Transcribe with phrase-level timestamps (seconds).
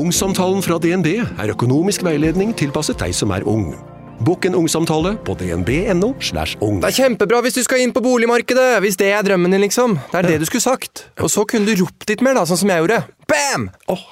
[0.00, 3.74] Ungsamtalen fra DNB er økonomisk veiledning tilpasset deg som er ung.
[4.24, 6.10] Bokk en ungsamtale på dnb.no.
[6.24, 6.78] slash ung.
[6.80, 9.98] Det er kjempebra hvis du skal inn på boligmarkedet, hvis det er drømmen din, liksom.
[10.12, 11.06] Det er det du skulle sagt.
[11.20, 12.98] Og så kunne du ropt litt mer, da, sånn som jeg gjorde.
[13.28, 13.68] Bam!
[13.92, 14.02] Oh.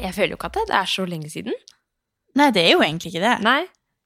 [0.00, 1.54] Jeg føler jo ikke at det er så lenge siden.
[2.38, 3.36] Nei, det er jo egentlig ikke det.
[3.46, 3.60] Nei.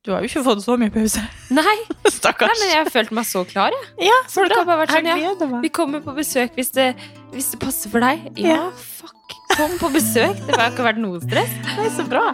[0.05, 1.21] Du har jo ikke fått så mye pause.
[1.53, 1.77] Nei.
[2.25, 4.09] Nei, men jeg har følt meg så klar, jeg.
[4.09, 4.61] Ja, så Folk bra.
[4.63, 5.61] har bare vært sånn, Jeg ja.
[5.65, 6.91] Vi kommer på besøk hvis det,
[7.35, 8.29] hvis det passer for deg.
[8.41, 8.71] Ja, Ja.
[8.77, 9.17] fuck.
[9.57, 10.37] Kom på besøk.
[10.47, 11.53] Det har ikke vært noe stress.
[11.77, 12.27] Det er så bra.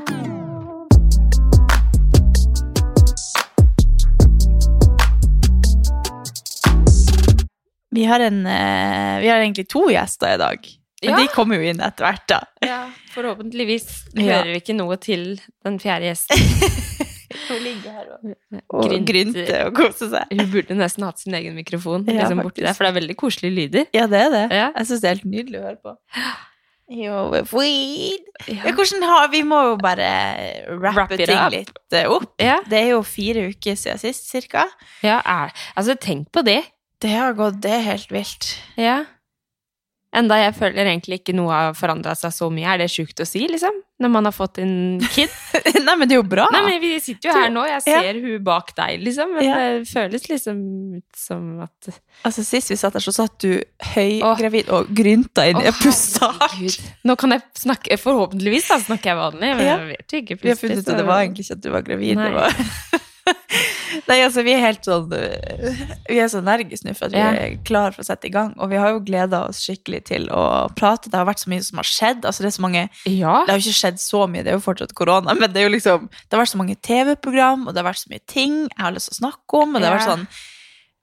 [7.91, 10.67] Vi har, en, eh, vi har egentlig to gjester i dag.
[11.03, 11.17] Men Ja.
[11.21, 12.41] de kommer jo inn etter hvert, da.
[12.65, 13.87] Ja, forhåpentligvis
[14.17, 16.37] hører vi ikke noe til den fjerde gjesten.
[17.49, 19.05] Hun ligger her og, Grynter.
[19.07, 20.33] grynter og koser seg.
[20.35, 23.17] Hun burde nesten hatt sin egen mikrofon Ja, liksom borti der, for det er veldig
[23.21, 23.87] koselige lyder.
[23.95, 24.45] Ja, det er det.
[24.57, 24.71] Ja.
[24.77, 25.97] Jeg syns det er helt nydelig å høre på.
[26.87, 27.33] Jo.
[27.35, 30.07] Ja, hvordan har, vi må jo bare
[30.79, 31.51] rappe ting up.
[31.51, 32.29] litt eh, opp.
[32.39, 34.69] Ja, Det er jo fire uker siden sist, cirka.
[35.03, 36.63] ja er, altså tenk på det.
[37.03, 38.53] Det har gått, det er helt vilt.
[38.79, 39.01] Ja.
[40.17, 42.65] Enda jeg føler egentlig ikke noe har forandra seg så mye.
[42.73, 43.75] Er det sjukt å si, liksom?
[44.01, 45.29] Når man har fått en kid?
[45.87, 46.47] Nei, men det er jo bra.
[46.53, 48.01] Nei, men vi sitter jo her nå, jeg Ja.
[48.01, 49.35] ser hun bak deg, liksom.
[49.37, 49.57] Men Ja.
[49.61, 50.59] det føles liksom
[51.17, 51.91] som at
[52.25, 53.61] Altså, Sist vi satt her, så satt du
[53.95, 56.81] høygravid og grynta inn i pusta hardt.
[57.05, 59.77] Nå kan jeg snakke Forhåpentligvis da snakker jeg vanlig, men Ja.
[59.79, 60.41] jeg vet jo ikke.
[60.43, 62.17] Vi har funnet ut at det var egentlig ikke at du var gravid.
[62.17, 62.31] Nei.
[62.31, 63.01] Det var
[64.07, 67.23] Nei, altså, vi er helt sånn øh, Vi er så energiske nå for at vi
[67.23, 68.53] er klare for å sette i gang.
[68.63, 70.43] Og vi har jo gleda oss skikkelig til å
[70.79, 71.11] prate.
[71.11, 72.25] Det har vært så mye som har skjedd.
[72.25, 73.37] Altså, det er så mange Ja.
[73.47, 75.69] Det har jo ikke skjedd så mye, det er jo fortsatt korona, men det er
[75.71, 78.61] jo liksom Det har vært så mange TV-program, og det har vært så mye ting
[78.67, 80.29] jeg har lyst til å snakke om, og det har vært sånn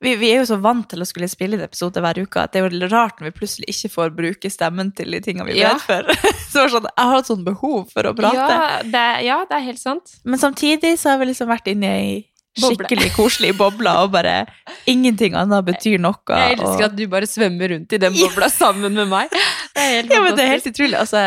[0.03, 2.51] vi, vi er jo så vant til å skulle spille inn episode hver uke at
[2.51, 5.61] det er jo rart når vi plutselig ikke får bruke stemmen til de tingene vi
[5.61, 5.77] Ja.
[5.77, 6.09] vet før.
[6.49, 8.35] Så det var sånn, jeg har hatt sånn behov for å prate.
[8.35, 10.17] Ja det, ja, det er helt sant.
[10.27, 12.13] Men samtidig så har vi liksom vært inne i.
[12.59, 14.45] skikkelig koselig boble, og bare
[14.89, 16.19] ingenting annet betyr noe.
[16.29, 19.33] Jeg elsker og, at du bare svømmer rundt i den bobla sammen med meg.
[19.73, 20.97] Det er helt ja, men det er helt utrolig.
[20.99, 21.23] Altså,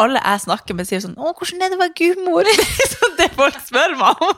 [0.00, 2.48] alle jeg snakker med, sier sånn 'Å, hvordan er det å være gudmor?'
[2.94, 4.34] så det folk spør meg om.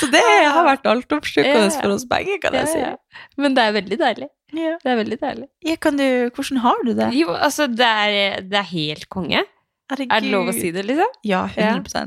[0.00, 1.80] så det har vært altoppslukende Ja.
[1.80, 2.78] for oss begge, kan Ja, jeg si.
[2.82, 2.96] ja.
[3.38, 4.28] Men det er veldig deilig.
[4.52, 4.74] Ja.
[4.82, 5.46] Det er veldig deilig.
[5.62, 7.12] Ja, kan du, hvordan har du det?
[7.14, 9.44] Jo, altså, det er, det er helt konge.
[9.90, 10.14] Herregud.
[10.14, 11.14] Er det lov å si det, liksom?
[11.26, 12.06] Ja, 100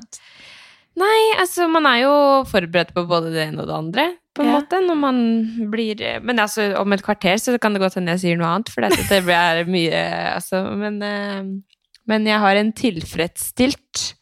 [0.99, 2.11] Nei, altså, man er jo
[2.45, 4.03] forberedt på både det ene og det andre,
[4.35, 4.59] på en Ja.
[4.59, 5.17] måte, når man
[5.71, 8.69] blir Men altså, om et kvarter så kan det godt hende jeg sier noe annet,
[8.69, 10.03] for dette det blir mye
[10.35, 11.43] Altså, men eh,
[12.05, 14.13] Men jeg har en tilfredsstilt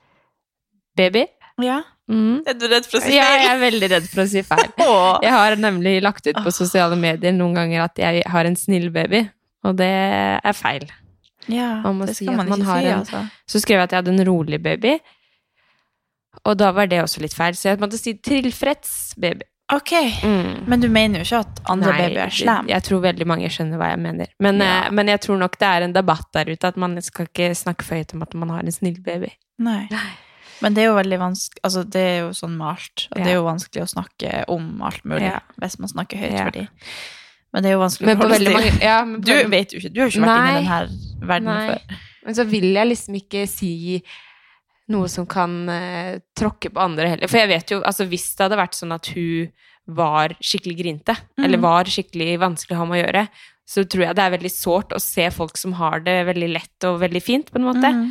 [0.95, 1.25] baby.
[1.63, 1.81] Ja.
[2.11, 2.41] Mm.
[2.45, 3.15] Er du redd for å si feil?
[3.15, 4.71] Ja, jeg er veldig redd for å si feil.
[5.25, 8.89] Jeg har nemlig lagt ut på sosiale medier noen ganger at jeg har en snill
[8.91, 9.21] baby,
[9.63, 9.87] og det
[10.43, 10.83] er feil.
[11.47, 13.21] Ja, Man må det skal si man man ikke man si, en- altså.
[13.47, 14.97] Så skrev jeg at jeg hadde en rolig baby,
[16.45, 19.45] og da var det også litt feil, så jeg måtte si tilfreds baby.
[19.71, 19.91] Ok,
[20.23, 20.65] Mm.
[20.67, 22.67] men du mener jo ikke at andre Nei, babyer er slem?
[22.67, 24.27] Jeg tror veldig mange skjønner hva jeg mener.
[24.39, 24.81] Men, Ja.
[24.87, 27.51] eh, men jeg tror nok det er en debatt der ute at man skal ikke
[27.55, 29.29] snakke for høyt om at man har en snill baby.
[29.59, 29.87] Nei.
[30.61, 33.07] Men det er jo veldig vanskelig Altså, det er jo sånn med alt.
[33.13, 33.23] Og Ja.
[33.23, 35.39] det er jo vanskelig å snakke om alt mulig Ja.
[35.61, 36.67] hvis man snakker høyt for de.
[37.53, 40.09] Men det er jo vanskelig Men å holde ja, Du vet jo ikke, du har
[40.09, 41.67] jo ikke vært inne i denne verden Nei.
[41.69, 41.81] før.
[42.25, 44.03] Men så vil jeg liksom ikke si
[44.91, 47.31] noe som kan eh, tråkke på andre heller.
[47.31, 49.51] For jeg vet jo, altså hvis det hadde vært sånn at hun
[49.91, 51.45] var skikkelig grinte, mm.
[51.45, 53.25] eller var skikkelig vanskelig å ha med å gjøre,
[53.71, 56.87] så tror jeg det er veldig sårt å se folk som har det veldig lett
[56.89, 57.91] og veldig fint, på en måte.
[57.95, 58.07] Mm.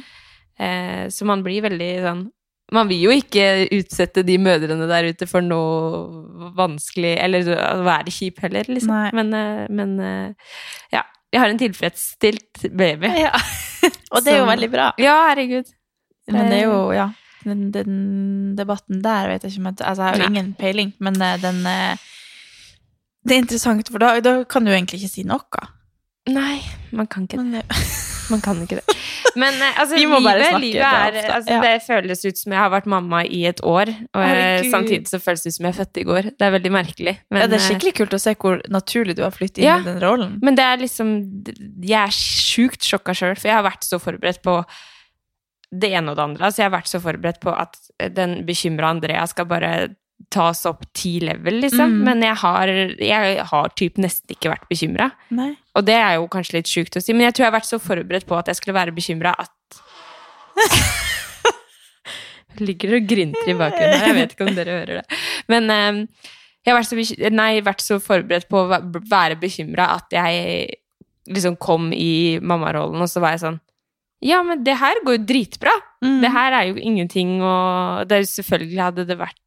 [0.61, 2.19] Eh, så man blir veldig sånn
[2.77, 7.49] Man vil jo ikke utsette de mødrene der ute for noe vanskelig, eller
[7.83, 8.93] være kjip heller, liksom.
[8.95, 9.09] Nei.
[9.19, 10.53] Men, eh, men eh,
[10.95, 11.03] ja.
[11.31, 13.11] Jeg har en tilfredsstilt baby.
[13.23, 13.31] Ja.
[14.15, 14.89] Og det er jo veldig bra.
[14.99, 15.69] Ja, herregud.
[16.33, 17.09] Men det er jo, ja
[17.45, 20.93] Den, den debatten der vet jeg ikke om jeg Altså, jeg har jo ingen peiling,
[21.01, 21.97] men eh, den eh,
[23.25, 25.67] Det er interessant, for da, da kan du egentlig ikke si noe.
[26.31, 26.61] Nei,
[26.93, 27.65] man kan ikke det.
[28.31, 28.95] Man kan ikke det.
[29.35, 31.61] Men eh, altså, Vi må bare livet, er det, altså, Ja.
[31.65, 34.69] Det føles ut som jeg har vært mamma i et år, og eh, Herregud.
[34.71, 36.29] samtidig så føles det ut som jeg er født i går.
[36.39, 37.15] Det er veldig merkelig.
[37.31, 39.67] Men, ja, det er eh, skikkelig kult å se hvor naturlig du har flyttet inn
[39.67, 39.81] Ja.
[39.83, 40.39] i den rollen.
[40.47, 41.11] Men det er liksom
[41.83, 44.61] Jeg er sjukt sjokka sjøl, for jeg har vært så forberedt på
[45.71, 46.51] det ene og det andre.
[46.51, 47.79] Så jeg har vært så forberedt på at
[48.17, 49.73] den bekymra Andrea skal bare
[50.29, 51.95] tas opp ti level, liksom.
[51.97, 52.01] Mm.
[52.07, 55.09] Men jeg har, jeg har typ nesten ikke vært bekymra.
[55.79, 57.71] Og det er jo kanskje litt sjukt å si, men jeg tror jeg har vært
[57.71, 59.57] så forberedt på at jeg skulle være bekymra at
[62.61, 65.19] Ligger og grynter i bakgrunnen her, jeg vet ikke om dere hører det.
[65.49, 66.01] Men um,
[66.61, 70.67] jeg har vært så, bekymret, nei, vært så forberedt på å være bekymra at jeg
[71.31, 73.61] liksom kom i mammarollen, og så var jeg sånn
[74.21, 75.73] Ja, men det her går jo dritbra.
[76.05, 76.19] Mm.
[76.21, 79.39] Det her er jo ingenting, og det er jo selvfølgelig hadde det vært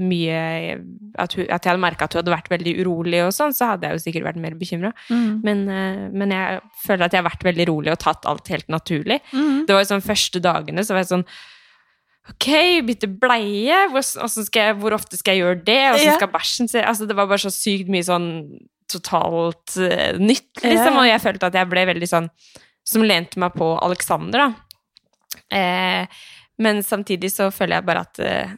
[0.00, 0.38] mye
[1.20, 3.72] At, hun, at jeg hadde merka at hun hadde vært veldig urolig og sånn, så
[3.72, 4.94] hadde jeg jo sikkert vært mer bekymra.
[5.10, 5.28] Mm.
[5.44, 8.70] Men, eh, men jeg føler at jeg har vært veldig rolig og tatt alt helt
[8.72, 9.20] naturlig.
[9.34, 9.66] Mm.
[9.68, 11.28] Det var jo sånn første dagene så var jeg sånn
[12.28, 12.48] Ok,
[12.84, 13.76] bytte bleie.
[13.88, 15.78] Hvor, jeg, hvor ofte skal jeg gjøre det?
[16.04, 16.16] Ja.
[16.18, 18.28] skal bæsjen se Altså, det var bare så sykt mye sånn
[18.88, 20.98] totalt eh, nytt, liksom.
[21.00, 22.28] Og jeg følte at jeg ble veldig sånn
[22.88, 25.58] Som lente meg på Alexander, da.
[25.58, 26.06] Eh,
[26.58, 28.54] men samtidig så føler jeg bare at eh,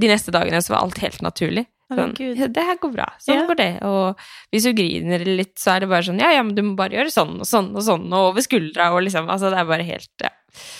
[0.00, 1.66] de neste dagene så var alt helt naturlig.
[1.92, 3.04] Sånn, ja, det her går bra.
[3.20, 3.46] Sånn Ja.
[3.50, 3.70] går det.
[3.84, 4.20] Og
[4.54, 6.96] hvis du griner litt, så er det bare sånn Ja, ja, men du må bare
[6.96, 9.84] gjøre sånn og sånn og sånn, og over skuldra og liksom Altså, det er bare
[9.84, 10.30] helt ja.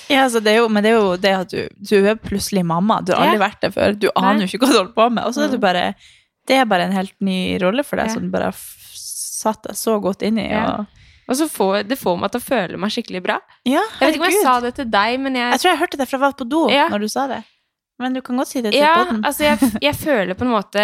[0.09, 2.65] Ja, altså det er jo, men det er jo det at du, du er plutselig
[2.65, 3.03] mamma.
[3.05, 3.93] Du har aldri vært det før.
[4.01, 5.25] Du aner jo ikke hva du holder på med.
[5.29, 5.67] Og så er du Mm.
[5.67, 5.85] bare
[6.49, 9.77] Det er bare en helt ny rolle for deg, som du bare har satt deg
[9.77, 10.49] så godt inn i.
[10.49, 10.65] Ja.
[10.81, 10.87] Og,
[11.33, 13.39] Og så får det får meg til å føle meg skikkelig bra.
[13.65, 15.81] ja, Jeg vet ikke om jeg sa det til deg, men jeg Jeg tror jeg
[15.83, 16.87] hørte det fra jeg var på do Ja.
[16.93, 17.41] når du sa det.
[18.03, 19.25] Men du kan godt si det til Ja, poden.
[19.25, 20.83] altså jeg, jeg føler på en måte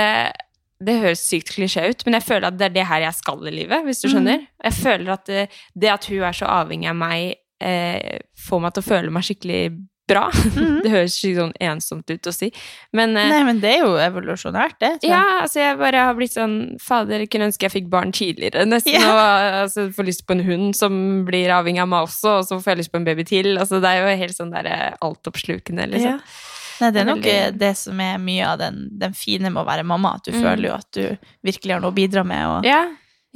[0.80, 3.46] Det høres sykt klisjé ut, men jeg føler at det er det her jeg skal
[3.48, 4.38] i livet, hvis du skjønner.
[4.38, 4.46] skjønner.
[4.64, 8.74] Jeg føler at det, det at hun er så avhengig av meg, eh, får meg
[8.76, 9.62] til å føle meg skikkelig
[10.08, 10.25] bra.
[10.32, 10.81] Mhm.
[10.84, 12.49] Det høres ikke sånn ensomt ut å si,
[12.96, 14.90] men eh, Nei, men det er jo evolusjonært, det.
[15.02, 15.12] tror jeg.
[15.14, 18.64] Ja, altså jeg bare har blitt sånn Fader, kunne ønske jeg fikk barn tidligere.
[18.69, 19.08] Nesten Yeah.
[19.12, 22.56] og altså, får lyst på en hund som blir avhengig av meg også, og så
[22.60, 23.50] får jeg lyst på en baby til.
[23.60, 26.16] Altså det er jo helt sånn der eh, altoppslukende, liksom.
[26.19, 26.44] Ja.
[26.78, 27.25] Nei, det er nok
[27.58, 30.43] det som er mye av den, den fine med å være mamma, at du Mm.
[30.44, 31.05] føler jo at du
[31.43, 32.44] virkelig har noe å bidra med.
[32.46, 32.84] Og, Ja.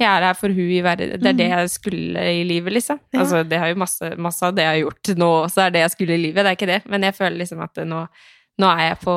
[0.01, 1.11] Jeg er her for hun i verden.
[1.21, 1.57] Det er det Mhm.
[1.59, 2.99] jeg skulle i livet, liksom.
[3.13, 3.19] Ja.
[3.21, 5.83] Altså, det har jo masse, masse av det jeg har gjort nå også, er det
[5.83, 6.43] jeg skulle i livet.
[6.43, 6.81] Det er ikke det.
[6.89, 8.07] Men jeg føler liksom at nå,
[8.59, 9.15] nå er jeg på,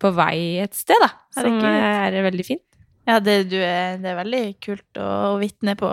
[0.00, 1.08] på vei et sted, da.
[1.34, 2.62] Som er, er veldig fint.
[3.08, 5.88] Ja, det, du er, det er veldig kult å vitne på,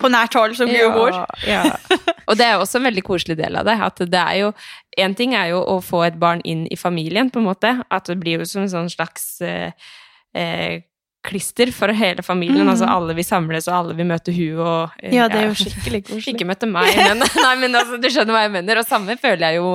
[0.00, 1.12] på nært hold som jordmor.
[1.44, 1.76] Ja, ja.
[2.28, 3.76] Og det er også en veldig koselig del av det.
[3.76, 4.52] At det er jo
[4.98, 7.74] En ting er jo å få et barn inn i familien, på en måte.
[7.92, 9.70] At det blir jo som en sånn slags eh,
[10.34, 10.80] eh,
[11.26, 12.62] klister for hele familien.
[12.64, 12.70] Mm.
[12.72, 15.56] Altså alle vil samles, og alle vil møte hun og eh, Ja, det er jo
[15.58, 16.34] skikkelig koselig.
[16.34, 18.80] Ikke møte meg, men, nei, men altså, du skjønner hva jeg mener.
[18.82, 19.72] Og samme føler jeg jo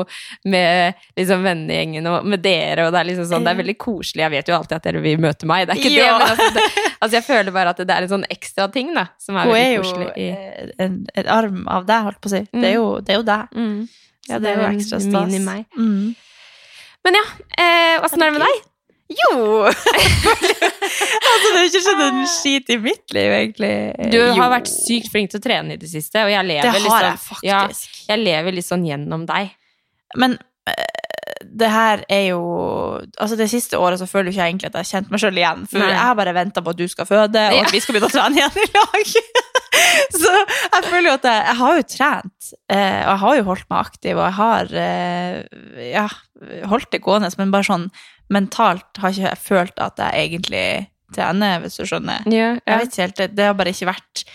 [0.55, 2.87] med liksom, vennegjengen og med dere.
[2.87, 4.23] Og det er liksom sånn, det er veldig koselig.
[4.25, 6.17] Jeg vet jo alltid at dere vil møte meg, det er ikke Ja.
[6.17, 6.21] det.
[6.21, 6.65] Men altså, det,
[6.99, 9.55] altså, jeg føler bare at det er en sånn ekstra ting da, som er Hun
[9.57, 12.43] veldig jo Hun er jo en, en arm av deg, holdt på å si.
[12.55, 13.51] Det er jo, det er jo deg.
[13.57, 13.81] mm.
[14.29, 15.31] Ja, det er jo ekstra stas.
[15.31, 15.63] mini-meg.
[15.75, 16.11] Mm.
[17.03, 17.23] Men ja,
[17.57, 18.59] eh, åssen er det med deg?
[19.11, 19.65] Jo!
[19.67, 23.73] altså, det har ikke skjedd en skit i mitt liv, egentlig.
[24.13, 24.29] Du Jo.
[24.37, 26.85] har vært sykt flink til å trene i det siste, og jeg lever Det har
[26.85, 27.61] litt jeg sånn, ja,
[28.13, 29.51] jeg lever litt sånn gjennom deg.
[30.21, 30.37] Men
[30.69, 31.01] eh,
[31.41, 32.41] det her er jo
[33.17, 35.39] Altså Det siste året så føler ikke jeg egentlig at jeg har kjent meg sjøl
[35.39, 35.63] igjen.
[35.71, 35.89] For Nei.
[35.93, 38.13] jeg har bare venta på at du skal føde, og at vi skal begynne å
[38.13, 39.13] trene igjen i lag.
[40.21, 43.47] så jeg føler jo at jeg, jeg har jo trent, eh, og jeg har jo
[43.49, 46.05] holdt meg aktiv, og jeg har eh, ja,
[46.71, 47.87] holdt det gående, men bare sånn
[48.31, 50.65] mentalt har ikke jeg følt at jeg egentlig
[51.13, 52.23] trener, hvis du skjønner.
[52.31, 54.25] Ja, Jeg vet ikke helt, det, det har bare ikke vært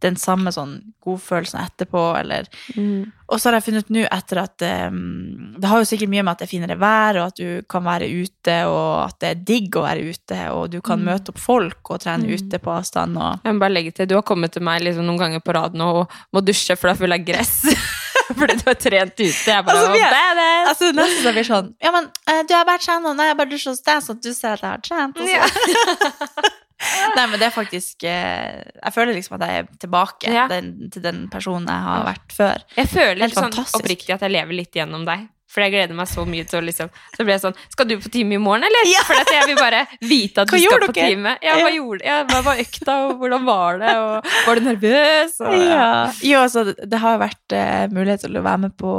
[0.00, 3.10] den samme sånn godfølelsen etterpå, eller Mm.
[3.28, 4.62] og så har jeg funnet ut nå etter at
[4.92, 7.62] um, Det har jo sikkert mye med at det er finere vær, og at du
[7.68, 11.04] kan være ute, og at det er digg å være ute, og du kan Mm.
[11.10, 12.34] møte opp folk og trene Mm.
[12.36, 13.16] ute på avstand.
[13.18, 15.54] Og, Jeg må bare legge til, du har kommet til meg liksom noen ganger på
[15.54, 17.64] rad nå og må dusje for du er full av gress.
[18.38, 19.32] Fordi du har trent ute.
[19.50, 20.68] Jeg bare, Altså, vi er- badass!
[20.72, 23.14] altså, nesten så blir det sånn Ja, men eh, du har bare trent nå.
[23.18, 25.18] Nei, jeg bare dusjer hos deg, sånn at du ser at jeg har trent.
[25.18, 26.52] Og så.
[27.18, 30.44] Nei, men det er faktisk eh, Jeg føler liksom at jeg er tilbake Ja.
[30.50, 32.62] den, til den personen jeg har vært før.
[32.76, 33.80] Jeg føler Helt sånn fantastisk.
[33.80, 35.26] oppriktig at jeg lever litt gjennom deg.
[35.48, 37.94] For jeg gleder meg så mye til å liksom Så ble jeg sånn Skal du
[37.98, 38.90] på time i morgen, eller?
[39.08, 41.06] For at jeg vil bare vite at Hva du skal på dere?
[41.14, 41.32] time.
[41.42, 41.76] Ja, hva Ja.
[41.78, 43.94] gjorde ja, Hva var økta, og hvordan var det?
[43.96, 45.38] Og var du nervøs?
[45.40, 45.86] Og, Ja.
[46.22, 48.92] Jo, altså, det- har vært eh, mulighet til å være med på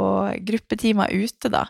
[0.44, 1.66] gruppetimer ute, da.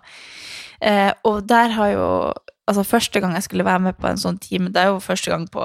[0.80, 2.32] Eh, og der har jo
[2.70, 5.26] Altså, første gang jeg skulle være med på en sånn time, det er jo første
[5.32, 5.60] gang på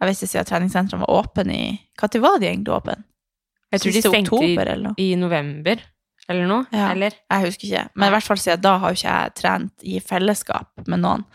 [0.00, 3.04] Jeg vet ikke siden treningssentrene var åpne i Når var de egentlig åpne?
[3.72, 5.76] Jeg tror de stengte oktober, i, i november,
[6.30, 6.66] eller noe.
[6.74, 6.90] Ja.
[6.94, 7.16] Eller?
[7.30, 7.86] Jeg husker ikke.
[7.94, 11.26] Men i hvert fall siden da har jo ikke jeg trent i fellesskap med noen.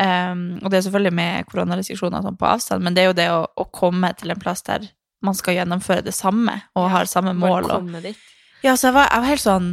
[0.00, 3.26] Um, og det er selvfølgelig med koronarestriksjoner sånn på avstand, men det er jo det
[3.34, 4.86] å, å komme til en plass der
[5.20, 7.68] man skal gjennomføre det samme og har samme mål.
[7.74, 8.16] Og, dit.
[8.64, 9.68] Ja, så jeg var, jeg var helt sånn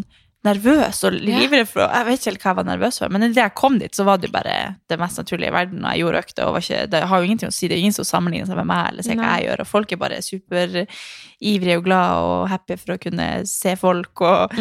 [0.45, 3.41] nervøs og livredd for Jeg vet ikke helt hva jeg var nervøs for, men idet
[3.41, 4.57] jeg kom dit, så var det jo bare
[4.89, 5.81] det mest naturlige i verden.
[5.83, 7.67] Og jeg gjorde økta, og var ikke, det har jo ingenting å si.
[7.67, 9.63] Det er ingen som sammenligner seg med meg eller ser hva jeg gjør.
[9.63, 14.21] Og folk er bare superivrige og glad og happy for å kunne se folk.
[14.21, 14.55] og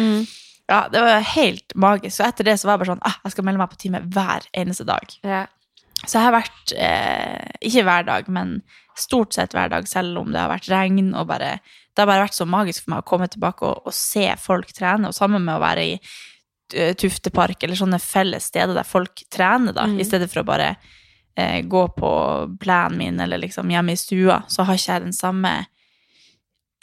[0.67, 2.17] ja, Det var helt magisk.
[2.17, 4.03] Så etter det så var jeg bare sånn ah, jeg skal melde meg på time
[4.17, 5.15] hver eneste dag.
[5.23, 5.45] Ja.
[6.03, 8.61] Så jeg har vært, eh, ikke hver dag, men
[8.97, 11.13] stort sett hver dag, selv om det har vært regn.
[11.15, 11.59] og bare,
[11.97, 14.69] Det har bare vært så magisk for meg å komme tilbake og, og se folk
[14.77, 15.09] trene.
[15.09, 19.73] Og sammen med å være i eh, Tuftepark eller sånne felles steder der folk trener,
[19.73, 20.75] da, i stedet for å bare
[21.33, 22.11] eh, gå på
[22.61, 25.55] plenen min eller liksom hjemme i stua, så har ikke jeg den samme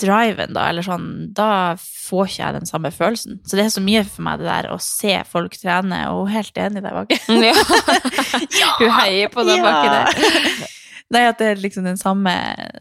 [0.02, 1.04] driven, da, eller sånn,
[1.38, 3.36] da får ikke jeg den samme følelsen.
[3.46, 6.58] Så det er så mye for meg det der å se folk trene, og helt
[6.58, 7.14] enig der bak.
[8.58, 8.70] Ja.
[8.80, 10.73] Hun heier på deg baki der.
[11.12, 12.32] Nei, at det er liksom den samme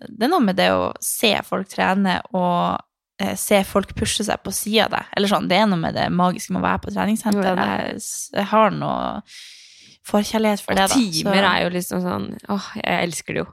[0.07, 2.79] Det er noe med det å se folk trene og
[3.21, 5.09] eh, se folk pushe seg på sida av deg.
[5.17, 7.51] Eller sånn, det er noe med det magiske med å være på treningssenter.
[7.51, 7.99] Ja, Jeg,
[8.39, 9.01] jeg har noe
[10.07, 10.95] forkjærlighet for det, da.
[10.99, 13.51] Timer er jo liksom sånn Åh, jeg elsker det jo.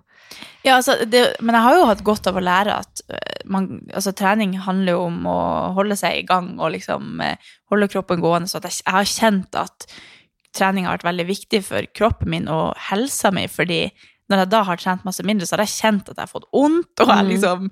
[0.62, 3.81] Ja, altså, det, men jeg har jo hatt godt av å lære at eh, man,
[3.91, 5.41] altså, trening handler jo om å
[5.77, 8.50] holde seg i gang og liksom eh, holde kroppen gående.
[8.50, 9.89] Så jeg, jeg har kjent at
[10.57, 13.87] trening har vært veldig viktig for kroppen min og helsa mi, fordi
[14.30, 16.49] når jeg da har trent masse mindre, så har jeg kjent at jeg har fått
[16.54, 17.70] vondt, og jeg har liksom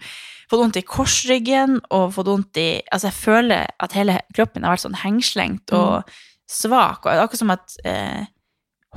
[0.49, 4.75] fått vondt i korsryggen og fått vondt i Altså, jeg føler at hele kroppen har
[4.75, 6.11] vært sånn hengslengt og
[6.49, 8.27] svak, og det er akkurat som at eh,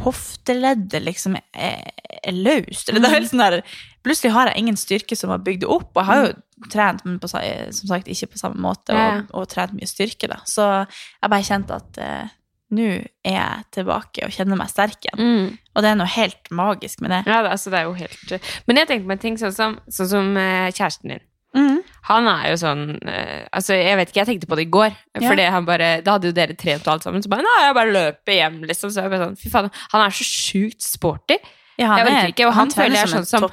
[0.02, 1.92] hofteleddet liksom er,
[2.24, 2.90] er løst.
[2.90, 3.60] Eller det er helt sånn der,
[4.06, 5.92] plutselig har jeg ingen styrke som har bygd det opp.
[5.92, 9.50] Og jeg har jo trent, men på, som sagt ikke på samme måte, og, og
[9.52, 10.32] trent mye styrke.
[10.32, 10.40] da.
[10.48, 12.32] Så jeg bare kjente at eh,
[12.72, 12.86] nå
[13.28, 15.58] er jeg tilbake og kjenner meg sterk igjen.
[15.76, 17.20] Og det er noe helt magisk med det.
[17.28, 19.76] Ja, det, altså, det er jo helt Men jeg tenkte på en ting sånn som,
[19.92, 21.24] sånn som eh, kjæresten din.
[21.52, 21.82] Mm.
[22.08, 24.94] Han er jo sånn eh, Altså, jeg vet ikke, jeg tenkte på det i går.
[25.20, 25.26] Ja.
[25.28, 27.24] Fordi han bare Da hadde jo dere trent og alt sammen.
[27.24, 28.92] Så bare Nei, jeg bare løper hjem, liksom.
[28.94, 31.38] Så jeg bare sånn Fy faen, han er så sjukt sporty.
[31.80, 33.50] Ja, han jeg er- ikke, og han, han føler jeg er sånn som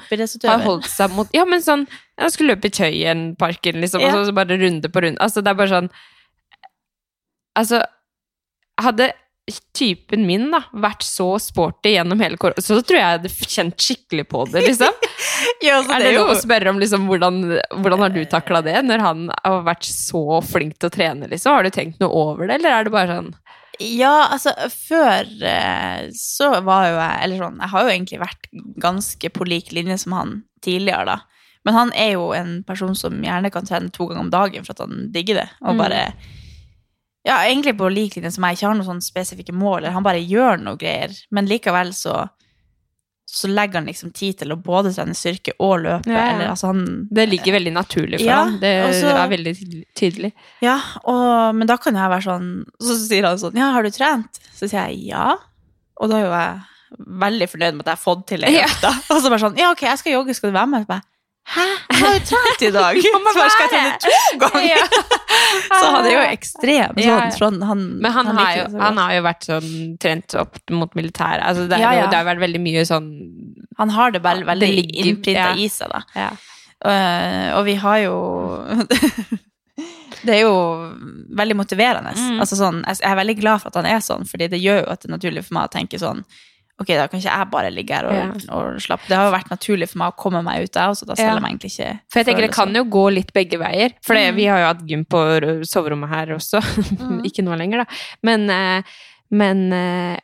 [0.47, 1.85] har holdt seg mot Ja, men sånn
[2.19, 4.11] Han skulle løpe i Tøyenparken, liksom, Ja.
[4.15, 5.19] og så bare runde på runde.
[5.19, 5.89] Altså, det er bare sånn
[7.59, 7.81] Altså,
[8.85, 9.11] hadde
[9.73, 13.85] typen min da vært så sporty gjennom hele korona, Så tror jeg jeg hadde kjent
[13.85, 14.93] skikkelig på det, liksom.
[15.65, 17.39] Ja, altså, Er det det er jo lov å spørre om liksom, hvordan,
[17.81, 21.29] hvordan har du takla det, når han har vært så flink til å trene?
[21.31, 21.55] Liksom?
[21.55, 23.31] Har du tenkt noe over det, eller er det bare sånn
[23.81, 28.49] Ja, altså før eh, så var jo jeg Eller sånn, jeg har jo egentlig vært
[28.85, 31.17] ganske på lik linje som han tidligere, da.
[31.65, 34.75] Men han er jo en person som gjerne kan trene to ganger om dagen for
[34.75, 35.49] at han digger det.
[35.63, 35.81] Og Mm.
[37.27, 38.55] Ja, egentlig på lik linje som meg.
[38.57, 41.11] ikke har noen sånne spesifikke mål, eller han bare gjør noe greier.
[41.31, 42.27] Men likevel så
[43.29, 46.09] så legger han liksom tid til å både trene styrke og løpe.
[46.09, 46.29] Ja, ja.
[46.33, 46.79] Eller, altså han,
[47.13, 48.55] Det ligger veldig naturlig for Ja, ham.
[48.59, 49.53] Det og så- er veldig
[49.93, 50.31] tydelig.
[50.65, 53.91] Ja, og, men da kan jeg være sånn Så sier han sånn, ja, har du
[53.91, 54.39] trent?
[54.57, 55.35] Så sier jeg ja.
[56.01, 58.83] Og da er jo jeg veldig fornøyd med at jeg har fått til ei økt.
[59.11, 60.81] Og så bare sånn, ja, ok, jeg skal jogge, skal du være med?
[60.87, 61.03] Så bare,
[61.49, 61.65] Hæ?
[61.89, 62.99] Jeg har jo trent i dag!
[63.13, 64.83] Hvorfor skal jeg trene to ganger?
[65.79, 67.05] så han er jo ekstrem sånn.
[67.07, 67.17] Ja.
[67.33, 71.41] sånn han, Men han, har jo, han har jo vært sånn trent opp mot militæret.
[71.47, 72.05] Altså, det, Ja, ja.
[72.11, 73.09] det har vært veldig mye sånn
[73.79, 75.51] Han har det vel, veldig innprinta ja.
[75.57, 76.03] i seg, da.
[76.17, 76.29] ja.
[76.79, 78.15] Eh, og vi har jo
[80.23, 80.53] Det er jo
[81.39, 82.11] veldig motiverende.
[82.15, 82.39] Mm.
[82.43, 84.89] Altså sånn, jeg er veldig glad for at han er sånn, fordi det gjør jo
[84.91, 86.25] at det er naturlig for meg å tenke sånn
[86.79, 88.27] Ok, da kan ikke jeg bare ligge her og, Ja.
[88.55, 89.07] og slappe.
[89.07, 91.05] Det har jo vært naturlig for meg å komme meg ut, jeg også.
[91.05, 91.35] Da selv Ja.
[91.37, 93.91] om jeg egentlig ikke For jeg tenker det kan jo gå litt begge veier.
[94.01, 94.35] For det, Mm.
[94.35, 95.19] vi har jo hatt gym på
[95.67, 96.61] soverommet her også.
[97.27, 97.85] ikke nå lenger, da.
[98.23, 98.81] Men, eh,
[99.31, 100.17] men eh,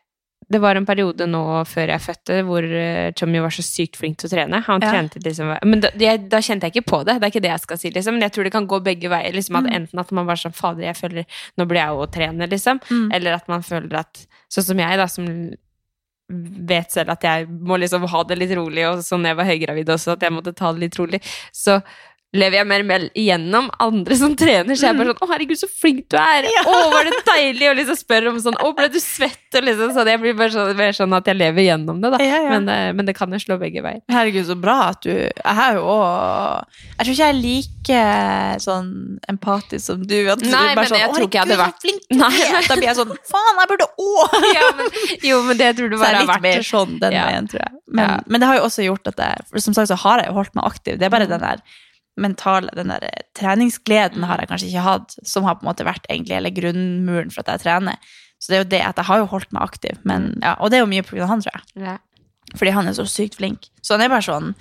[0.48, 4.18] det var en periode nå før jeg fødte hvor eh, Tommy var så sykt flink
[4.18, 4.64] til å trene.
[4.64, 4.92] Han Ja.
[4.92, 7.20] trente liksom Men da, jeg, da kjente jeg ikke på det.
[7.20, 8.14] Det er ikke det jeg skal si, liksom.
[8.14, 9.34] Men jeg tror det kan gå begge veier.
[9.34, 9.66] Liksom, Mm.
[9.66, 11.26] at Enten at man bare sånn Fader, jeg føler
[11.58, 12.80] Nå blir jeg jo å trene, liksom.
[12.90, 13.12] Mm.
[13.14, 15.26] Eller at man føler at Sånn som jeg, da, som
[16.30, 19.92] vet selv at jeg må liksom ha det litt rolig, og sånn jeg var høygravid
[19.94, 21.22] også, at jeg måtte ta det litt rolig,
[21.54, 21.80] så
[22.36, 25.30] lever jeg mer og mer igjennom andre som trener, så jeg er bare sånn 'Å,
[25.32, 28.76] herregud, så flink du er!' 'Å, var det deilig?' Og liksom spør om sånn 'Å,
[28.76, 30.08] ble du svett?' Og liksom sånn.
[30.12, 32.18] Jeg blir bare sånn, mer sånn at jeg lever gjennom det, da.
[32.20, 32.50] Ja, ja.
[32.50, 34.02] Men, det, men det kan jo slå begge veier.
[34.12, 36.64] Herregud, så bra at du Jeg har jo òg
[37.00, 38.90] Jeg tror ikke jeg er like sånn
[39.32, 40.18] empatisk som du.
[40.32, 42.52] At du Nei, bare men sånn, jeg tror ikke jeg hadde vært- flink Nei, er!»
[42.52, 44.36] men- Da blir jeg sånn Faen, jeg burde òg!
[44.56, 44.88] Ja, men,
[45.24, 47.26] jo, men det tror du bare er har vært mer sånn den Ja.
[47.30, 47.72] veien, tror jeg.
[47.88, 48.20] Men, Ja.
[48.28, 50.56] men det har jo også gjort at jeg Som sagt så har jeg jo holdt
[50.56, 50.98] meg aktiv.
[51.00, 51.16] Det er Mm.
[51.16, 51.58] bare den der
[52.22, 55.88] mentale den der eh, treningsgleden har jeg kanskje ikke hatt, som har på en måte
[55.88, 58.16] vært egentlig hele grunnmuren for at jeg trener.
[58.40, 60.00] Så det er jo det at jeg har jo holdt meg aktiv.
[60.08, 61.86] Men, ja, og det er jo mye av han, tror jeg.
[61.88, 61.98] Ja.
[62.56, 63.70] Fordi han er så sykt flink.
[63.82, 64.56] Så han er bare sånn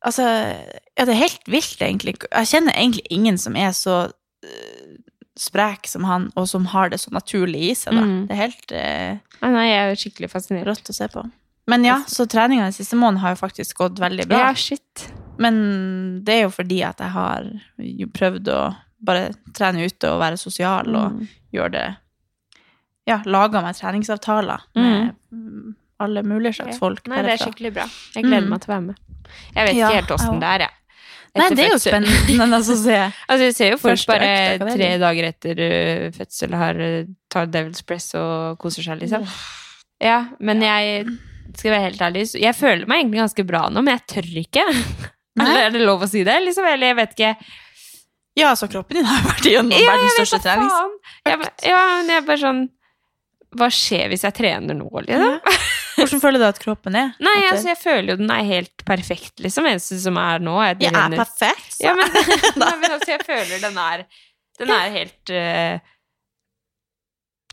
[0.00, 2.14] Altså, ja, det er helt vilt, egentlig.
[2.24, 4.94] Jeg kjenner egentlig ingen som er så uh,
[5.36, 7.98] sprek som han, og som har det så naturlig i seg.
[7.98, 8.06] Da.
[8.08, 8.22] Mm.
[8.30, 10.70] Det er helt uh, Nei, nei, jeg er jo skikkelig fascinert.
[10.70, 11.26] rått å se på.
[11.68, 14.46] Men ja, så treninga den siste måneden har jo faktisk gått veldig bra.
[14.48, 15.10] Ja, shit.
[15.38, 17.46] Men det er jo fordi at jeg har
[18.18, 18.60] prøvd å
[19.04, 21.28] bare trene ute og være sosial og Mm.
[21.52, 21.96] gjøre det
[23.08, 27.06] Ja, laga meg treningsavtaler med mm, alle mulige slags folk.
[27.08, 27.86] Nei, det er skikkelig bra.
[28.14, 28.50] Jeg gleder Mm.
[28.50, 28.96] meg til å være med.
[29.56, 30.70] Jeg vet Ja, ikke helt åssen det er, jeg.
[31.36, 32.06] Nei, det er jo fødsel.
[32.06, 32.98] spennende altså, å se.
[33.30, 37.46] Altså, jeg ser jo folk bare økta, tre dager etter uh, fødsel har, uh, tar
[37.46, 39.24] Devil's Press og koser seg, liksom.
[40.02, 41.06] Ja, men jeg
[41.56, 44.66] skal være helt ærlig, jeg føler meg egentlig ganske bra nå, men jeg tør ikke.
[45.40, 46.36] Eller er det lov å si det?
[46.46, 47.32] Liksom, eller jeg vet ikke.
[48.38, 50.38] Ja, så kroppen din har vært gjennom Ja, verdens største
[51.42, 52.60] ba- ja, men jeg er bare sånn
[53.58, 55.40] Hva skjer hvis jeg trener nå, liksom?
[55.96, 57.08] Hvordan føler du at kroppen er?
[57.20, 59.66] Nei, altså, jeg føler jo den er helt perfekt, liksom.
[59.66, 61.88] Eneste som er nå, er Jeg er perfekt, så.
[61.88, 62.14] Ja, men,
[62.62, 64.06] nei, men altså, jeg føler den er
[64.62, 65.90] Den er helt uh,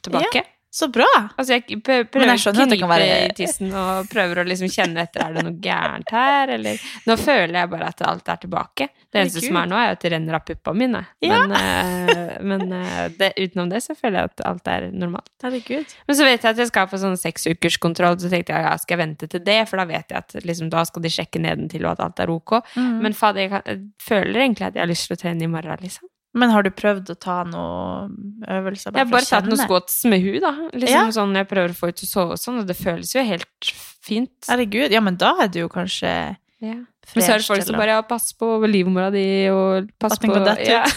[0.05, 0.45] tilbake.
[0.77, 1.07] Så bra!
[1.33, 5.23] Altså, jeg prøver jeg å det være- i tissen og prøver å liksom kjenne etter
[5.23, 8.87] er det noe gærent her, eller Nå føler jeg bare at alt er tilbake.
[9.09, 11.01] Det eneste som er nå, er at det renner av puppa mine.
[11.25, 11.39] Ja.
[11.47, 15.31] Men, uh, men uh, det, utenom det så føler jeg at alt er normalt.
[15.41, 15.95] Herregud.
[16.05, 18.97] Men så vet jeg at jeg skal på sånn seksukerskontroll, så tenkte jeg ja, skal
[18.97, 21.87] jeg vente til det, for da vet jeg at liksom, da skal de sjekke nedentil
[21.87, 22.59] og at alt er ok.
[22.75, 22.93] Mm.
[23.07, 23.81] Men fader, jeg, kan, jeg
[24.11, 26.05] føler egentlig at jeg har lyst til å trene i morgen, liksom.
[26.33, 28.91] Men har du prøvd å ta noen øvelser?
[28.93, 30.51] Jeg har bare tatt noen squats med hun, da.
[30.73, 31.05] Liksom Ja.
[31.15, 33.23] sånn jeg prøver å få henne til å sove og sånn, og det føles jo
[33.23, 33.71] helt
[34.03, 34.35] fint.
[34.47, 36.73] Herregud, ja, men da er det jo kanskje Ja.
[37.15, 40.27] Men så er det folk som bare ja, 'pass på livmora di', og 'pass på
[40.65, 40.83] ja.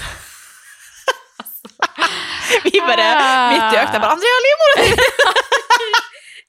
[2.64, 3.50] Vi bare Ah.
[3.52, 5.34] midt i økta bare 'Andrea, livmora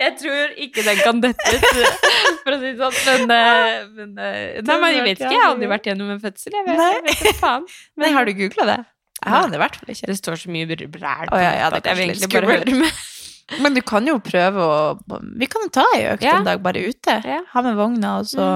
[0.02, 1.68] Jeg tror ikke den kan dette ut,
[2.44, 2.96] for å si det sånn.
[3.06, 5.30] Men, eh, men eh, Nei, men jeg vet ikke.
[5.30, 6.58] Jeg har aldri vært gjennom en fødsel.
[6.58, 7.68] Jeg vet, jeg vet ikke faen.
[8.02, 8.80] Nei, har du googla det?
[9.22, 10.10] Jeg har det i hvert fall ikke.
[10.10, 12.56] Det står så mye bræl bræl oh, ja, ja, det at jeg vil egentlig bare
[12.56, 13.02] høre med.
[13.62, 16.38] Men du kan jo prøve å Vi kan jo ta ei økt Ja.
[16.40, 17.18] en dag bare ute.
[17.28, 17.42] Ja.
[17.52, 18.48] Ha med vogna, og så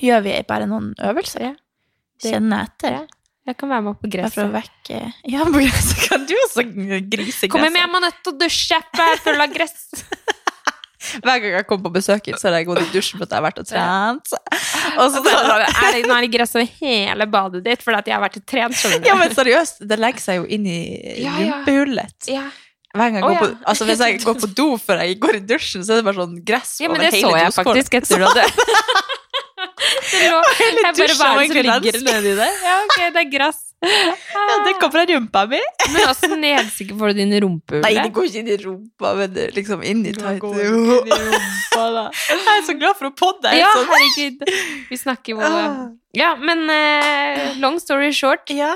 [0.00, 1.50] gjør vi bare noen øvelser.
[1.50, 1.54] Ja.
[2.22, 3.02] Kjenne etter.
[3.46, 4.72] Jeg kan være med opp på Bare for å gresset.
[4.88, 6.64] vekke Ja, på gresset kan du også
[7.12, 9.86] grise Kom igjen, jeg må nødt til å dusje, jeg er full av gress.
[11.22, 13.34] Hver gang jeg kommer på besøk hit, så har jeg gått i dusjen for at
[13.34, 14.32] jeg har vært og trent.
[15.00, 18.00] Og så Og så er det, nå er det gress over hele badet ditt fordi
[18.00, 19.06] at jeg har vært og trent.
[19.06, 20.78] Ja, men seriøst, det legger seg jo inn i
[21.22, 21.60] Ja, ja.
[21.60, 22.30] rumpehullet.
[22.32, 22.48] Ja.
[22.96, 23.58] Hver gang jeg går på, ja.
[23.70, 26.22] altså Hvis jeg går på do før jeg går i dusjen, så er det bare
[26.24, 28.46] sånn gress Ja, men det så jeg faktisk etter du hadde
[29.76, 32.60] Det lå Jeg bare hva er det som ligger nedi der?
[32.64, 33.62] Ja, ok, det er gress.
[33.84, 35.60] Ja, det kom fra rumpa mi.
[35.92, 37.84] Men åssen nedsikker helsike får du din rumpehull?
[37.84, 40.40] Nei, det går ikke inn i rumpa, men det er liksom inn i tight.
[40.40, 41.44] går ikke inn i
[41.76, 43.52] Jeg er så glad for å podde.
[43.52, 44.44] Ja, sånn- herregud.
[44.90, 45.54] Vi snakker jo.
[46.16, 48.74] Ja, men uh, long story short Ja.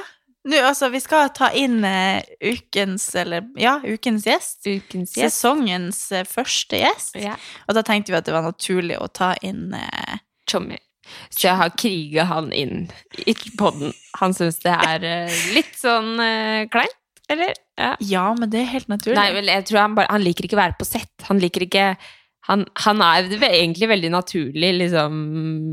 [0.48, 4.62] Nå, altså, vi skal ta inn uh, ukens, eller ja, ukens gjest.
[4.64, 5.36] Ukens gjest.
[5.36, 7.16] Sesongens uh, første gjest.
[7.20, 7.34] Ja.
[7.68, 10.16] Og da tenkte vi at det var naturlig å ta inn uh,
[10.48, 10.78] Tommy.
[11.30, 12.86] Så jeg har kriga han inn
[13.26, 13.92] i podden.
[14.20, 16.96] Han syns det er eh, litt sånn uh, kleint,
[17.30, 17.54] eller?
[17.80, 17.94] Ja.
[18.04, 19.18] Ja, men det er helt naturlig.
[19.18, 21.14] Nei, vel, jeg tror han bare Han liker ikke å være på sett.
[21.30, 21.92] Han liker ikke
[22.48, 25.16] han, han er egentlig veldig naturlig liksom,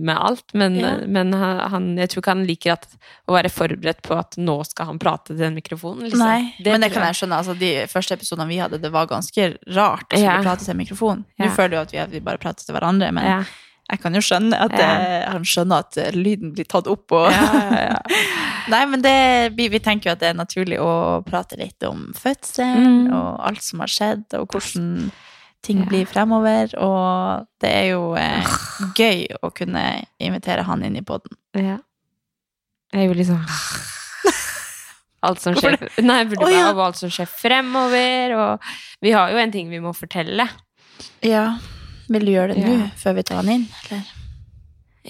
[0.05, 0.91] med alt, men, Ja.
[1.07, 2.87] men han, jeg tror ikke han liker at,
[3.25, 6.05] å være forberedt på at nå skal han prate til den mikrofonen.
[6.05, 6.21] Liksom.
[6.21, 7.39] Nei, men det kan jeg skjønne.
[7.39, 10.43] Altså, de første episodene vi hadde, det var ganske rart å skulle Ja.
[10.43, 11.25] prate til en mikrofon.
[11.39, 11.47] Ja.
[11.47, 13.47] Nå føler du at vi, vi bare prater til hverandre, men.
[13.87, 14.87] Jeg kan jo skjønne at Ja.
[14.99, 17.11] eh, han skjønner at eh, lyden blir tatt opp.
[17.15, 17.29] Og...
[17.31, 18.23] Ja, ja, ja.
[18.67, 19.13] Nei, men det,
[19.55, 23.13] vi, vi tenker jo at det er naturlig å prate litt om fødselen Mm.
[23.15, 24.89] og alt som har skjedd, og hvordan
[25.63, 26.73] ting blir fremover.
[26.83, 28.51] Og det er jo eh,
[28.99, 29.85] gøy å kunne
[30.19, 31.31] invitere han inn i poden.
[31.55, 31.77] Ja.
[32.91, 33.39] Jeg er jo liksom
[35.27, 36.69] Alt som skjer Nei, burde oh, ja.
[36.71, 38.69] alt som skjer fremover, og
[39.03, 40.45] vi har jo en ting vi må fortelle.
[41.25, 41.57] Ja.
[42.09, 42.87] Vil du gjøre det nå, Ja.
[43.01, 43.65] før vi tar han inn?
[43.89, 44.03] Eller?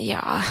[0.08, 0.42] Ja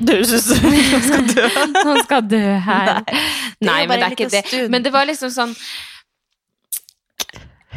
[0.00, 1.48] Du syns han skal dø?
[1.84, 3.02] Han skal dø her.
[3.02, 4.44] Nei, det Nei, men det er ikke det.
[4.46, 4.70] stund.
[4.70, 5.52] Men det var liksom sånn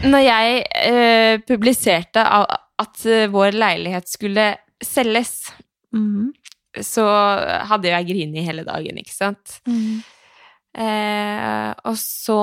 [0.03, 4.53] Når jeg eh, publiserte at eh, vår leilighet skulle
[4.83, 5.51] selges,
[5.93, 6.31] Mhm.
[6.81, 7.03] så
[7.69, 9.59] hadde jeg grinet hele dagen, ikke sant?
[9.69, 10.01] Mhm.
[10.73, 12.39] Eh, og så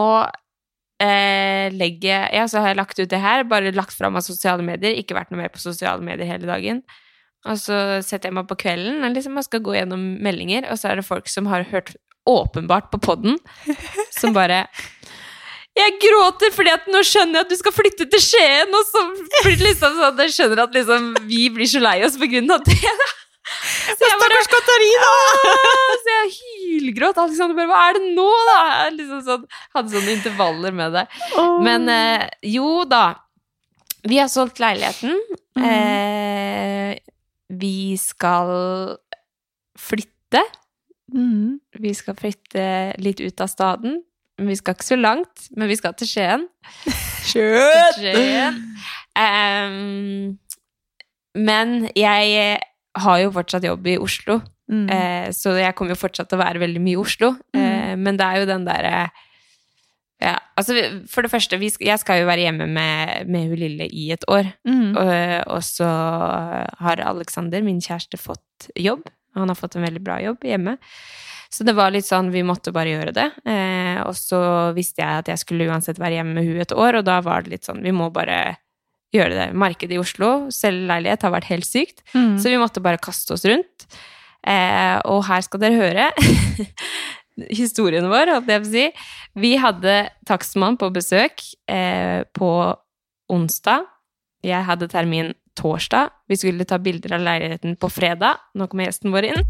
[1.00, 4.64] eh, legger Ja, så har jeg lagt ut det her, bare lagt fram av sosiale
[4.66, 6.82] medier, ikke vært noe mer på sosiale medier hele dagen.
[7.48, 10.76] Og så setter jeg meg på kvelden og liksom, og skal gå gjennom meldinger, og
[10.76, 11.94] så er det folk som har hørt
[12.28, 13.38] åpenbart på podden,
[14.20, 14.66] som bare
[15.78, 19.04] jeg gråter fordi at nå skjønner jeg at du skal flytte til Skien, og så
[19.44, 22.28] blir det liksom sånn at jeg skjønner at liksom vi blir så lei oss på
[22.28, 22.94] grunn av det.
[23.98, 25.10] Så jeg bare Katarina!
[26.02, 27.18] Så jeg hylgråt.
[27.22, 28.58] Alexander bare Hva er det nå, da?
[28.84, 31.06] Jeg Liksom sånn, hadde sånne intervaller med det.
[31.64, 33.04] Men eh, jo da.
[34.06, 35.16] Vi har solgt leiligheten.
[35.60, 36.94] Eh,
[37.60, 38.52] vi skal
[39.80, 40.44] flytte.
[41.12, 41.58] Mm.
[41.82, 42.64] Vi skal flytte
[43.02, 44.00] litt ut av staden.
[44.40, 46.46] Men Vi skal ikke så langt, men vi skal til Skien.
[47.28, 48.56] Skien.
[49.12, 50.38] Um,
[51.36, 52.60] men jeg
[53.04, 54.84] har jo fortsatt jobb i Oslo, Mm.
[54.94, 57.32] eh, så jeg kommer jo fortsatt til å være veldig mye i Oslo.
[57.58, 59.10] Eh, men det er jo den derre
[60.22, 60.74] ja, altså
[61.08, 64.10] For det første, vi skal, jeg skal jo være hjemme med, med hun lille i
[64.12, 64.50] et år.
[64.68, 64.92] Mm.
[65.00, 65.12] Og,
[65.56, 65.88] og så
[66.84, 69.08] har Alexander, min kjæreste, fått jobb.
[69.34, 70.76] Han har fått en veldig bra jobb hjemme.
[71.50, 73.28] Så det var litt sånn, vi måtte bare gjøre det.
[73.48, 74.38] Eh, og så
[74.76, 77.42] visste jeg at jeg skulle uansett være hjemme med hun et år, og da var
[77.42, 78.58] det litt sånn, vi må bare
[79.14, 79.48] gjøre det.
[79.58, 82.04] Markedet i Oslo, selge leilighet, har vært helt sykt.
[82.14, 82.36] Mm.
[82.40, 83.86] Så vi måtte bare kaste oss rundt.
[84.46, 86.06] Eh, og her skal dere høre
[87.60, 88.86] historien vår, holdt jeg på å si.
[89.40, 89.96] Vi hadde
[90.28, 92.50] takstmann på besøk eh, på
[93.30, 93.86] onsdag.
[94.46, 96.14] Jeg hadde termin torsdag.
[96.30, 98.40] Vi skulle ta bilder av leiligheten på fredag.
[98.56, 99.42] Nå kommer gjesten vår inn.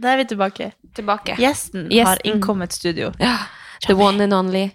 [0.00, 0.70] Da er vi tilbake.
[0.96, 1.36] Tilbake.
[1.40, 3.10] Gjesten, har innkommet studio.
[3.20, 3.36] Ja,
[3.86, 4.70] the one and only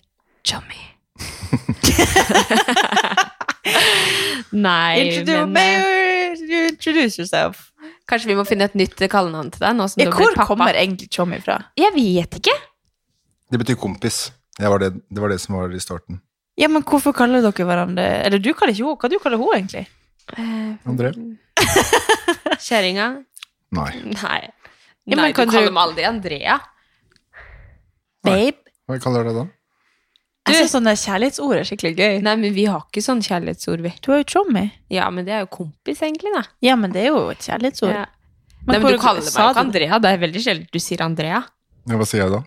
[0.45, 0.81] Chummy.
[4.55, 7.71] Nei, Introduce, men eh, introduce yourself.
[8.07, 9.73] kanskje vi må finne et nytt kallenavn til deg?
[9.77, 10.47] Nå som Ja, du har hvor blitt pappa.
[10.53, 11.57] kommer egentlig Chommy fra?
[11.79, 12.55] Jeg vet ikke.
[13.51, 14.17] Det betyr kompis.
[14.57, 16.21] Det var det, det var det som var i starten.
[16.57, 18.95] Ja, men hvorfor kaller dere hverandre Eller du kaller ikke henne.
[19.01, 19.85] Hva du kaller hun egentlig?
[20.87, 21.09] André?
[22.65, 23.07] Kjerringa?
[23.75, 23.91] Nei.
[24.13, 24.41] Nei.
[25.05, 26.55] Ja, Nei, men kan du kaller du- dem aldri Andrea.
[28.23, 28.55] Babe?
[28.87, 29.45] Hva kaller dere det da?
[30.45, 32.17] Jeg syns sånne kjærlighetsord er skikkelig gøy.
[32.25, 33.91] Nei, men vi har ikke sånn kjærlighetsord, vi.
[34.05, 34.67] Du har jo Chommy.
[34.93, 36.43] Ja, men det er jo kompis, egentlig, da.
[36.61, 37.95] Ja, men det er jo et kjærlighetsord.
[37.95, 38.03] Ja.
[38.65, 39.99] Men Nei, men du kaller meg ikke Andrea.
[40.01, 41.41] Det er veldig sjelden du sier Andrea.
[41.85, 42.43] Ja, hva sier jeg da?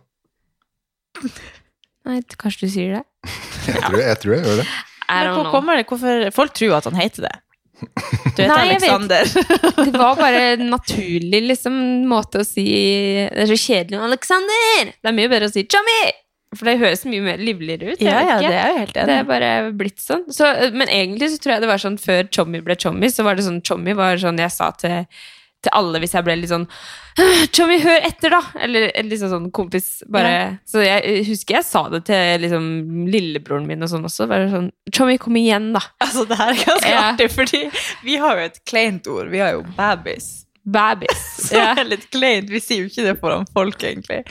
[2.08, 3.04] Nei, kanskje du sier det?
[3.68, 4.64] Jeg tror jeg, tror jeg gjør det.
[5.10, 5.84] Men hvor kommer det?
[5.90, 7.34] Hvorfor Folk tror at han heter det.
[7.82, 9.28] Du heter Nei, Alexander.
[9.90, 11.76] Det var bare en naturlig liksom,
[12.08, 14.94] måte å si Det er så kjedelig Alexander!
[14.96, 16.00] Det er mye bedre å si Chummy!
[16.56, 18.00] For det høres mye mer livligere ut.
[18.00, 20.22] Ja, ja, det er jo helt Det er bare blitt sånn.
[20.32, 23.36] Så, men egentlig så tror jeg det var sånn før Chommy ble Chommy, så var
[23.36, 25.02] det sånn Chommy var sånn jeg sa til,
[25.60, 26.64] til alle hvis jeg ble litt sånn
[27.52, 28.40] Chommy, hør etter, da!
[28.62, 30.58] Eller, eller liksom sånn kompis, bare.
[30.70, 32.68] Så jeg husker jeg sa det til liksom
[33.10, 34.28] lillebroren min og sånn også.
[34.30, 35.82] Bare sånn Chommy, kom igjen, da!
[36.00, 37.04] Altså, det her er ganske Ja.
[37.10, 37.64] artig, fordi
[38.06, 39.28] vi har jo et kleint ord.
[39.34, 40.46] Vi har jo babys.
[40.68, 41.26] Babys.
[41.48, 42.48] Så det er litt kleint.
[42.52, 44.22] Vi sier jo ikke det foran folk, egentlig.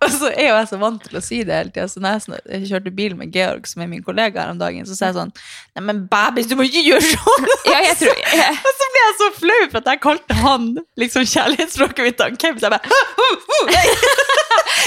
[0.04, 1.84] Og så er jo jeg så vant til å si det hele tida.
[1.92, 4.96] Så når jeg, kjørte bil med Georg, som er min kollega her om dagen, så
[4.96, 5.32] sa jeg sånn
[5.76, 7.48] Nei, men babys, du må ikke gjøre sånn!
[7.68, 10.70] Ja, jeg tror jeg, Og så ble jeg så flau for at jeg kalte han
[11.02, 12.62] liksom kjærlighetsspråket mitt han Kevin.
[12.62, 12.84] Så jeg bare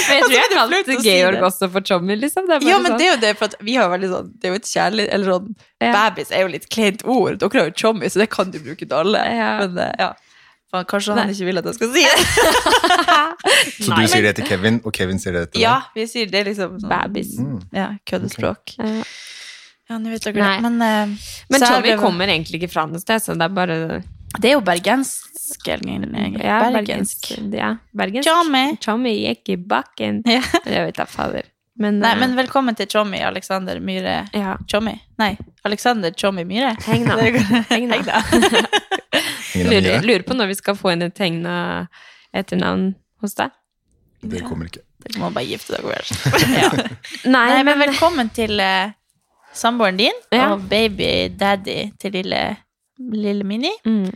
[0.10, 1.45] Men jeg tror jeg kalte si Georg det.
[1.52, 2.49] også for Chommy, liksom.
[2.49, 2.97] Ja, men sånn.
[2.97, 5.36] det er jo det, for vi har veldig sånn Det er jo et kjærlig Eller
[5.36, 5.93] sånn Ja.
[5.93, 7.38] Babys er jo litt kleint ord.
[7.41, 9.19] Dere har jo chommy, så det kan du bruke til alle.
[9.36, 9.49] Ja.
[9.62, 10.13] Men eh, ja.
[10.73, 11.33] Faen, kanskje han Nei.
[11.36, 12.13] ikke vil at jeg skal si det.
[13.86, 15.65] Så du sier det til Kevin, og Kevin sier det til deg?
[15.67, 17.36] Ja, vi sier det liksom sånn, Babys.
[17.38, 17.59] Mm.
[17.77, 18.73] Ja, køddespråk.
[18.79, 19.03] Ja.
[19.91, 20.63] Ja, nå vet dere det.
[20.63, 23.77] Men, uh, Men Tommy er kommer egentlig ikke fra noe sted, så det er bare
[24.39, 26.41] Det er jo bergensk, egentlig.
[26.41, 27.27] ja, bergensk.
[27.29, 27.57] bergensk.
[27.59, 28.29] Ja, bergensk.
[28.31, 28.63] Tommy.
[28.81, 30.23] Chommy gikk i bakken.
[30.25, 30.41] Ja.
[30.65, 31.51] Jeg vet da fader.
[31.77, 34.27] Men, Nei, eh, men velkommen til Tjommi Alexander Myhre.
[34.33, 34.57] ja.
[34.69, 34.93] Tjommi?
[35.21, 36.73] Nei, Alexander Tjommi Myhre.
[36.86, 37.15] Hegna.
[37.17, 37.29] da
[37.69, 38.21] Heng Hegna.
[38.31, 39.21] Hegna.
[39.56, 41.56] Lurer, lurer på når vi skal få inn et tegna
[42.34, 43.54] etternavn hos deg.
[44.24, 44.82] Det kommer ikke.
[45.04, 46.12] Du må bare gifte deg vel.
[47.34, 48.94] Nei, Nei, men men velkommen til uh,
[49.54, 50.54] samboeren din Ja.
[50.54, 52.42] og baby daddy til lille,
[53.00, 53.74] lille Mini.
[53.86, 54.10] mm.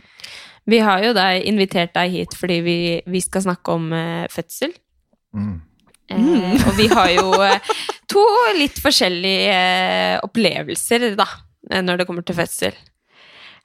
[0.68, 2.76] Vi har jo da invitert deg hit fordi vi,
[3.08, 4.74] vi skal snakke om uh, fødsel.
[5.32, 5.54] Mm.
[6.08, 7.72] Eh, og vi har jo eh,
[8.08, 8.22] to
[8.56, 11.26] litt forskjellige eh, opplevelser, da,
[11.84, 12.76] når det kommer til fødsel.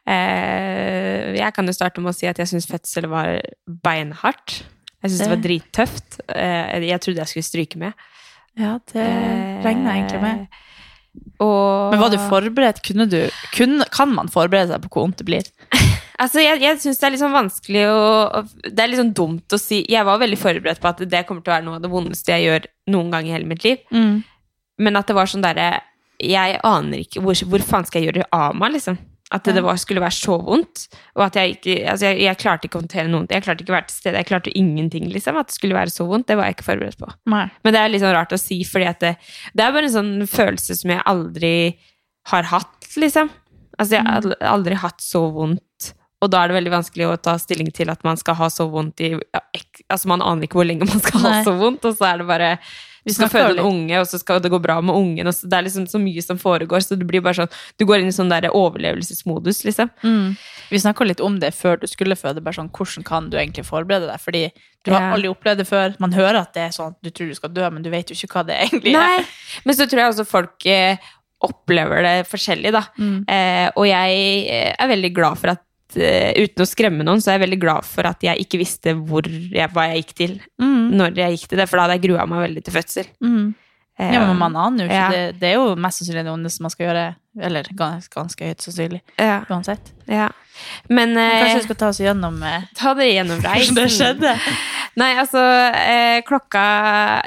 [0.09, 3.37] Eh, jeg kan jo starte med å si at jeg syns fødsel var
[3.85, 4.63] beinhardt.
[5.03, 6.19] Jeg syns det var drittøft.
[6.31, 8.05] Eh, jeg trodde jeg skulle stryke med.
[8.59, 9.07] Ja, det
[9.65, 10.45] regna jeg egentlig med.
[10.47, 10.69] Eh,
[11.45, 12.79] Og, Men var du forberedt?
[12.81, 13.19] Kunne du,
[13.53, 15.49] kunne, kan man forberede seg på hvor vondt det blir?
[16.23, 19.55] Altså, jeg, jeg syns det er litt sånn vanskelig å Det er litt sånn dumt
[19.55, 21.81] å si Jeg var veldig forberedt på at det kommer til å være noe av
[21.83, 23.81] det vondeste jeg gjør noen gang i hele mitt liv.
[24.77, 25.81] Men at det var sånn derre
[26.21, 28.99] Jeg aner ikke hvor, hvor faen skal jeg gjøre det av meg, liksom.
[29.33, 30.83] At det, var, skulle være så vondt.
[31.17, 33.73] Og at jeg ikke Altså, jeg, jeg klarte ikke å håndtere noen Jeg klarte ikke
[33.73, 34.19] å være til stede.
[34.21, 35.39] Jeg klarte ingenting, liksom.
[35.41, 36.27] At det skulle være så vondt.
[36.29, 37.09] Det var jeg ikke forberedt på.
[37.33, 37.47] Nei.
[37.65, 39.15] Men det er litt sånn rart å si, fordi at det,
[39.57, 41.53] det er bare en sånn følelse som jeg aldri
[42.31, 43.33] har hatt, liksom.
[43.79, 45.89] Altså, jeg har aldri- aldri hatt så vondt.
[46.23, 48.69] Og da er det veldig vanskelig å ta stilling til at man skal ha så
[48.71, 52.13] vondt i Altså, man aner ikke hvor lenge man skal ha så vondt, og så
[52.13, 52.51] er det bare
[53.03, 55.27] Vi skal føde en unge, og så skal det gå bra med ungen.
[55.27, 57.85] Og så, det er liksom så mye som foregår, så det blir bare sånn Du
[57.89, 59.91] går inn i sånn der overlevelsesmodus, liksom.
[60.03, 60.35] Mm.
[60.69, 62.43] Vi snakka litt om det før du skulle føde.
[62.43, 64.23] bare sånn, Hvordan kan du egentlig forberede deg?
[64.23, 64.45] Fordi
[64.83, 65.97] du har aldri opplevd det før.
[66.03, 68.09] Man hører at det er sånn at du tror du skal dø, men du vet
[68.09, 69.19] jo ikke hva det egentlig er.
[69.19, 69.27] Nei,
[69.63, 71.11] men så tror jeg også folk eh,
[71.43, 72.83] opplever det forskjellig, da.
[72.97, 73.19] Mm.
[73.27, 75.63] Eh, og jeg eh, er veldig glad for at
[75.95, 79.69] Uten å skremme noen, så er jeg veldig glad for at jeg ikke visste jeg,
[79.73, 80.91] hva jeg gikk til Mm.
[80.97, 83.05] når jeg gikk til det, for da hadde jeg grua meg veldig til fødsel.
[83.23, 83.53] Mm.
[83.99, 84.95] Eh, Ja, men man aner jo ikke.
[84.95, 85.09] ja.
[85.11, 87.15] Det, det er jo mest sannsynlig det ondeste man skal gjøre.
[87.41, 89.01] Eller ganske, ganske høyt sannsynlig.
[89.17, 89.41] Ja.
[89.49, 89.93] Uansett.
[90.05, 90.29] ja.
[90.85, 93.73] Men eh, Kanskje vi skal ta oss gjennom eh, ta det gjennom reisen.
[93.73, 94.35] det skjedde.
[95.01, 95.41] Nei, altså,
[95.73, 96.61] eh, klokka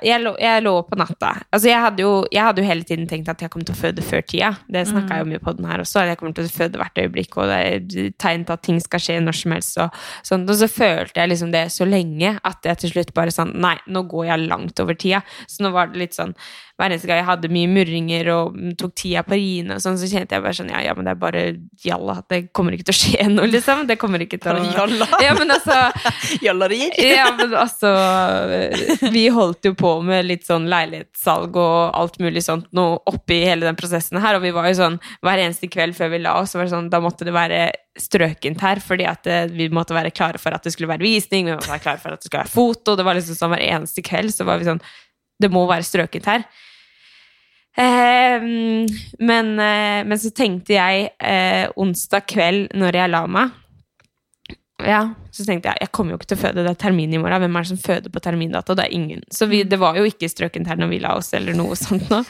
[0.07, 1.33] jeg lå, jeg lå på natta.
[1.51, 3.81] Altså, jeg hadde, jo, jeg hadde jo hele tiden tenkt at jeg kom til å
[3.81, 4.53] føde før tida.
[4.71, 6.05] Det snakka jeg om i podden her også.
[6.07, 9.03] Jeg kommer til å føde hvert øyeblikk, og det er tegn til at ting skal
[9.03, 9.81] skje når som helst.
[9.83, 9.99] Og,
[10.31, 10.53] sånt.
[10.55, 13.75] og så følte jeg liksom det så lenge at jeg til slutt bare sånn Nei,
[13.91, 15.25] nå går jeg langt over tida.
[15.51, 16.37] Så nå var det litt sånn
[16.77, 20.09] hver eneste gang jeg hadde mye murringer og tok tida på riene, og sånn, så
[20.11, 21.45] kjente jeg bare sånn Ja, ja, men det er bare
[21.81, 22.19] jalla.
[22.29, 23.87] Det kommer ikke til å skje noe, liksom.
[23.89, 25.09] Det kommer ikke til å jalla.
[25.25, 25.79] Ja, men altså
[26.47, 26.93] Jallarier?
[27.01, 27.95] ja, men altså
[29.15, 33.65] Vi holdt jo på med litt sånn leilighetssalg og alt mulig sånt nå oppi hele
[33.67, 36.55] den prosessen her, og vi var jo sånn hver eneste kveld før vi la oss,
[36.57, 37.65] var det sånn, da måtte det være
[37.97, 41.49] strøkent her, fordi at eh, vi måtte være klare for at det skulle være visning,
[41.49, 43.65] vi måtte være klare for at det skulle være foto, det var liksom sånn hver
[43.65, 44.83] eneste kveld, så var vi sånn
[45.37, 46.47] Det må være strøkent her.
[47.77, 48.47] Eh,
[49.21, 53.53] men, eh, men så tenkte jeg eh, onsdag kveld når jeg la meg
[54.85, 55.01] ja,
[55.33, 57.41] så tenkte jeg jeg kommer jo ikke til å føde, det er termin i morgen.
[57.41, 58.75] Hvem er det som føder på termindato?
[58.77, 59.23] Det er ingen.
[59.33, 62.11] Så vi, det var jo ikke strøkent her når vi la oss, eller noe sånt
[62.13, 62.21] nå.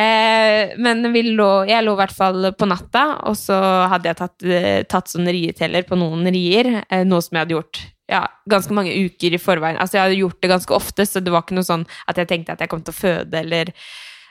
[0.00, 3.58] Eh, men lå, jeg lå i hvert fall på natta, og så
[3.92, 6.80] hadde jeg tatt, eh, tatt sånne rieteller på noen rier.
[6.88, 9.78] Eh, noe som jeg hadde gjort ja, ganske mange uker i forveien.
[9.82, 12.28] Altså jeg hadde gjort det ganske ofte, så det var ikke noe sånn at jeg
[12.30, 13.72] tenkte at jeg kom til å føde, eller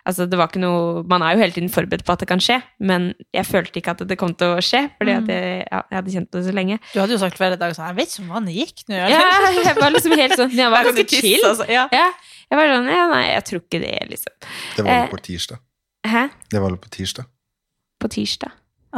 [0.05, 2.37] Altså, det var ikke noe Man er jo hele tiden forberedt på at det kan
[2.37, 5.79] skje, men jeg følte ikke at det kom til å skje, fordi at jeg, ja,
[5.89, 6.77] jeg hadde kjent det så lenge.
[6.93, 8.99] Du hadde jo sagt hver dag sånn Jeg vet ikke om vannet gikk nå.
[9.01, 9.23] Ja,
[9.65, 11.41] jeg var liksom helt sånn Jeg var ganske chill.
[11.49, 11.87] altså, ja.
[11.89, 12.05] Ja,
[12.53, 14.35] jeg var sånn Ja, nei, jeg tror ikke det, liksom.
[14.77, 15.63] Det var Eh, vel på tirsdag.
[16.05, 16.23] Hæ?
[16.53, 17.25] Det var vel på tirsdag.
[18.05, 18.53] På tirsdag?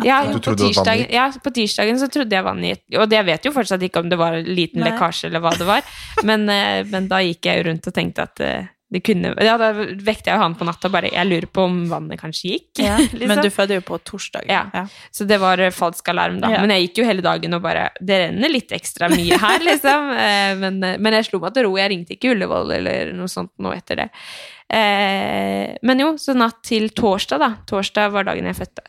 [0.05, 2.99] Ja, Du på tirsdagen, ja, på tirsdagen så trodde jeg vannet gikk.
[3.01, 4.91] Og jeg vet jo fortsatt ikke om det var en liten Nei.
[4.91, 5.85] lekkasje eller hva det var,
[6.29, 9.57] men, eh, men da gikk jeg jo rundt og tenkte at eh, det kunne Ja,
[9.59, 12.69] da vekte jeg jo han på natta bare Jeg lurer på om vannet kanskje gikk.
[12.79, 12.95] Ja.
[13.19, 13.27] liksom.
[13.27, 14.47] Men du fødte jo på torsdag.
[14.47, 14.85] Ja.
[15.11, 16.53] Så det var eh, falsk alarm, da.
[16.55, 16.61] Ja.
[16.63, 20.13] Men jeg gikk jo hele dagen og bare Det renner litt ekstra mye her, liksom.
[20.63, 21.75] Men, men jeg slo meg til ro.
[21.81, 24.07] Jeg ringte ikke Ullevål eller noe sånt nå etter det.
[24.67, 27.49] Eh, men jo, så natt til torsdag, da.
[27.69, 28.83] Torsdag var dagen jeg fødte.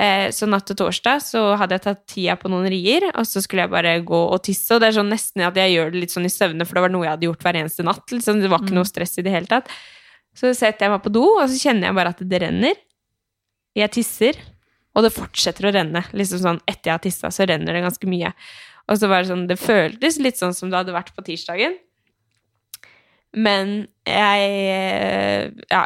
[0.00, 3.42] Eh, så natt til torsdag så hadde jeg tatt tida på noen rier, og så
[3.44, 4.74] skulle jeg bare gå og tisse.
[4.74, 6.86] Og det er sånn nesten at jeg gjør det litt sånn i søvne, for det
[6.86, 8.06] var noe jeg hadde gjort hver eneste natt.
[8.10, 8.42] Liksom.
[8.42, 9.70] Det var ikke noe stress i det hele tatt.
[10.36, 12.80] Så setter jeg meg på do, og så kjenner jeg bare at det renner.
[13.78, 14.38] Jeg tisser,
[14.98, 16.02] og det fortsetter å renne.
[16.16, 18.32] Liksom sånn etter jeg har tissa, så renner det ganske mye.
[18.90, 21.76] Og så var det sånn, det føltes litt sånn som det hadde vært på tirsdagen.
[23.36, 25.84] Men jeg Ja,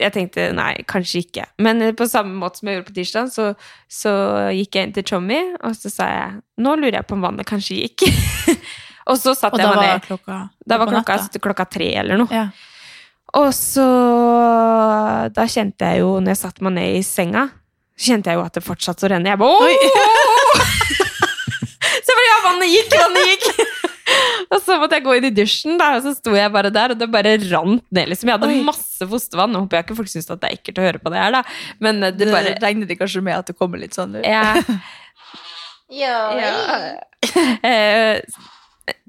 [0.00, 1.46] jeg tenkte nei, kanskje ikke.
[1.64, 3.46] Men på samme måte som jeg gjorde på tirsdag, så,
[3.88, 4.12] så
[4.52, 7.48] gikk jeg inn til Tjommi, og så sa jeg nå lurer jeg på om vannet
[7.48, 8.04] kanskje gikk.
[9.08, 10.04] og så satt Og jeg meg var ned.
[10.10, 11.40] klokka Da var klokka, natta.
[11.48, 12.28] klokka tre eller noe.
[12.34, 12.48] Ja.
[13.34, 13.82] Og så
[15.34, 17.48] Da kjente jeg jo, når jeg satte meg ned i senga,
[17.96, 19.32] så kjente jeg jo at det fortsatte å renne.
[19.32, 19.74] Jeg bare Oi!
[22.04, 23.44] Så jeg bare Ja, vannet gikk, vannet gikk!
[24.52, 26.94] og så måtte jeg gå inn i dusjen, da, og så sto jeg bare der,
[26.94, 28.08] og det bare rant ned.
[28.12, 28.30] liksom.
[28.30, 28.62] Jeg hadde Oi.
[28.66, 29.52] masse fostervann.
[29.54, 31.44] Nå håper jeg ikke folk syns det er ekkelt å høre på det her, da.
[31.84, 34.26] Men det det Det bare regner de kanskje med at det kommer litt sånn ut.
[36.02, 36.18] ja.
[36.40, 36.54] ja.
[37.64, 38.20] Eh,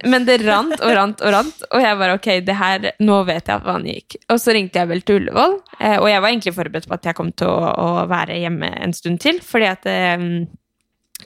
[0.07, 3.49] Men det rant og rant og rant, og jeg bare ok, det her, nå vet
[3.49, 4.15] jeg at vannet gikk.
[4.31, 7.09] Og så ringte jeg vel til Ullevål, eh, og jeg var egentlig forberedt på at
[7.09, 9.99] jeg kom til å, å være hjemme en stund til, fordi at det,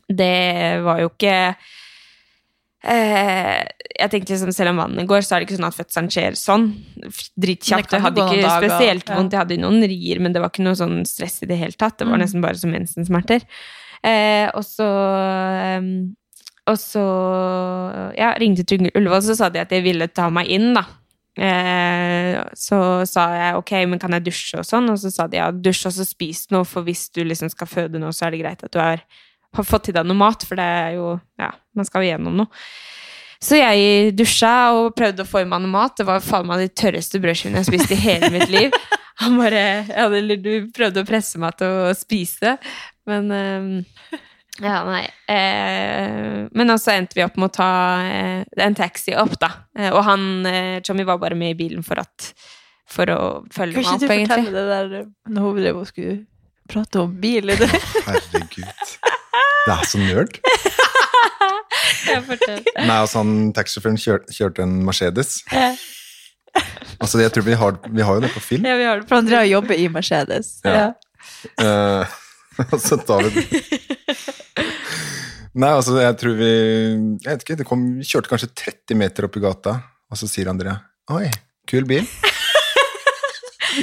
[0.10, 1.36] det var jo ikke
[2.84, 3.64] eh,
[4.00, 6.38] Jeg tenkte liksom, selv om vannet går, så er det ikke sånn at fødselen skjer
[6.40, 6.70] sånn
[7.36, 7.92] dritkjapt.
[7.92, 9.18] Jeg hadde ikke dag, spesielt ja.
[9.18, 11.76] vondt, jeg hadde noen rier, men det var ikke noe sånn stress i det hele
[11.76, 11.98] tatt.
[12.00, 12.24] Det var Mm.
[12.24, 13.44] nesten bare som mensensmerter.
[14.04, 15.82] Eh, og så eh,
[16.70, 17.02] og så
[18.16, 20.84] ja, ringte til Ullevål, så sa de at de ville ta meg inn, da.
[21.40, 24.90] Eh, så sa jeg ok, men kan jeg dusje og sånn?
[24.92, 27.68] Og så sa de ja, dusj og så spis noe, for hvis du liksom skal
[27.72, 29.02] føde nå, så er det greit at du er,
[29.56, 32.40] har fått i deg noe mat, for det er jo Ja, man skal jo gjennom
[32.44, 32.64] noe.
[33.40, 35.96] Så jeg dusja og prøvde å få i meg noe mat.
[35.96, 38.76] Det var faen meg de tørreste brødskivene jeg har spist i hele mitt liv.
[39.22, 39.62] Han bare
[40.00, 42.56] eller Du prøvde å presse meg til å spise,
[43.10, 44.20] men eh,
[44.60, 45.06] Ja, nei.
[45.32, 47.72] Eh, men så endte vi opp med å ta
[48.04, 49.52] eh, en taxi opp, da.
[49.78, 50.26] Eh, og han
[50.88, 52.32] Tommy var bare med i bilen for at
[52.90, 53.20] For å
[53.56, 54.36] følge Kanskje meg opp, egentlig.
[54.36, 56.20] Kanskje du fortelle det der når hun drev og skulle
[56.70, 57.50] prate om bil?
[57.50, 57.70] i Det?
[58.08, 58.66] Herregud.
[59.66, 60.40] Det er så nerd.
[62.10, 65.40] Nei, altså han Taxisjåføren kjør, kjørte en Mercedes.
[67.00, 68.66] Altså, jeg tror vi har, vi har jo det på film.
[68.68, 70.58] Ja, vi har det For Andrea jobber i Mercedes.
[70.66, 70.90] Ja.
[71.62, 72.18] Eh,
[72.74, 73.46] og så tar vi
[75.60, 79.28] Nei, altså, jeg tror vi Jeg vet ikke, det kom, vi kjørte kanskje 30 meter
[79.28, 79.78] opp i gata,
[80.10, 80.76] og så sier Andrea
[81.16, 81.30] Oi,
[81.70, 82.06] kul bil.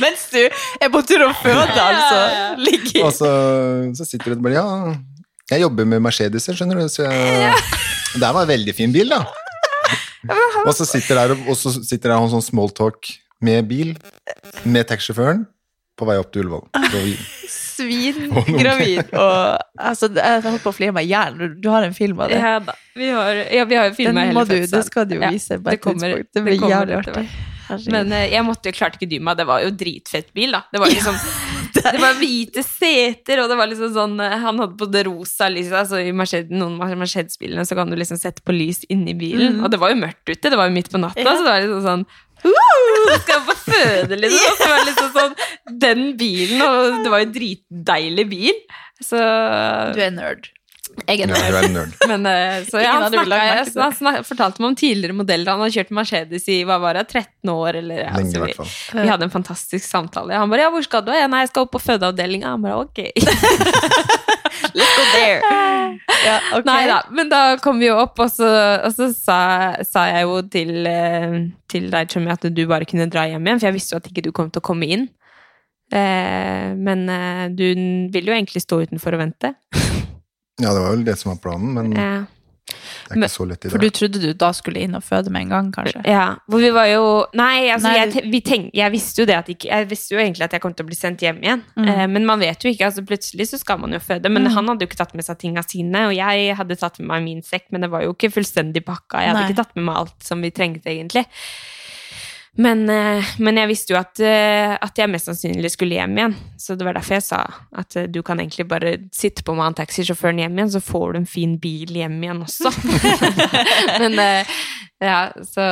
[0.02, 2.20] Mens du er på tur og føder, altså.
[2.62, 3.30] Ligger Og så,
[3.98, 4.94] så sitter du og bare Ja,
[5.52, 7.52] jeg jobber med Mercedeser, skjønner du, så jeg,
[8.16, 9.22] Det var en veldig fin bil, da.
[10.66, 13.12] Og så sitter der, og så sitter der en sånn smalltalk
[13.46, 13.92] med bil,
[14.66, 15.44] med taxisjåføren,
[15.96, 16.64] på vei opp til Ullevål.
[17.76, 19.10] Svin, gravid svingravid.
[19.20, 21.36] Og altså, jeg holdt på å flire meg i hjel.
[21.38, 22.38] Du- Du har en film av det.
[22.40, 22.72] Ja da.
[22.96, 24.72] Vi har, ja, vi har Den filma må hele du, fødselen.
[24.80, 26.14] det skal du jo vise Ja, det kommer-.
[26.16, 27.26] Det det blir kommer jævlig artig.
[27.92, 29.38] Men eh, jeg måtte jo klarte ikke dy meg.
[29.40, 30.62] Det var jo dritfett bil, da.
[30.72, 31.18] Det var liksom
[31.76, 35.48] Det var hvite seter, og det var liksom sånn eh, Han hadde på det rosa
[35.52, 35.74] lyset.
[35.82, 39.58] Altså I Mercedes, noen Mercedes-bilene så kan du liksom sette på lys inni bilen.
[39.58, 39.64] Mm.
[39.66, 41.34] Og det var jo mørkt ute, det var jo midt på natta, Ja.
[41.36, 42.06] så det var liksom sånn
[42.46, 44.50] «Uh, Skal på føde, liksom?
[44.50, 48.58] Og så var det liksom sånn Den bilen, og det var jo dritdeilig bil.
[49.02, 49.20] Så
[49.96, 50.50] Du er nerd.
[51.06, 51.92] Jeg er Ja, er nerd.
[52.10, 55.52] men, eh, så ja, han, snakket, jeg, han fortalte meg om tidligere modeller.
[55.52, 57.80] Han har kjørt Mercedes i hva var det, 13 år.
[57.82, 60.34] Eller, ja, Lenge, vi, vi hadde en fantastisk samtale.
[60.34, 62.56] Han bare 'ja, hvor skal du?' Jeg, 'Nei, jeg skal opp på fødeavdelinga'.
[62.56, 63.12] Han bare 'ok'.
[64.76, 65.40] Let's go there.
[66.24, 66.66] Ja, okay.
[66.66, 68.48] Nei da, men da kom vi jo opp, og så,
[68.84, 69.38] og så sa,
[69.86, 71.36] sa jeg jo til, eh,
[71.70, 74.10] til deg, Tommy, at du bare kunne dra hjem igjen, for jeg visste jo at
[74.10, 75.06] ikke du kom til å komme inn.
[75.92, 77.66] Eh, men eh, du
[78.12, 79.54] ville jo egentlig stå utenfor og vente.
[80.62, 82.02] Ja, det var vel det som var planen, men det
[83.14, 83.72] er ikke så lett i dag.
[83.76, 86.00] For du trodde du da skulle inn og føde med en gang, kanskje?
[86.08, 87.02] Ja, for vi var jo
[87.38, 90.18] Nei, altså, Nei, jeg, vi tenk, jeg visste jo det at ikke, Jeg visste jo
[90.18, 91.62] egentlig at jeg kom til å bli sendt hjem igjen.
[91.76, 91.86] Mm.
[91.92, 92.88] Eh, men man vet jo ikke.
[92.88, 94.32] altså Plutselig så skal man jo føde.
[94.32, 94.52] Men Mm.
[94.56, 97.22] han hadde jo ikke tatt med seg tinga sine, og jeg hadde tatt med meg
[97.28, 99.22] min sekk, men det var jo ikke fullstendig pakka.
[99.22, 99.48] Jeg hadde Nei.
[99.52, 101.26] ikke tatt med meg alt som vi trengte, egentlig.
[102.56, 106.36] Men, eh, men jeg visste jo at, eh, at jeg mest sannsynlig skulle hjem igjen.
[106.60, 107.42] Så det var derfor jeg sa
[107.76, 111.12] at eh, du kan egentlig bare sitte på med han taxisjåføren hjem igjen, så får
[111.12, 112.72] du en fin bil hjem igjen også.
[114.02, 114.16] men
[115.04, 115.66] ja, så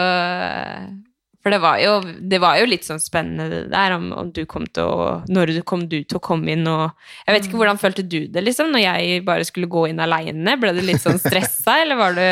[1.40, 4.42] For det var jo, det var jo litt sånn spennende det der, om, om du
[4.48, 6.92] kom til å Når du kom du til å komme inn og
[7.24, 10.58] Jeg vet ikke hvordan følte du det, liksom, når jeg bare skulle gå inn aleine?
[10.60, 12.26] Ble du litt sånn stressa, eller var du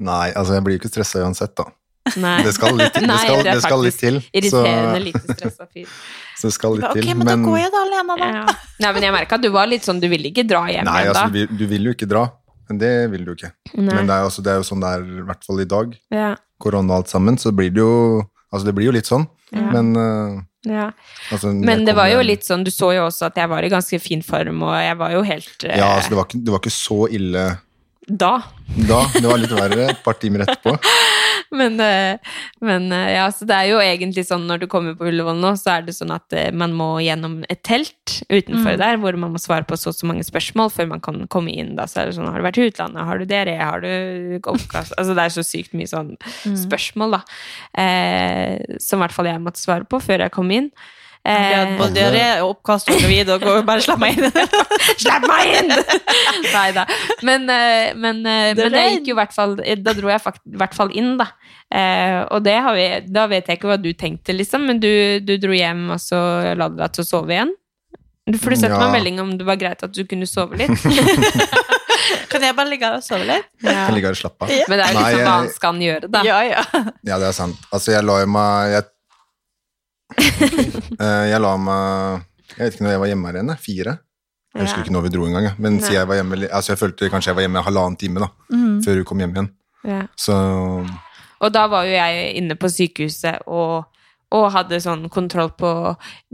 [0.00, 1.66] Nei, altså jeg blir jo ikke stressa uansett, da.
[2.16, 2.36] Nei.
[2.46, 4.18] Det skal litt, det Nei, skal, det det skal litt til.
[4.18, 4.48] til.
[4.50, 5.86] Så, Irriterende lite stressa fyr.
[6.40, 7.10] så det skal litt Ok, til.
[7.20, 8.28] men da går jeg da alene, da.
[8.40, 8.58] Ja.
[8.80, 11.02] Nei, men jeg merka at du var litt sånn Du ville ikke dra hjem Nei,
[11.04, 11.46] igjen altså, da.
[11.52, 12.26] du du vil jo ikke dra.
[12.70, 13.50] Men det vil du ikke.
[13.74, 13.92] Nei.
[13.92, 15.96] Men det er, også, det er jo sånn det er, i hvert fall i dag.
[16.14, 17.94] Ja, Korona og alt sammen, så blir det jo
[18.50, 19.28] Altså, det blir jo litt sånn.
[19.54, 19.68] Ja.
[19.70, 20.88] Men uh, ja.
[21.30, 23.70] altså, Men det var jo litt sånn Du så jo også at jeg var i
[23.70, 26.54] ganske fin form, og jeg var jo helt eh, Ja, altså, det var, ikke, det
[26.54, 27.44] var ikke så ille
[28.10, 28.40] da.
[28.88, 29.00] da.
[29.14, 30.76] Det var litt verre et par timer etterpå.
[31.50, 32.14] Men, eh,
[32.62, 35.48] men eh, ja, så det er jo egentlig sånn når du kommer på Ullevål nå,
[35.58, 38.78] så er det sånn at eh, man må gjennom et telt utenfor Mm.
[38.78, 41.50] der, hvor man må svare på så og så mange spørsmål før man kan komme
[41.50, 41.72] inn.
[41.74, 41.88] Da.
[41.90, 43.02] Så er det sånn, har du vært i utlandet?
[43.08, 43.56] Har du dere?
[43.58, 44.94] Har du oppkast?
[44.94, 46.14] Altså det er så sykt mye sånn
[46.46, 46.54] Mm.
[46.68, 47.22] spørsmål, da.
[47.82, 50.70] Eh, som i hvert fall jeg måtte svare på før jeg kom inn.
[51.30, 54.32] Eh, både diaré og oppkast og gravid, og går bare slapp meg inn.
[55.02, 55.70] Slipp meg inn!
[56.56, 56.86] Nei da.
[57.26, 60.58] Men, eh, men, eh, men det gikk jo i hvert fall Da dro jeg i
[60.60, 61.28] hvert fall inn, da.
[61.70, 64.90] Eh, og det har vi, da vet jeg ikke hva du tenkte, liksom, men du,
[65.22, 66.20] du dro hjem, og så
[66.58, 67.54] la du deg til å sove igjen.
[68.38, 68.88] For du sendte meg Ja.
[68.90, 70.70] en melding om det var greit at du kunne sove litt.
[72.30, 73.46] Kan jeg bare ligge her og sove litt?
[73.62, 74.52] Kan ligge her og slappe av.
[74.70, 75.24] Men det er jo Nei, jeg...
[75.26, 76.22] hva han skal gjøre, da.
[76.26, 76.62] Ja, ja.
[77.06, 77.58] Ja, det er sant.
[77.74, 78.86] Altså, jeg la jo meg Jeg,
[81.32, 82.24] jeg la meg
[82.56, 83.52] Jeg vet ikke når jeg var hjemme her igjen.
[83.62, 83.98] Fire.
[84.54, 85.46] Jeg husker ikke når vi dro engang.
[85.62, 88.80] Men jeg var hjemme Altså, jeg følte kanskje jeg var hjemme halvannen time da Mm.
[88.84, 89.50] før hun kom hjem igjen.
[89.86, 90.00] Ja.
[90.18, 90.34] Så
[91.40, 93.84] Og da var jo jeg inne på sykehuset og,
[94.32, 95.70] og hadde sånn kontroll på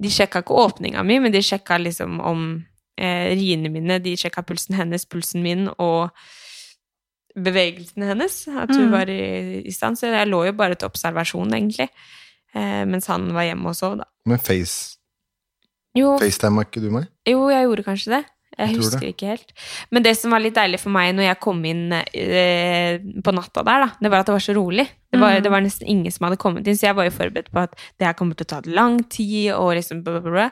[0.01, 2.65] De sjekka ikke åpninga mi, men de sjekka liksom om
[2.99, 4.01] eh, riene mine.
[4.03, 6.09] De sjekka pulsen hennes, pulsen min og
[7.37, 8.49] bevegelsene hennes.
[8.49, 8.91] At hun Mm.
[8.93, 9.97] var i, i stand.
[9.99, 11.89] Så jeg lå jo bare til observasjon, egentlig.
[12.55, 14.05] Eh, mens han var hjemme og sov, da.
[14.27, 14.97] Men face,
[15.97, 17.07] Jo, FaceTime ikke du meg?
[17.27, 18.25] jo, jeg gjorde kanskje det.
[18.57, 19.09] Jeg Jeg husker det.
[19.13, 19.51] ikke helt.
[19.93, 23.61] Men det som var litt deilig for meg når jeg kom inn eh, på natta
[23.67, 24.87] der, da, det var at det var så rolig.
[25.13, 27.13] Det var, var, det var nesten ingen som hadde kommet inn, så jeg var jo
[27.13, 30.33] forberedt på at det her kommer til å ta lang tid, og liksom blah, blah,
[30.33, 30.47] bla.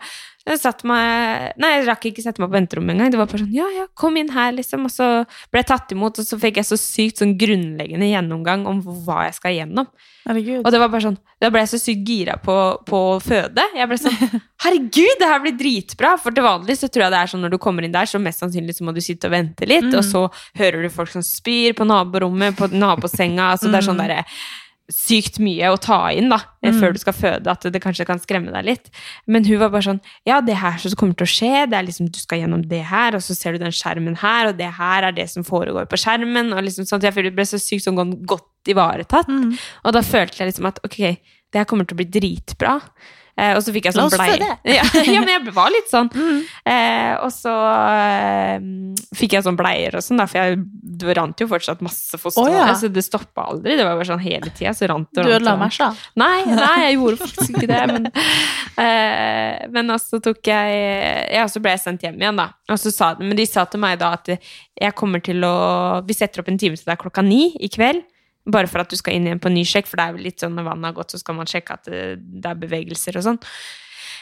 [0.44, 3.12] Jeg satt meg Nei, jeg rakk ikke sette meg på venterommet engang.
[3.14, 4.82] Det var bare sånn ja, ja, kom inn her, liksom.
[4.84, 5.06] Og så
[5.48, 9.22] ble jeg tatt imot, og så fikk jeg så sykt sånn grunnleggende gjennomgang om hva
[9.24, 9.88] jeg skal gjennom.
[10.28, 10.60] Herregud.
[10.60, 12.56] Og det var bare sånn Da ble jeg så sykt gira på,
[12.88, 13.64] på å føde.
[13.76, 14.18] Jeg ble sånn
[14.64, 16.14] Herregud, det her blir dritbra!
[16.20, 18.20] For til vanlig så tror jeg det er sånn når du kommer inn der, så
[18.20, 20.26] mest sannsynlig så må du sitte og vente litt, og så
[20.60, 23.54] hører du folk som spyr på naborommet, på nabosenga.
[23.54, 24.22] Altså det er sånn derre
[24.92, 26.76] sykt mye å ta inn da, mm.
[26.76, 28.90] før du skal føde, at det kanskje kan skremme deg litt.
[29.24, 31.86] Men hun var bare sånn Ja, det her som kommer til å skje, det er
[31.86, 34.68] liksom du skal gjennom det her, og så ser du den skjermen her, og det
[34.76, 37.60] her er det som foregår på skjermen, og liksom sånn jeg følte jeg ble så
[37.62, 39.28] sykt sånn godt ivaretatt.
[39.84, 41.00] Og da følte jeg liksom at ok,
[41.52, 42.78] det her kommer til å bli dritbra.
[43.34, 44.28] Eh, og så fikk jeg sånn blei...
[44.76, 46.06] Ja, ja, men jeg var litt sånn.
[46.14, 48.62] Eh, og så eh,
[49.18, 50.60] fikk jeg sånn bleier og sånn, da, for jeg,
[51.02, 52.46] det rant jo fortsatt masse foster.
[52.46, 52.68] Oh, ja.
[52.78, 53.74] Så det stoppa aldri.
[53.78, 54.74] Det var bare sånn hele tida.
[54.76, 56.06] Så rant det Du ødela rant.
[56.20, 57.82] Nei, nei, jeg gjorde faktisk ikke det.
[57.90, 58.08] Men,
[58.86, 60.80] eh, men også tok jeg
[61.34, 62.52] Ja, så ble jeg sendt hjem igjen, da.
[62.70, 65.54] Og så sa, men de sa til meg da at jeg kommer til å
[66.06, 68.06] Vi setter opp en time til deg klokka ni i kveld.
[68.46, 70.40] Bare for at du skal inn igjen på ny sjekk, for det er jo litt
[70.42, 73.24] sånn når vannet har gått, så skal man sjekke at det, det er bevegelser og
[73.24, 73.38] sånn.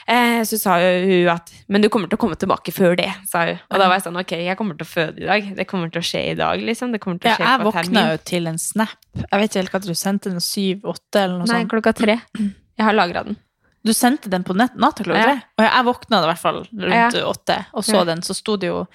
[0.07, 3.45] Eh, så sa hun at Men du kommer til å komme tilbake før det, sa
[3.47, 3.59] hun.
[3.71, 5.51] Og da var jeg sånn ok, jeg kommer til å føde i dag.
[5.59, 6.91] Det kommer til å skje i dag, liksom.
[6.95, 7.63] Det kommer til å skje Ja, termin.
[7.63, 8.97] jeg på våkna jo til en snap.
[9.15, 11.71] Jeg vet ikke helt hva du sendte, den syv-åtte eller noe Nei, sånt.
[11.75, 12.19] klokka tre.
[12.39, 13.37] Jeg har lagra den.
[13.85, 15.39] Du sendte den på natta klokka Ja.
[15.59, 17.09] Og jeg våkna i hvert fall rundt Ja.
[17.27, 18.23] åtte og så den.
[18.23, 18.87] Så sto det jo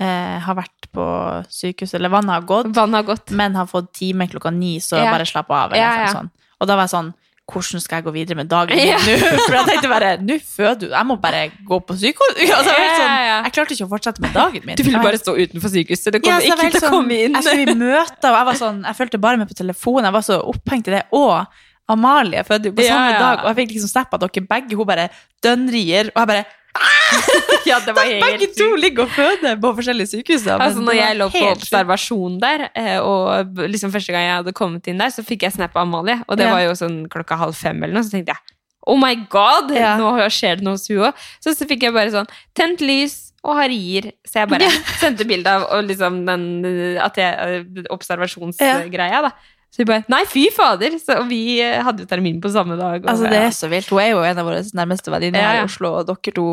[0.00, 1.04] eh, har vært på
[1.50, 3.30] sykehuset, eller vannet har gått, Vannet har gått.
[3.30, 5.10] men har fått time klokka ni, så Ja.
[5.12, 5.72] bare slapp av.
[5.72, 6.12] Eller Ja, ja.
[6.12, 6.30] sånn.
[6.60, 7.14] Og da var jeg sånn
[7.44, 9.16] hvordan skal jeg gå videre med dagen min nå?
[9.46, 12.38] For jeg tenkte bare nå føder du, jeg må bare gå på sykehus.
[12.56, 14.76] Altså, jeg, sånn, jeg klarte ikke å fortsette med dagen min.
[14.76, 16.12] Du ville bare stå utenfor sykehuset.
[16.12, 17.34] Det kom ikke til å sånn- komme inn.
[17.34, 20.04] Jeg skulle i møter, og jeg var sånn, jeg fulgte bare med på telefonen.
[20.08, 21.02] Jeg var så opphengt i det.
[21.12, 21.46] Og
[21.86, 24.72] Amalie fødte jo på samme dag, og jeg fikk liksom snap av dere begge.
[24.80, 25.10] Hun bare
[25.44, 26.44] dønnrier, og jeg bare
[27.68, 30.44] ja, det var helt begge to ligger og føder på forskjellige sykehus.
[30.46, 34.52] da, Altså, når jeg lå på observasjon der, eh, og liksom første gang jeg hadde
[34.58, 36.54] kommet inn der, så fikk jeg snap av Amalie, og det Ja.
[36.56, 38.42] var jo sånn klokka halv fem eller noe, så tenkte jeg
[38.86, 39.70] Oh my god!
[39.72, 39.94] Ja.
[39.96, 41.14] Nå skjer det noe hos hun òg.
[41.40, 44.10] Så, så fikk jeg bare sånn Tent lys og harrier.
[44.28, 44.68] Så jeg bare
[45.00, 49.30] sendte bilde av liksom den at jeg, eh, observasjonsgreia, da.
[49.74, 50.94] Så vi bare Nei, fy fader!
[51.02, 53.02] Så vi eh, hadde jo termin på samme dag.
[53.10, 53.90] Altså, det er så vilt.
[53.90, 55.64] Hun er jo en av våre nærmeste venninner Ja, her ja.
[55.64, 56.46] i Oslo, og dere to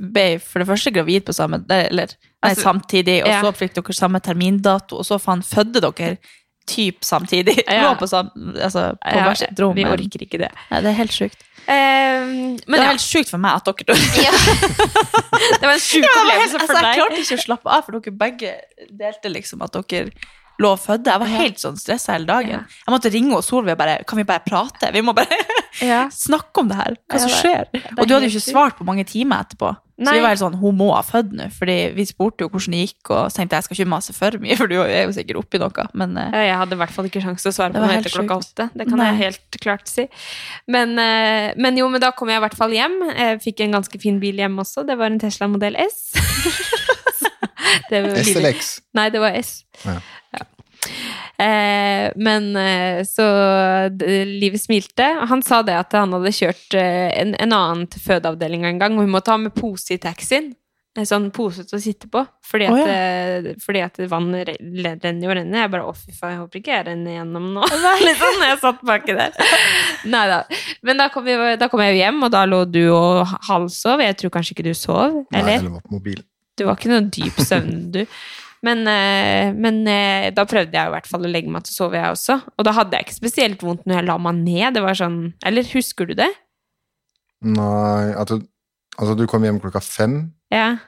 [0.00, 3.42] ble for det første gravid på samme Eller nei, Altså, samtidig, og ja.
[3.44, 6.14] så fikk dere samme termindato, og så faen fødde dere
[6.66, 7.58] typ samtidig.
[7.68, 7.92] Ja.
[7.98, 9.76] På, sam, altså, på Ja, hvert rom.
[9.76, 10.48] Vi orker ikke det.
[10.70, 11.44] Nei, det er helt sjukt.
[11.66, 13.94] Um, det ja, helt sjukt for meg at dere to
[15.60, 17.96] det var en sjuk opplevelse for opplevelse altså, Jeg klarte ikke å slappe av, for
[17.96, 18.52] dere begge
[18.94, 20.12] delte liksom at dere
[20.62, 21.10] lå og fødde.
[21.12, 22.62] Jeg var helt sånn stressa hele dagen.
[22.86, 24.92] Jeg måtte ringe Solveig og bare Kan vi bare prate?
[24.94, 25.36] Vi må bare
[25.84, 26.06] Ja.
[26.08, 26.94] snakke om det her.
[27.12, 27.66] Hva som skjer?
[27.76, 29.74] er Og du hadde jo ikke svart på mange timer etterpå.
[29.96, 31.46] Så vi var helt sånn Hun må ha født nå.
[31.56, 34.12] Fordi vi spurte jo hvordan det gikk, og så tenkte jeg jeg skal ikke mase
[34.16, 35.86] for mye, for du er jo sikkert oppi noe.
[35.96, 37.94] Men eh, Ja, Jeg hadde i hvert fall ikke sjanse til å svare på noe
[37.96, 38.68] etter klokka åtte.
[38.76, 39.06] Det kan Nei.
[39.12, 40.04] jeg helt klart si.
[40.68, 42.96] Men, eh, men jo, men da kom jeg i hvert fall hjem.
[43.12, 44.84] Jeg fikk en ganske fin bil hjem også.
[44.88, 46.02] Det var en Tesla modell S.
[47.90, 48.70] det var S eller X?
[48.96, 49.54] Nei, det var S.
[49.84, 49.96] Ja.
[50.36, 50.44] Ja.
[51.44, 53.24] Eh, men eh, så
[54.26, 55.08] livet smilte.
[55.28, 58.96] Han sa det at han hadde kjørt eh, en, en annen til fødeavdelinga en gang,
[58.96, 60.52] og hun måtte ha med pose i taxien.
[60.96, 62.22] En sånn pose til å sitte på.
[62.46, 63.00] Fordi at, at, ja.
[63.50, 65.58] eh, fordi at le- renner og renner.
[65.60, 67.66] Jeg bare 'Å, fy faen, jeg håper ikke jeg renner gjennom nå'.
[68.06, 69.36] Litt sånn når jeg satt baki der.
[70.08, 70.38] Nei da.
[70.88, 74.00] Men da kom, vi, da kom jeg jo hjem, og da lå du og halvsov.
[74.06, 75.20] Jeg tror kanskje ikke du sov?
[75.28, 75.58] Nei, Eller?
[75.60, 76.24] eller var på mobil.
[76.56, 78.02] Du var ikke noe dyp søvn, du.
[78.66, 81.76] Men, eh, men eh, da prøvde jeg i hvert fall å legge meg til å
[81.84, 82.38] sove, jeg også.
[82.56, 84.74] Og da hadde jeg ikke spesielt vondt når jeg la meg ned.
[84.74, 86.30] Det var sånn Eller husker du det?
[87.46, 88.40] Nei, du,
[88.96, 90.16] altså du kom hjem klokka fem,
[90.50, 90.78] Ja.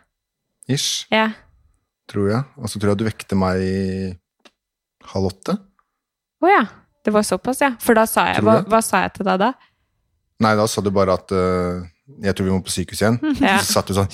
[0.67, 1.29] ish, ja.
[2.09, 2.43] tror jeg.
[2.57, 3.63] Og så tror jeg du vekte meg
[5.13, 5.59] halv åtte.
[6.43, 6.65] Å ja.
[7.05, 7.71] Det var såpass, ja.
[7.81, 9.53] For da sa jeg Hva, hva sa jeg til deg da?
[10.45, 11.85] Nei, da sa du bare at eh,
[12.23, 13.19] jeg tror vi må på sykehus igjen.
[13.45, 13.59] Ja.
[13.63, 14.09] Så satt du sånn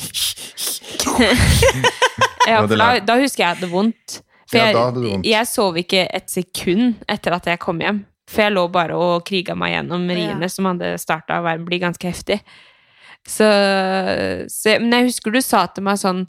[2.48, 4.18] Ja, for da, da husker jeg jeg hadde vondt.
[4.50, 5.28] For jeg, ja, hadde vondt.
[5.28, 8.02] jeg sov ikke et sekund etter at jeg kom hjem.
[8.28, 12.08] For jeg lå bare og kriga meg gjennom riene som hadde starta å bli ganske
[12.08, 12.38] heftig.
[13.24, 13.46] Så,
[14.52, 16.26] så Men jeg husker du sa til meg sånn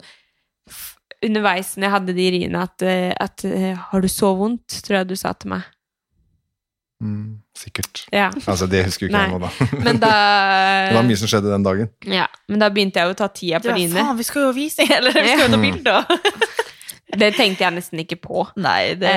[1.24, 4.98] underveis når jeg hadde de riene, at, eh, at eh, 'Har du så vondt?' tror
[4.98, 5.62] jeg du sa til meg.
[7.02, 8.04] Mm, Sikkert.
[8.12, 8.30] Ja.
[8.46, 9.68] Altså, det husker jo ikke jeg nå, da.
[9.86, 10.12] Men da
[10.90, 11.90] Det var mye som skjedde den dagen.
[12.06, 13.96] Ja, men da begynte jeg å ta tida på dine.
[13.96, 16.24] faen, vi skal jo vise Eller vi skal jo ta bilder.
[17.16, 18.46] Det tenkte jeg nesten ikke på.
[18.60, 19.14] Nei, det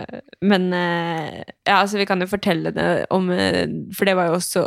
[0.00, 3.66] Eh, men eh, ja, altså vi kan jo fortelle det om eh,
[3.96, 4.64] For det var jo også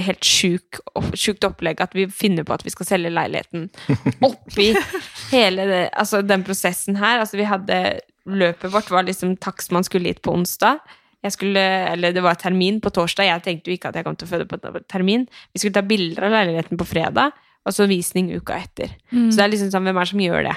[0.00, 0.78] helt sjuk,
[1.20, 3.66] sjukt opplegg at vi finner på at vi skal selge leiligheten
[4.24, 4.70] oppi
[5.28, 7.20] hele det, altså den prosessen her.
[7.20, 7.82] Altså vi hadde
[8.22, 10.78] Løpet vårt var liksom takst man skulle hit på onsdag.
[11.22, 11.62] Jeg skulle,
[11.92, 13.28] eller det var termin på torsdag.
[13.28, 14.58] Jeg tenkte jo ikke at jeg kom til å føde på
[14.90, 15.28] termin.
[15.54, 18.96] Vi skulle ta bilder av leiligheten på fredag, og så visning uka etter.
[19.30, 20.56] Så det er liksom sånn, hvem er det som gjør det?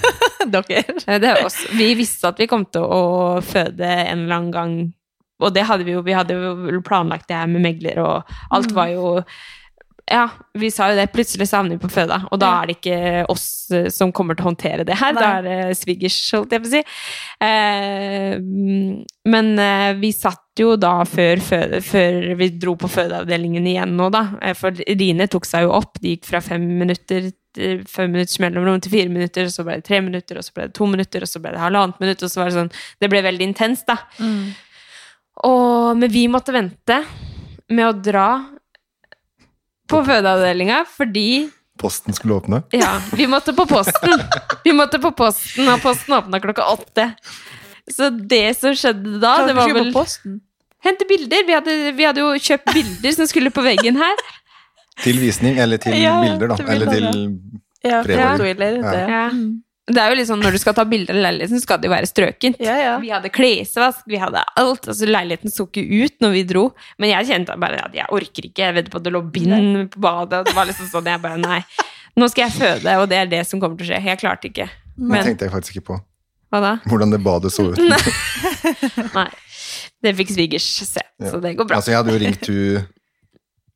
[0.54, 1.18] Dere.
[1.20, 1.58] Det er oss.
[1.76, 3.02] Vi visste at vi kom til å
[3.44, 4.78] føde en eller annen gang,
[5.42, 6.00] og det hadde vi jo.
[6.06, 9.10] Vi hadde jo planlagt det her med megler, og alt var jo
[10.06, 11.08] Ja, vi sa jo det.
[11.10, 14.44] Plutselig savner vi på føda, og da er det ikke oss eh, som kommer til
[14.44, 15.16] å håndtere det her.
[15.16, 16.82] Da er det svigers, holdt jeg på å si.
[17.42, 18.36] Eh,
[19.26, 24.06] men eh, vi satt jo da før, føde, før vi dro på fødeavdelingen igjen nå,
[24.14, 24.22] da.
[24.40, 25.98] Eh, For Rine tok seg jo opp.
[25.98, 27.32] De gikk fra fem minutter
[27.88, 30.66] fem minutters mellomrom til fire minutter, og så ble det tre minutter, og så ble
[30.68, 32.68] det to minutter, og så ble det halvannet minutt, og så var det sånn
[33.00, 33.96] Det ble veldig intenst, da.
[35.48, 36.98] Og, men vi måtte vente
[37.72, 38.26] med å dra
[39.90, 41.28] på fødeavdelinga fordi
[41.76, 42.62] Posten skulle åpne.
[42.72, 44.22] Ja, vi måtte på posten.
[44.64, 47.10] Vi måtte på posten, og posten åpna klokka åtte.
[47.92, 50.38] Så det som skjedde da, det var vel posten?
[50.86, 51.44] Hente bilder.
[51.46, 54.24] Vi hadde, vi hadde jo kjøpt bilder som skulle på veggen her.
[55.04, 56.56] Til visning, eller til Ja, bilder, da.
[56.56, 57.52] til eller bilder, til
[57.84, 58.00] Ja.
[58.08, 59.12] Ja.
[59.12, 59.24] Ja.
[59.86, 62.08] Det er jo sånn, Når du skal ta bilder av leiligheten, skal det jo være
[62.10, 62.56] strøkent.
[62.58, 62.94] Ja, ja.
[62.98, 64.88] Vi hadde klesvask, vi hadde alt.
[64.88, 66.64] altså Leiligheten så ikke ut når vi dro.
[66.98, 68.64] Men jeg kjente bare at jeg orker ikke.
[68.66, 70.40] Jeg vet på at det lå bind på badet.
[70.40, 71.60] Og det var liksom sånn, jeg bare nei.
[72.16, 74.02] Nå skal jeg føde, og det er det som kommer til å skje.
[74.10, 74.68] Jeg klarte ikke.
[74.96, 76.00] Men, Det tenkte jeg faktisk ikke på.
[76.50, 76.74] hva da?
[76.88, 77.78] Hvordan det badet så ut.
[79.14, 79.28] Nei.
[80.02, 81.30] Det fikk svigers se, Ja.
[81.30, 81.76] så det går bra.
[81.78, 82.86] Altså, jeg hadde jo ringt hun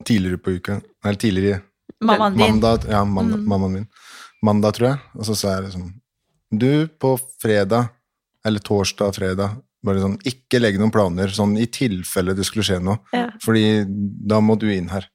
[0.07, 0.81] tidligere på uka.
[1.05, 1.63] Eller tidligere
[2.01, 2.47] Mammaen din.
[2.61, 3.49] Mandag, ja, mandag, Mm.
[3.49, 3.87] mammaen min.
[4.43, 4.99] Mandag, tror jeg.
[5.17, 6.00] Og så sa jeg liksom
[6.51, 7.93] Du, på fredag,
[8.47, 12.83] eller torsdag, fredag Bare sånn, ikke legg noen planer, sånn i tilfelle det skulle skje
[12.85, 12.99] noe.
[13.17, 13.31] Ja.
[13.41, 15.07] Fordi da må du inn her.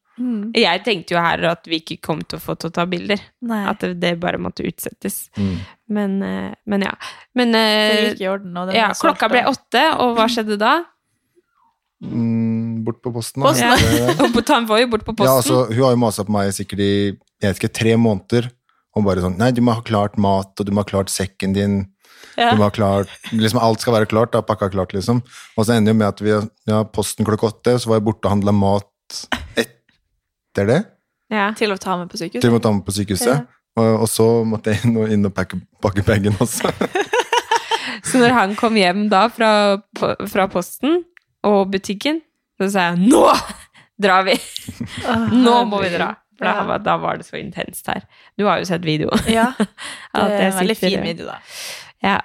[0.56, 3.20] Jeg tenkte jo her at vi ikke kom til å få til å ta bilder.
[3.46, 3.60] Nei.
[3.68, 5.28] At det, bare måtte utsettes.
[5.38, 5.54] Mm.
[5.92, 6.96] Men, eh, men ja.
[7.36, 8.58] Men Det eh, gikk i orden.
[8.58, 10.74] Og ja, klokka ble åtte, og hva skjedde da?
[12.06, 13.44] Mm, bort på posten.
[13.44, 13.52] da.
[13.52, 13.70] Posten.
[14.00, 14.54] Ja.
[14.56, 15.30] Han var jo bort på posten.
[15.30, 18.48] Ja, altså, hun har jo masa på meg sikkert i jeg vet ikke, tre måneder.
[18.96, 21.54] Og bare sånn Nei, du må ha klart mat, og du må ha klart sekken
[21.56, 21.82] din.
[22.40, 22.52] Ja.
[22.52, 24.32] Du må ha klart, liksom Alt skal være klart.
[24.36, 25.22] da, Pakka klart, liksom.
[25.58, 28.08] Og så ender jo med at vi har ja, posten klokka åtte, så var jeg
[28.08, 29.20] borte og handla mat
[29.60, 30.80] etter det.
[31.34, 31.52] ja.
[31.58, 32.42] Til å ta med på sykehuset.
[32.48, 33.52] Til å ta med på sykehuset.
[33.76, 36.72] Og, og så måtte jeg inn og, inn og pakke, pakke bagen også.
[38.06, 39.50] Så når han kom hjem da fra,
[40.30, 41.02] fra posten
[41.48, 42.20] og butikken,
[42.60, 43.24] så sa jeg 'nå
[44.00, 44.38] drar vi'!
[45.34, 46.12] Nå må vi dra!
[46.38, 46.64] For Ja.
[46.68, 48.04] var- da var det så intenst her.
[48.38, 49.10] Du har jo sett video.
[49.28, 51.40] Ja, det er en veldig fin video, da.
[52.04, 52.20] Ja.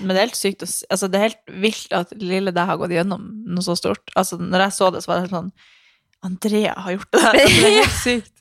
[0.00, 2.90] Men det er helt sykt altså det er helt vilt at lille deg har gått
[2.94, 4.06] gjennom noe så stort.
[4.16, 5.52] Altså Når jeg så det, så var det helt sånn
[6.22, 7.20] Andrea har gjort det.
[7.24, 8.32] Altså, det er helt sykt.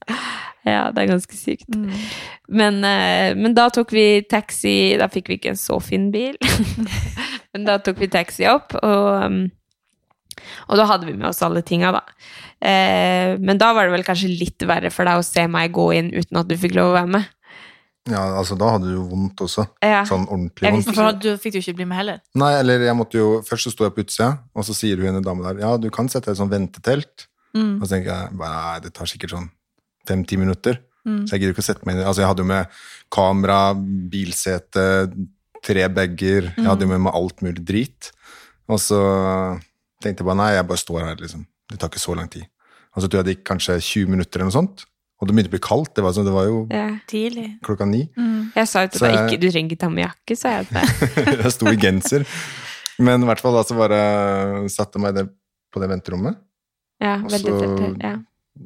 [0.68, 1.70] ja, det er ganske sykt.
[2.50, 6.36] Men, eh, men da tok vi taxi Da fikk vi ikke en så fin bil.
[7.54, 9.40] men da tok vi taxi opp, og, um,
[10.68, 12.04] og da hadde vi med oss alle tinga, da.
[12.60, 15.90] Eh, men da var det vel kanskje litt verre for deg å se meg gå
[15.98, 17.28] inn uten at du fikk lov å være med.
[18.10, 19.66] Ja, altså Da hadde du jo vondt også.
[19.86, 20.02] Ja.
[20.08, 20.88] Sånn ordentlig Jeg vondt.
[20.88, 22.22] visste For du fikk du ikke bli med heller.
[22.42, 25.20] Nei, eller jeg måtte jo Først så sto jeg på utsida, og så sier hun
[25.20, 27.28] en dame der Ja, du kan sette deg i et sånt ventetelt.
[27.54, 27.76] Mm.
[27.78, 29.50] Og så tenker jeg bare Nei, det tar sikkert sånn
[30.10, 30.80] fem-ti minutter.
[31.06, 31.22] Mm.
[31.28, 32.80] Så jeg gidder ikke å sette meg inn Altså, jeg hadde jo med
[33.14, 34.88] kamera, bilsete,
[35.66, 38.12] tre bager Jeg hadde jo med meg alt mulig drit.
[38.70, 39.00] Og så
[40.04, 41.46] tenkte jeg bare nei, jeg bare står her, liksom.
[41.70, 42.46] Det tar ikke så lang tid.
[42.96, 44.86] Og så tror jeg det gikk kanskje 20 minutter eller noe sånt.
[45.20, 45.92] Og det begynte å bli kaldt.
[45.98, 46.86] Det var, så, det var jo Ja.
[47.12, 47.48] Tidlig.
[47.66, 48.06] klokka ni.
[48.56, 50.80] Jeg sa jo til deg ikke du trenger ikke ta med jakke, sa jeg til
[50.80, 51.18] deg.
[51.44, 52.26] jeg sto i genser.
[53.00, 54.00] Men i hvert fall da så bare
[54.72, 55.28] satte meg det
[55.74, 56.40] på det venterommet.
[57.04, 58.02] Ja, Og veldig så- tett.
[58.04, 58.16] Ja.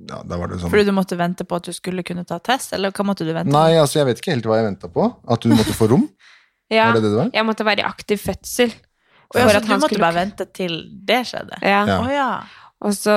[0.10, 2.40] Ja, da var det sånn Fordi du måtte vente på at du skulle kunne ta
[2.42, 3.54] test, eller hva måtte du vente på?
[3.54, 5.04] Nei, altså jeg vet ikke helt hva jeg venta på.
[5.30, 6.08] At du måtte få rom?
[6.74, 6.88] ja.
[6.88, 7.30] Var det det det var?
[7.36, 8.74] Jeg måtte være i aktiv fødsel.
[9.34, 10.76] For at du han måtte skulle- bare vente til
[11.06, 11.58] det skjedde?
[11.62, 11.86] Ja.
[11.90, 12.00] Ja.
[12.04, 12.32] Å ja.
[12.84, 13.14] Og så,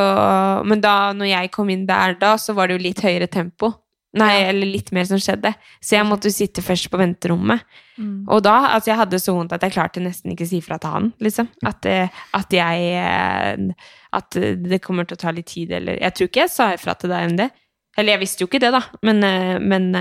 [0.64, 3.72] men da når jeg kom inn der da, så var det jo litt høyere tempo.
[4.16, 4.48] Nei, Ja.
[4.48, 5.50] eller litt mer som skjedde.
[5.84, 7.60] Så jeg måtte jo sitte først på venterommet.
[7.98, 8.24] Mm.
[8.32, 10.78] Og da, altså jeg hadde så vondt at jeg klarte nesten ikke å si fra
[10.80, 11.48] til han, liksom.
[11.66, 13.74] At, eh, at jeg eh,
[14.16, 16.94] At det kommer til å ta litt tid, eller Jeg tror ikke jeg sa ifra
[16.96, 17.50] til deg om det.
[17.98, 19.94] Eller jeg visste jo ikke det, da, men, eh, men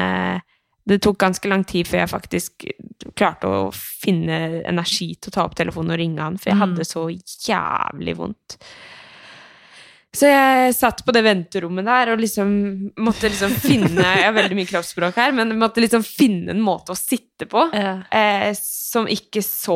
[0.87, 2.65] det tok ganske lang tid før jeg faktisk
[3.17, 6.61] klarte å finne energi til å ta opp telefonen og ringe han, for jeg Mm.
[6.65, 7.07] hadde så
[7.49, 8.57] jævlig vondt.
[10.15, 14.55] Så jeg satt på det venterommet der og liksom måtte liksom finne Jeg har veldig
[14.55, 17.97] mye kroppsspråk her, men måtte liksom finne en måte å sitte på Ja.
[18.11, 19.75] eh, som ikke så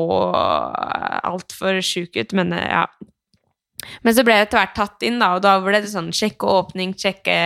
[1.27, 2.85] altfor sjuk ut, men eh, ja.
[4.03, 6.47] Men så ble jeg etter hvert tatt inn, da, og da ble det sånn sjekke
[6.47, 7.37] åpning, sjekke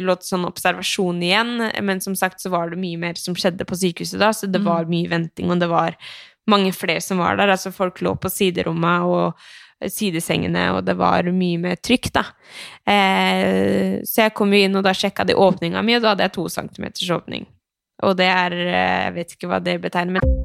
[0.00, 1.56] låt sånn observasjon igjen.
[1.84, 4.60] Men som sagt så var det mye mer som skjedde på sykehuset da, så det
[4.62, 4.64] Mm.
[4.70, 5.96] var mye venting, og det var
[6.46, 7.48] mange flere som var der.
[7.48, 9.34] Altså folk lå på siderommet og
[9.90, 12.24] sidesengene, og det var mye mer trykk, da.
[12.86, 16.26] Eh, så jeg kom jo inn, og da sjekka de åpninga mi, og da hadde
[16.28, 17.46] jeg to centimeters åpning.
[18.02, 20.44] Og det er eh, Jeg vet ikke hva det betegner, men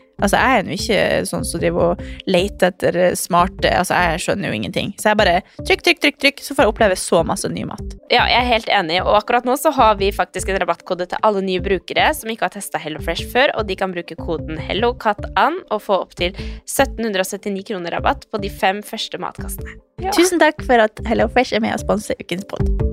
[0.21, 4.51] Altså, jeg er jo ikke sånn som driver og leter etter smarte Altså, jeg skjønner
[4.51, 4.91] jo ingenting.
[5.01, 7.95] Så jeg bare trykk, trykk, trykk, trykk, så får jeg oppleve så masse ny mat.
[8.13, 11.25] Ja, jeg er helt enig, og akkurat nå så har vi faktisk en rabattkode til
[11.25, 15.61] alle nye brukere som ikke har testa HelloFresh før, og de kan bruke koden HelloCatAn
[15.71, 16.35] og få opptil
[16.67, 19.79] 1779 kroner rabatt på de fem første matkassene.
[20.11, 22.91] Tusen takk for at HelloFresh er med og sponser ukens pod.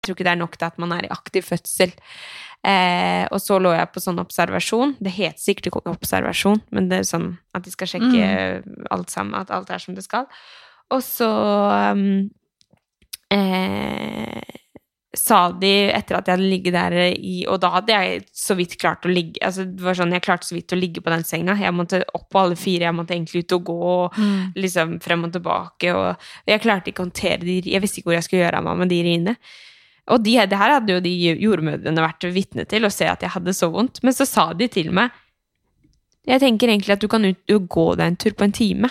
[0.00, 1.92] jeg tror ikke det er nok til at man er i aktiv fødsel.
[2.60, 4.96] Eh, og så lå jeg på sånn observasjon.
[5.00, 8.26] Det heter sikkert ikke observasjon, men det er sånn at de skal sjekke
[8.92, 10.28] alt sammen, at alt er som det skal.
[10.90, 11.30] Og så
[11.94, 12.26] um,
[13.32, 14.58] eh,
[15.16, 18.76] sa de, etter at jeg hadde ligget der i Og da hadde jeg så vidt
[18.78, 21.24] klart å ligge altså det var sånn, Jeg klarte så vidt å ligge på den
[21.26, 21.56] senga.
[21.58, 24.20] Jeg måtte opp på alle fire, jeg måtte egentlig ut og gå og
[24.58, 25.94] liksom frem og tilbake.
[25.96, 28.68] Og jeg klarte ikke å håndtere de Jeg visste ikke hvor jeg skulle gjøre av
[28.68, 29.36] meg med de riene.
[30.10, 33.32] Og de, det her hadde jo de jordmødrene vært vitne til, og se at jeg
[33.34, 34.02] hadde så vondt.
[34.06, 35.14] Men så sa de til meg
[36.28, 38.90] Jeg tenker egentlig at du kan ut og gå deg en tur på en time.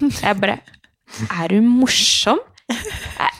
[0.00, 0.60] Jeg bare
[1.30, 2.42] Er du morsom?
[2.70, 3.30] Jeg,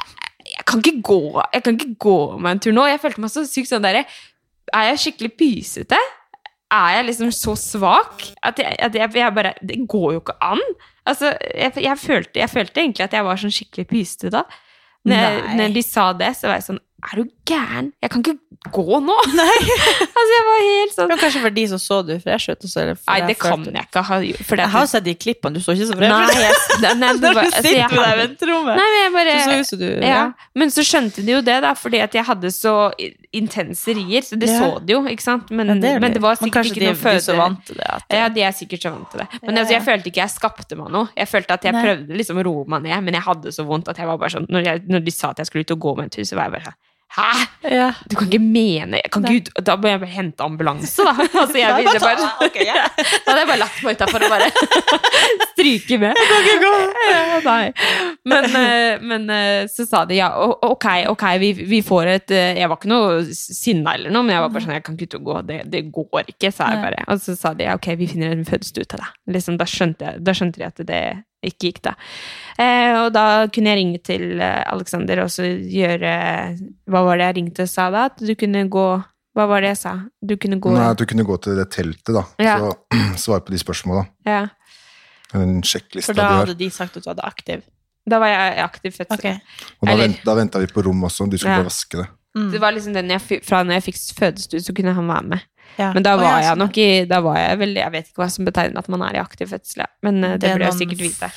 [0.57, 1.21] jeg, kan ikke gå
[1.55, 2.87] Jeg kan ikke gå meg en tur nå.
[2.91, 4.07] Jeg følte meg så sykt sånn derre
[4.75, 6.01] Er jeg skikkelig pysete?
[6.71, 10.39] Er jeg liksom så svak at jeg, at jeg, jeg bare Det går jo ikke
[10.47, 10.63] an!
[11.09, 14.45] Altså, jeg, følte, jeg følte egentlig at jeg var sånn skikkelig pysete da.
[15.09, 17.93] Når, når de sa det, så var jeg sånn Er du gæren?
[18.03, 18.37] Jeg kan ikke
[18.75, 19.15] gå nå!
[19.25, 22.67] altså, jeg var helt sånn Det var kanskje for de som så du fresh ut.
[22.69, 24.51] så det Nei, det kan jeg ikke ha gjort.
[24.61, 26.43] Jeg har jo sett de klippene, du så ikke så fresh Nei, ut.
[26.45, 28.81] jeg, nei, nei, det var, altså, jeg med deg venterommet.
[28.81, 30.13] Nei, men jeg bare Så så ut du ja.
[30.13, 30.27] ja.
[30.61, 32.75] Men så skjønte de jo det, da, fordi at jeg hadde så
[33.33, 34.27] intense rier.
[34.27, 34.59] Så det Ja.
[34.61, 35.51] så de jo, ikke sant?
[35.55, 37.17] Men, ja, det, men det var sikkert ikke de, noe føde...
[37.17, 37.89] de er så vant til det.
[37.97, 39.29] At, Ja, de er sikkert så vant til det.
[39.47, 41.09] Men altså, jeg følte ikke jeg skapte meg noe.
[41.17, 41.85] Jeg følte at jeg Nei.
[41.87, 44.35] prøvde liksom å roe meg ned, men jeg hadde så vondt at jeg var bare
[44.37, 46.25] sånn Når, jeg, når de sa at jeg skulle ut og gå med en tur,
[46.29, 46.81] så var jeg bare sånn
[47.11, 47.31] Hæ?!
[47.71, 47.89] ja.
[48.07, 51.13] Du kan ikke mene kan Gud, Da må jeg bare hente ambulanse, da.
[51.43, 52.85] Altså, jeg, ville bare okay, ta- ja.
[52.95, 54.51] Da hadde jeg bare lagt meg utafor og bare
[55.51, 56.21] stryke med.
[57.11, 57.25] Ja.
[58.31, 62.53] Men, eh, men eh, så sa de ja, ok, ok, vi, vi får et eh,
[62.61, 65.11] Jeg var ikke noe sinna eller noe, men jeg var bare sånn Jeg kan ikke
[65.11, 67.05] ut og gå, det, det går ikke, sa jeg bare.
[67.11, 69.19] Og så sa de ja, ok, vi finner en fødestue til deg.
[69.35, 71.03] Liksom, da, skjønte jeg, da skjønte de at det
[71.43, 71.95] ikke gikk, da.
[72.61, 76.11] Eh, og da kunne jeg ringe til eh, Alexander og så gjøre
[76.91, 78.03] Hva var det jeg ringte og sa da?
[78.11, 78.85] At du kunne gå
[79.39, 79.95] Hva var det jeg sa?
[80.21, 82.25] Du kunne gå Nei, at du kunne gå til det teltet, da.
[82.43, 82.59] Ja.
[82.61, 82.75] Så
[83.25, 84.07] svare på de spørsmåla.
[84.29, 84.47] ja.
[85.33, 86.11] En sjekkliste.
[86.11, 87.61] For da hadde de sagt at du hadde aktiv.
[88.11, 89.15] Da var jeg aktiv fødsel.
[89.15, 89.37] Okay.
[89.79, 91.61] Og da, eller- vent, da venta vi på rom også, du skulle Ja.
[91.63, 92.07] bare vaske det.
[92.35, 92.49] Mm.
[92.51, 95.39] Det var liksom den jeg, Fra når jeg fikk fødestue, så kunne han være med.
[95.79, 95.93] Ja.
[95.95, 98.27] Men da var jeg sånn, nok i Da var jeg vel Jeg vet ikke hva
[98.29, 101.05] som betegner at man er i aktiv fødsel, men eh, det, er burde jeg sikkert
[101.07, 101.31] vite.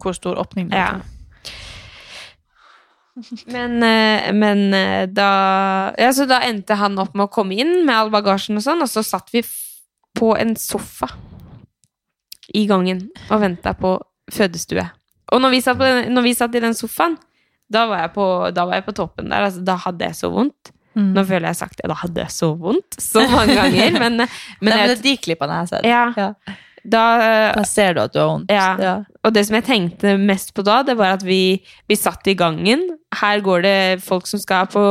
[0.00, 1.02] Hvor stor åpning det er.
[3.46, 5.28] Men, eh, men eh, da
[5.98, 8.82] Ja, så da endte han opp med å komme inn med all bagasjen og sånn,
[8.82, 9.44] og så satt vi
[10.14, 11.10] på en sofa
[12.54, 13.96] i gangen og venta på
[14.32, 14.84] fødestue.
[15.32, 17.16] Og når vi satt, på når vi satt i den sofaen,
[17.70, 19.46] da var jeg på, da var jeg på toppen der.
[19.46, 20.73] Altså, da hadde jeg så vondt.
[20.94, 21.12] Mm.
[21.16, 24.28] Nå føler jeg sagt det, da hadde jeg så vondt så mange ganger, men, men,
[24.70, 25.84] Nei, men det de klippene jeg har sett.
[25.88, 26.28] ja, Ja.
[26.84, 27.02] da
[27.56, 28.50] Da ser du at du har vondt.
[28.52, 28.94] Ja.
[29.24, 32.34] Og det som jeg tenkte mest på da, det var at vi, vi satt i
[32.36, 32.82] gangen.
[33.14, 34.82] Her går det folk som skal på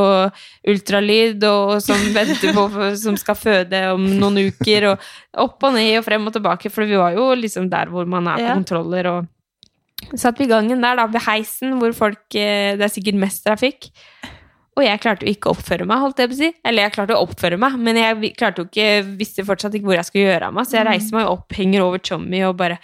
[0.68, 2.66] ultralyd, og som venter på
[3.00, 5.06] som skal føde om noen uker, og
[5.46, 8.26] opp og ned og frem og tilbake, for vi var jo liksom der hvor man
[8.32, 8.58] er på Ja.
[8.58, 9.30] kontroller og
[10.20, 13.40] Satt vi i gangen der, da, ved heisen, hvor folk eh, Det er sikkert mest
[13.46, 13.86] trafikk.
[14.74, 16.50] Og jeg klarte jo ikke å oppføre meg, holdt jeg på å si.
[16.66, 18.88] Eller jeg klarte å oppføre meg, men jeg klarte jo ikke,
[19.20, 20.66] visste fortsatt ikke hvor jeg skulle gjøre av meg.
[20.66, 22.80] Så jeg reiser meg opp, henger over Tjommi og bare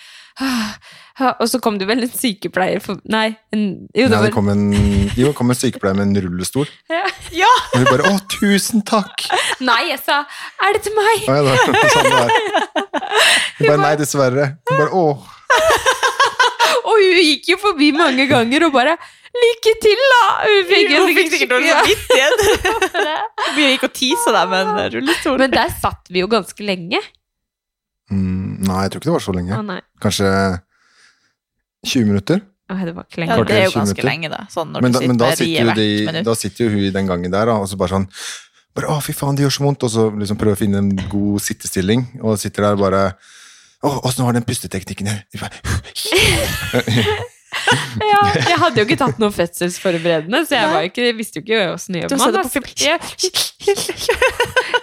[1.41, 4.49] Og så kom det vel en sykepleier for Nei, en, jo, det Nei, det kom
[4.49, 6.71] en, jo, det kom en sykepleier med en rullestol.
[7.43, 7.51] ja.
[7.75, 9.27] Og hun bare 'Å, tusen takk!'
[9.61, 10.23] Nei, jeg sa
[10.63, 12.31] 'Er det til meg?' Å, ja, det var sånn det var.
[13.59, 14.49] Hun bare 'Nei, dessverre'.
[14.71, 15.13] Hun bare 'Å'.
[16.91, 18.97] Og hun gikk jo forbi mange ganger og bare
[19.31, 22.39] 'Lykke til, da!' Hun fikk, Hun fikk sikkert dårlig samvittighet.
[23.57, 25.39] Vi gikk og tisa deg med en rullestol.
[25.39, 26.99] Men der satt vi jo ganske lenge.
[28.11, 29.55] Mm, nei, jeg tror ikke det var så lenge.
[29.55, 29.81] Ah.
[30.03, 30.31] Kanskje
[31.87, 32.43] 20 minutter.
[32.71, 34.45] Ah, det var ikke ja, det er jo ganske lenge, da.
[34.51, 37.11] Sånn når Men du da, men da sitter de, da sitter jo hun i den
[37.11, 38.07] gangen der, da, og så bare sånn
[38.77, 39.87] bare, Å, fy faen, det gjør så vondt.
[39.87, 43.03] Og så liksom prøver å finne en god sittestilling, og sitter der bare
[43.81, 45.25] Å, åssen var den pusteteknikken her?
[48.11, 51.61] Ja, jeg hadde jo ikke tatt noe fødselsforberedende, så jeg var ikke, visste jo ikke
[51.75, 52.37] åssen Du man.
[52.37, 52.45] det.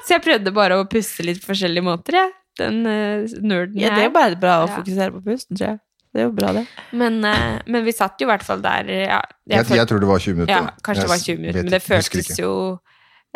[0.07, 2.29] Så jeg prøvde bare å puste litt på forskjellige måter, jeg.
[2.57, 5.77] Den uh, nerden Ja, det er jo bare bra å fokusere på pusten, tror jeg.
[6.15, 6.63] Det er jo bra, det.
[6.97, 10.01] Men, uh, men vi satt jo i hvert fall der ja, jeg, jeg, jeg tror
[10.01, 10.55] det var 20 minutter.
[10.55, 12.51] Ja, kanskje det var 20 minutter, vet men det føltes jo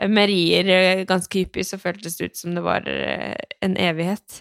[0.10, 4.40] Med rier eh, ganske hyppig så føltes det ut som det var eh, en evighet.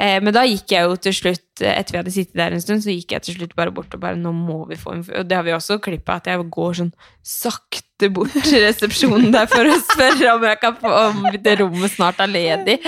[0.00, 2.62] Eh, Men da gikk jeg jo til slutt, eh, etter vi hadde sittet der en
[2.64, 5.04] stund, så gikk jeg til slutt bare bort og bare Nå må vi få en
[5.20, 6.92] Og det har vi også klippet, at jeg går sånn
[7.26, 11.92] sakte bort til resepsjonen der for å spørre om jeg kan få om det rommet
[11.92, 12.78] snart er ledig.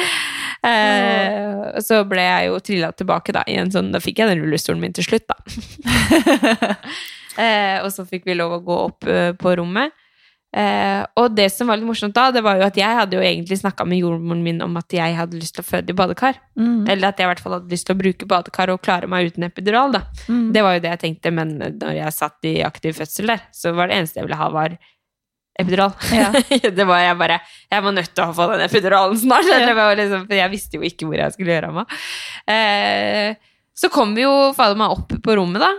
[0.65, 3.43] Eh, så ble jeg jo trilla tilbake, da.
[3.51, 5.37] I en sånn, da fikk jeg den rullestolen min til slutt, da.
[7.45, 9.93] eh, og så fikk vi lov å gå opp eh, på rommet.
[10.53, 13.25] Eh, og det som var litt morsomt da, det var jo at jeg hadde jo
[13.25, 16.41] egentlig snakka med jordmoren min om at jeg hadde lyst til å føde i badekar.
[16.61, 16.85] Mm.
[16.93, 19.33] Eller at jeg i hvert fall hadde lyst til å bruke badekar og klare meg
[19.33, 19.95] uten epidural.
[19.97, 20.05] da.
[20.29, 20.51] Mm.
[20.53, 23.73] Det var jo det jeg tenkte, men når jeg satt i aktiv fødsel der, så
[23.77, 24.77] var det eneste jeg ville ha, var
[25.63, 25.95] epidural.
[26.13, 26.29] Ja.
[26.79, 27.39] det var jeg bare
[27.71, 29.49] Jeg var nødt til å få den epiduralen snart.
[29.49, 31.97] Det var liksom, for jeg visste jo ikke hvor jeg skulle gjøre av meg.
[32.53, 35.73] Eh, så kom vi jo fader meg opp på rommet, da.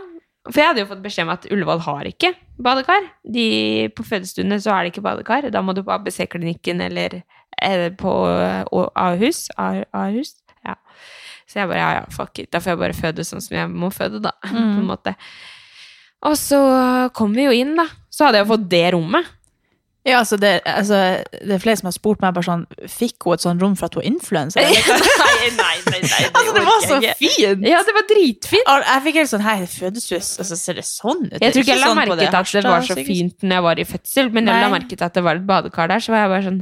[0.50, 2.34] For jeg hadde jo fått beskjed om at Ullevål har ikke
[2.64, 3.06] badekar.
[3.24, 3.46] De,
[3.96, 5.48] på fødestuene så er det ikke badekar.
[5.54, 7.22] Da må du på ABC-klinikken eller,
[7.64, 8.64] eller på eh,
[9.00, 9.46] Ahus.
[9.56, 10.34] Ah- Ahus.
[10.68, 10.76] Ja.
[11.48, 12.52] Så jeg bare ja, ja, fuck it.
[12.52, 14.36] Da får jeg bare føde sånn som jeg må føde, da.
[14.44, 15.16] På en måte.
[16.28, 16.60] Og så
[17.16, 17.88] kom vi jo inn, da.
[18.12, 19.32] Så hadde jeg fått det rommet.
[20.04, 20.97] Ja, altså det, altså
[21.32, 23.88] det er flere som har spurt meg bare sånn Fikk hun et sånt rom for
[23.88, 24.60] at hun er influenser?
[24.68, 27.64] nei, nei, nei, nei, det Altså, det var så fint!
[27.70, 28.68] Ja, det var dritfint.
[28.68, 31.38] Og Jeg fikk helt sånn Hei, fødestue, altså, ser det sånn ut?
[31.39, 33.68] Jeg tror ikke jeg la sånn merke til at det var så fint når jeg
[33.70, 36.12] var i fødsel, men jeg la merke til at det var et badekar der, så
[36.16, 36.62] var jeg bare sånn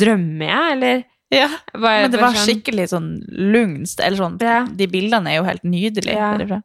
[0.00, 1.00] Drømmer jeg, eller?
[1.30, 3.08] Ja, jeg men det var sånn- skikkelig sånn
[3.54, 4.00] lugnst.
[4.02, 4.64] Eller sånn, Ja.
[4.66, 6.18] De bildene er jo helt nydelige.
[6.18, 6.60] Ja.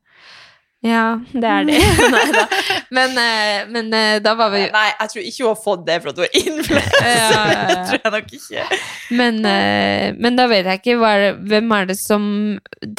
[0.86, 1.80] Ja, det er det.
[2.96, 5.96] Men, eh, men eh, da var vi Nei, jeg tror ikke hun har fått det
[6.04, 7.08] for at hun er influenser.
[7.10, 7.64] Ja, ja, ja.
[7.70, 8.66] Det tror jeg nok ikke.
[9.18, 12.28] Men, eh, men da vet jeg ikke hva er det, Hvem er det som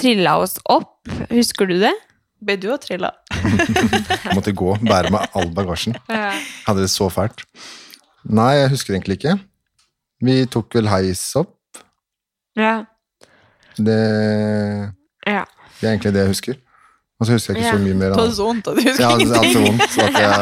[0.02, 0.96] trilla oss opp?
[1.30, 1.94] Husker du det?
[2.42, 3.12] Ble du og trilla?
[4.26, 5.96] Jeg måtte gå, bære med all bagasjen.
[6.10, 7.46] Hadde det så fælt.
[8.26, 9.36] Nei, jeg husker egentlig ikke.
[10.26, 11.54] Vi tok vel heis opp.
[12.58, 12.80] Ja.
[13.78, 13.96] Det,
[15.28, 15.44] ja.
[15.46, 16.58] det er egentlig det jeg husker.
[17.16, 17.76] Og så husker jeg ikke Ja.
[17.78, 18.10] så mye mer.
[18.12, 20.36] Det hadde så vondt at du husker hadde, jeg hadde så vondt så at jeg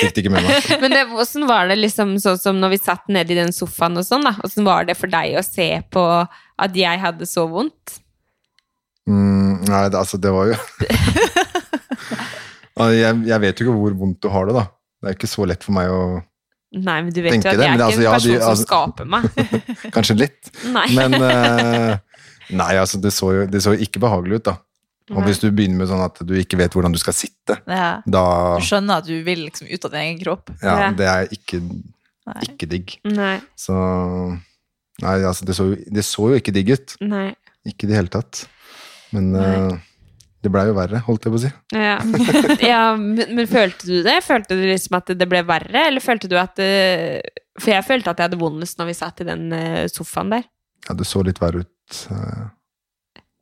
[0.00, 0.52] fikk det ikke med meg.
[0.80, 4.00] Men det, hvordan var det liksom sånn som når vi satt nede i den sofaen
[4.00, 4.32] og sånn, da?
[4.38, 8.00] Hvordan var det for deg å se på at jeg hadde så vondt?
[9.10, 10.56] Mm, nei, det, altså, det var jo
[12.94, 14.64] jeg, jeg vet jo ikke hvor vondt du har det, da.
[15.00, 16.00] Det er ikke så lett for meg å
[16.70, 18.54] Nei, men du vet jo at det, jeg er ikke altså, en ja, person altså,
[18.54, 19.24] som skaper meg.
[19.96, 20.42] Kanskje litt.
[20.70, 20.84] Nei.
[20.94, 21.98] Men uh,
[22.60, 24.54] Nei, altså, det så jo det så ikke behagelig ut, da.
[25.10, 28.00] Og hvis du begynner med sånn at du ikke vet hvordan du skal sitte, Ja.
[28.06, 28.24] da
[28.60, 30.52] Du skjønner at du vil liksom ut av din egen kropp.
[30.62, 30.92] Ja, Ja.
[30.92, 31.60] det er ikke,
[32.46, 32.98] ikke digg.
[33.04, 33.40] Nei.
[33.58, 33.74] Så
[35.00, 36.96] Nei, altså, det så, det så jo ikke digg ut.
[37.00, 37.30] Nei.
[37.64, 38.42] Ikke i det hele tatt.
[39.14, 39.78] Men uh,
[40.44, 41.50] det blei jo verre, holdt jeg på å si.
[41.76, 41.96] Ja,
[42.72, 44.18] ja men, men følte du det?
[44.26, 46.70] Følte du liksom at det ble verre, eller følte du at det,
[47.60, 50.46] For jeg følte at jeg hadde vondest når vi satt i den eh, sofaen der.
[50.88, 52.46] Ja, det så litt verre ut eh,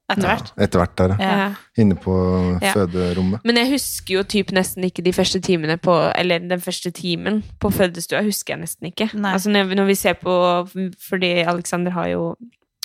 [0.08, 0.52] Etter hvert.
[0.58, 1.32] etter hvert der, ja.
[1.38, 1.48] Ja.
[1.76, 2.12] Inne på
[2.62, 2.72] Ja.
[2.72, 3.40] føderommet.
[3.44, 7.42] Men jeg husker jo typ nesten ikke de første timene på Eller den første timen
[7.60, 9.10] på fødestua husker jeg nesten ikke.
[9.14, 9.32] Nei.
[9.32, 10.32] Altså når, når vi ser på
[11.10, 12.36] Fordi Alexander har jo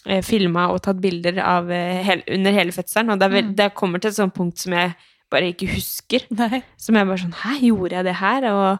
[0.05, 3.45] eh, filma og tatt bilder av eh, hel, under hele fødselen, og det, er vel,
[3.45, 3.55] Mm.
[3.55, 4.93] det kommer til et sånt punkt som jeg
[5.31, 6.25] bare ikke husker.
[6.35, 6.61] Nei.
[6.77, 8.49] Som jeg bare sånn Hæ, gjorde jeg det her?
[8.51, 8.79] Og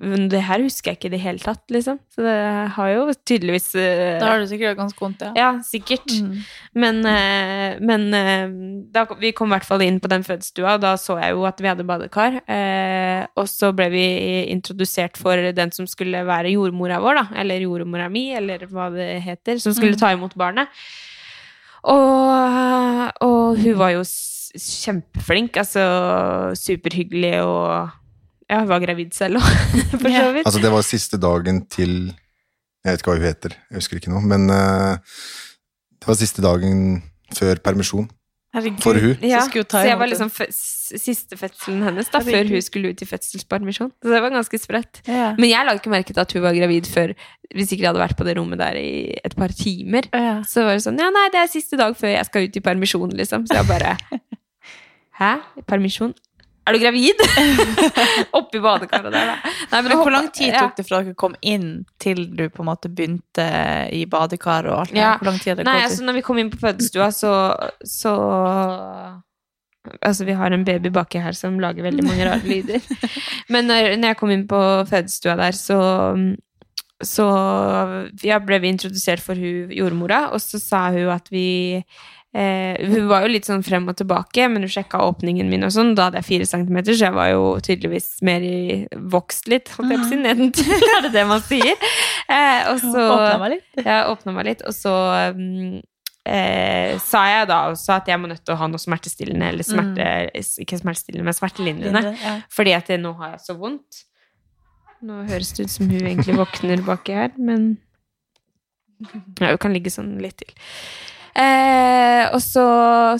[0.00, 1.98] men det her husker jeg ikke i det hele tatt, liksom.
[2.08, 2.36] Så det
[2.76, 5.30] har jo tydeligvis eh, Da har du sikkert ganske vondt, ja.
[5.36, 6.06] Ja, sikkert.
[6.08, 6.38] Mm.
[6.80, 8.54] Men, eh, men eh,
[8.96, 11.44] da, vi kom i hvert fall inn på den fødestua, og da så jeg jo
[11.48, 12.40] at vi hadde badekar.
[13.36, 14.04] Og så ble vi
[14.54, 17.26] introdusert for den som skulle være jordmora vår, da.
[17.44, 19.60] Eller jordmora mi, eller hva det heter.
[19.60, 20.00] Som skulle Mm.
[20.00, 20.68] ta imot barnet.
[21.84, 24.02] Og, og hun var jo
[24.56, 25.56] kjempeflink.
[25.60, 25.84] Altså
[26.58, 27.90] superhyggelig og
[28.50, 29.50] Hun var gravid selv òg,
[30.00, 30.46] for så vidt.
[30.46, 31.92] Altså, det var siste dagen til
[32.80, 34.96] Jeg vet ikke hva hun heter, jeg husker ikke noe, men uh,
[36.00, 37.02] det var siste dagen
[37.36, 38.08] før permisjon.
[38.50, 39.12] Herregud, For hun.
[39.22, 42.90] Ja, så hun ta så jeg var liksom siste fødselen hennes da, før hun skulle
[42.90, 43.92] ut i fødselspermisjon.
[44.02, 45.02] Så det var ganske sprøtt.
[45.06, 45.28] Ja.
[45.38, 47.12] Men jeg la ikke merke til at hun var gravid før
[47.54, 50.08] hvis ikke jeg hadde vært på det rommet der i et par timer.
[50.10, 50.40] Ja.
[50.48, 52.64] Så var det sånn Ja, nei, det er siste dag før jeg skal ut i
[52.64, 53.46] permisjon, liksom.
[53.46, 53.94] Så jeg bare
[55.20, 55.32] Hæ?
[55.70, 56.16] Permisjon?
[56.68, 57.22] Er du gravid?
[58.38, 59.52] Oppi badekaret der, da.
[59.72, 62.68] Nei, Men hvor lang tid tok det fra dere kom inn til du på en
[62.68, 63.46] måte begynte
[63.96, 65.14] i badekar og alt Ja.
[65.18, 65.88] Hvor lang tid hadde det Nei, gått?
[65.88, 67.32] altså når vi kom inn på fødestua, så,
[67.86, 68.14] så
[70.04, 72.84] Altså, vi har en baby baki her som lager veldig mange rare lyder.
[73.52, 75.80] Men når, når jeg kom inn på fødestua der, så
[77.00, 77.24] så
[78.20, 81.80] ja, ble vi introdusert for hun jordmora, og så sa hun at vi
[82.34, 85.74] eh, Hun var jo litt sånn frem og tilbake, men hun sjekka åpningen min, og
[85.74, 85.94] sånn.
[85.98, 88.56] Da hadde jeg fire centimeter, så jeg var jo tydeligvis mer i,
[89.12, 90.74] vokst litt, holdt jeg på å si, nedentil.
[90.96, 91.88] Er det det man sier?
[92.30, 93.80] Eh, og så Åpna meg litt.
[93.84, 94.94] Ja, åpna meg litt, og så
[95.36, 95.80] mm,
[96.28, 99.66] eh, sa jeg da også at jeg må nødt til å ha noe smertestillende, eller
[99.66, 100.06] smerte,
[100.64, 102.14] ikke smertestillende, men smertelindrende.
[102.20, 102.36] Ja.
[102.54, 104.04] Fordi at det, nå har jeg så vondt.
[105.06, 107.70] Nå høres det ut som hun egentlig våkner baki her, men
[109.40, 110.50] Ja, hun kan ligge sånn litt til.
[111.34, 112.64] Eh, og så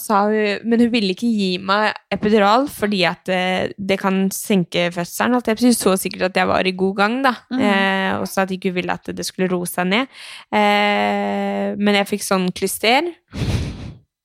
[0.03, 4.89] sa hun Men hun ville ikke gi meg epidural fordi at eh, det kan senke
[4.95, 5.39] fødselen.
[5.39, 7.35] Alt jeg så sikkert at jeg var i god gang, da.
[7.55, 10.23] Eh, og så at ikke hun ville at det skulle roe seg ned.
[10.53, 13.13] Eh, men jeg fikk sånn klyster.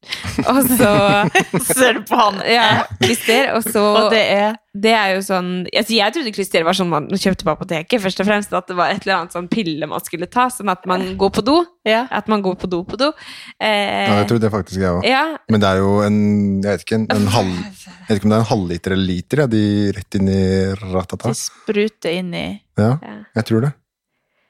[0.51, 0.89] Og så
[1.65, 2.35] Ser du på han?
[2.49, 3.51] Ja, klister.
[3.55, 6.89] Og så Og det er det er jo sånn altså Jeg trodde klister var sånn
[6.91, 8.01] man kjøpte på apoteket.
[8.03, 10.67] Først og fremst At det var et eller annet sånn pille man skulle ta, sånn
[10.73, 11.55] at man går på do.
[11.87, 12.01] Ja.
[12.11, 13.11] At man går på do på do.
[13.55, 15.07] Eh, Ja, jeg tror det faktisk jeg òg.
[15.07, 16.19] ja, Men det er jo en
[16.61, 19.09] Jeg vet ikke, en, en halv Jeg vet ikke om det er en halvliter eller
[19.13, 19.63] liter, ja, de
[19.95, 20.43] rett inn i
[20.83, 21.31] ratata.
[21.31, 22.45] De spruter inn i
[22.77, 23.15] Ja, Ja.
[23.39, 23.73] jeg tror det.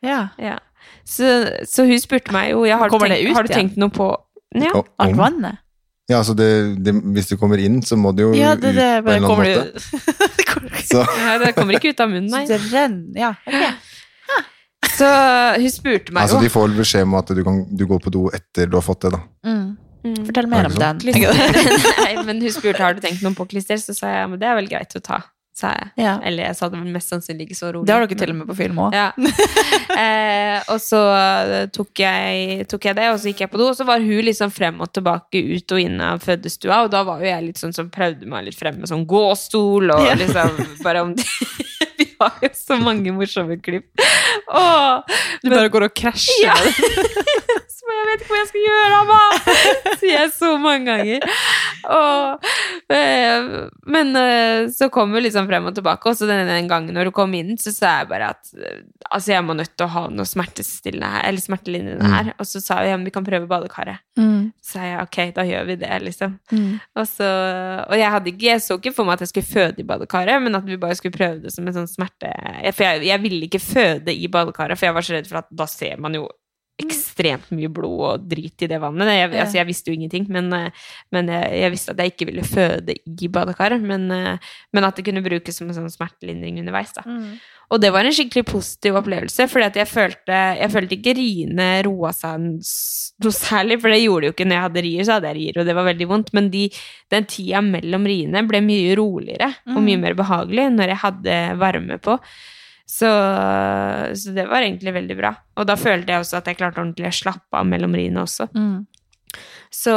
[0.06, 0.20] Ja.
[0.41, 0.58] ja.
[1.06, 1.30] Så,
[1.70, 4.10] så hun spurte meg jo har, Kommer tenkt, ut har du tenkt noe på
[4.54, 4.72] ja.
[4.76, 5.58] Og- Alt om- vannet?
[6.08, 8.76] Ja, altså det, det, hvis du kommer inn, så må du jo Ja, ut det,
[8.76, 9.72] på en eller annen måte.
[10.38, 11.02] Det kommer- Så
[11.41, 13.18] det kommer ikke ut av munnen, Så det renner.
[13.18, 13.32] Ja.
[13.41, 13.64] ok.
[14.96, 15.08] Så
[15.60, 18.00] hun spurte meg altså, jo de får vel beskjed om at du, kan, du går
[18.06, 19.20] på do etter du har fått det, da.
[19.50, 19.66] Mm.
[20.06, 20.20] Mm.
[20.28, 21.00] Fortell mer Er om sånn?
[21.02, 21.16] den.
[22.06, 24.48] Nei, men hun spurte har du tenkt noe på klister, så sa jeg men det
[24.48, 25.24] er vel greit å ta.
[25.56, 25.86] Sa jeg.
[26.03, 26.18] Ja.
[26.28, 27.88] Eller jeg sa det mest sannsynlig ikke så rolig.
[27.88, 28.95] Det har dere til og med på film òg.
[28.97, 29.12] Ja.
[29.95, 30.97] Eh, og så
[31.72, 34.26] tok jeg, tok jeg det, og så gikk jeg på do, og så var hun
[34.28, 37.62] liksom frem og tilbake ut og inn av fødestua, og da var jo jeg litt
[37.62, 40.18] sånn som prøvde meg litt frem med sånn gåstol, og Ja.
[40.20, 41.24] liksom bare om det
[41.95, 43.88] Vi har jo så mange morsomme klipp.
[44.51, 44.99] Åh,
[45.45, 46.43] Du bare går og krasjer.
[46.43, 47.56] ja.
[47.86, 49.18] Så jeg vet ikke hva jeg skal gjøre, Amma!
[50.02, 51.26] Sier jeg så mange ganger.
[51.94, 52.48] Og,
[52.96, 53.50] eh,
[53.94, 57.12] men eh, så kom vi liksom frem og tilbake, og så den, den gangen når
[57.12, 58.80] du kom inn, så sa jeg bare at eh,
[59.12, 62.32] altså jeg må nødt til å ha noe smertestillende her, eller smertelindrende her.
[62.42, 64.02] Og så sa hun ja, men vi kan prøve badekaret.
[64.18, 64.50] Mm.
[64.58, 66.34] Så sa jeg ok, da gjør vi det, liksom.
[66.56, 66.72] Mm.
[66.96, 67.28] Og, så,
[67.86, 70.58] og jeg, hadde jeg så ikke for meg at jeg skulle føde i badekaret, men
[70.58, 72.34] at vi bare skulle prøve det som en sånn smerte
[72.72, 75.54] For jeg, jeg ville ikke føde i badekaret, for jeg var så redd for at
[75.54, 76.26] da ser man jo
[76.82, 79.12] ekstremt mye blod og drit i det vannet.
[79.16, 82.28] Jeg, altså, jeg visste jo ingenting, men, eh, men jeg, jeg visste at jeg ikke
[82.32, 83.84] ville føde i badekaret.
[83.84, 86.92] Men, eh, men at det kunne brukes som en sånn smertelindring underveis.
[86.98, 87.06] Da.
[87.08, 87.38] Mm.
[87.74, 92.12] Og det var en skikkelig positiv opplevelse, for jeg følte, jeg følte ikke riene roa
[92.14, 95.32] seg noe særlig, for det gjorde det jo ikke når jeg hadde rier, så hadde
[95.32, 96.66] jeg rier, og det var veldig vondt, men de,
[97.14, 101.98] den tida mellom riene ble mye roligere og mye mer behagelig når jeg hadde varme
[102.04, 102.20] på.
[102.86, 103.10] Så,
[104.16, 105.32] så det var egentlig veldig bra.
[105.58, 108.48] Og da følte jeg også at jeg klarte ordentlig å slappe av mellom riene også.
[108.54, 108.86] Mm.
[109.74, 109.92] Så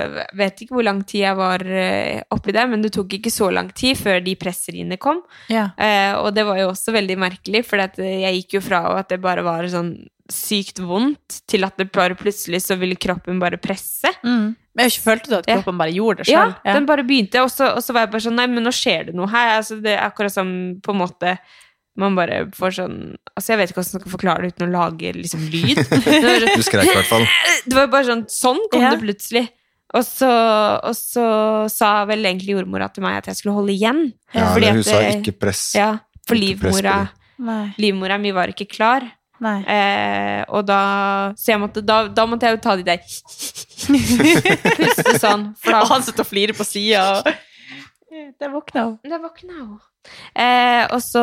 [0.00, 3.32] jeg vet ikke hvor lang tid jeg var eh, oppi der, men det tok ikke
[3.34, 5.20] så lang tid før de presseriene kom.
[5.52, 5.68] Ja.
[5.76, 9.20] Eh, og det var jo også veldig merkelig, for jeg gikk jo fra at det
[9.22, 9.92] bare var sånn
[10.32, 14.08] sykt vondt, til at det bare plutselig så ville kroppen bare presse.
[14.24, 14.54] Mm.
[14.72, 15.58] Men jeg følte du at Ja.
[15.58, 18.12] kroppen bare gjorde det Ja, ja, den bare begynte, og så, og så var jeg
[18.14, 19.58] bare sånn Nei, men nå skjer det noe her.
[19.58, 21.34] Altså, det er akkurat som på en måte
[22.00, 22.94] man bare får sånn
[23.36, 25.80] Altså, jeg vet ikke hvordan jeg skal forklare det uten å lage liksom lyd.
[25.82, 27.26] Det Du skrek i hvert fall.
[27.68, 28.94] det var bare sånn Sånn kom Ja.
[28.94, 29.46] det plutselig.
[29.92, 30.28] Og så,
[30.88, 31.24] og så
[31.68, 34.06] sa vel egentlig jordmora til meg at jeg skulle holde igjen.
[34.32, 35.66] Ja, Fordi hun at sa ikke press.
[35.76, 35.90] Ja,
[36.24, 36.94] for livmora,
[37.76, 39.04] livmora mi var ikke klar.
[39.42, 43.00] Eh, og da Så jeg måtte, da, da måtte jeg jo ta de der
[44.78, 45.48] Puste sånn.
[45.60, 47.22] For Og da han sitter og flirer på sida.
[48.42, 48.98] Der våkna hun.
[49.06, 49.80] Det våkna hun.
[50.34, 51.22] Eh, og så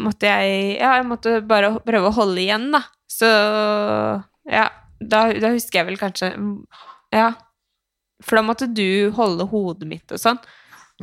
[0.00, 2.80] måtte jeg Ja, jeg måtte bare prøve å holde igjen, da.
[3.08, 3.28] Så
[4.48, 4.68] ja,
[5.00, 6.32] da, da husker jeg vel kanskje
[7.14, 7.32] Ja.
[8.24, 10.40] For da måtte du holde hodet mitt og sånn.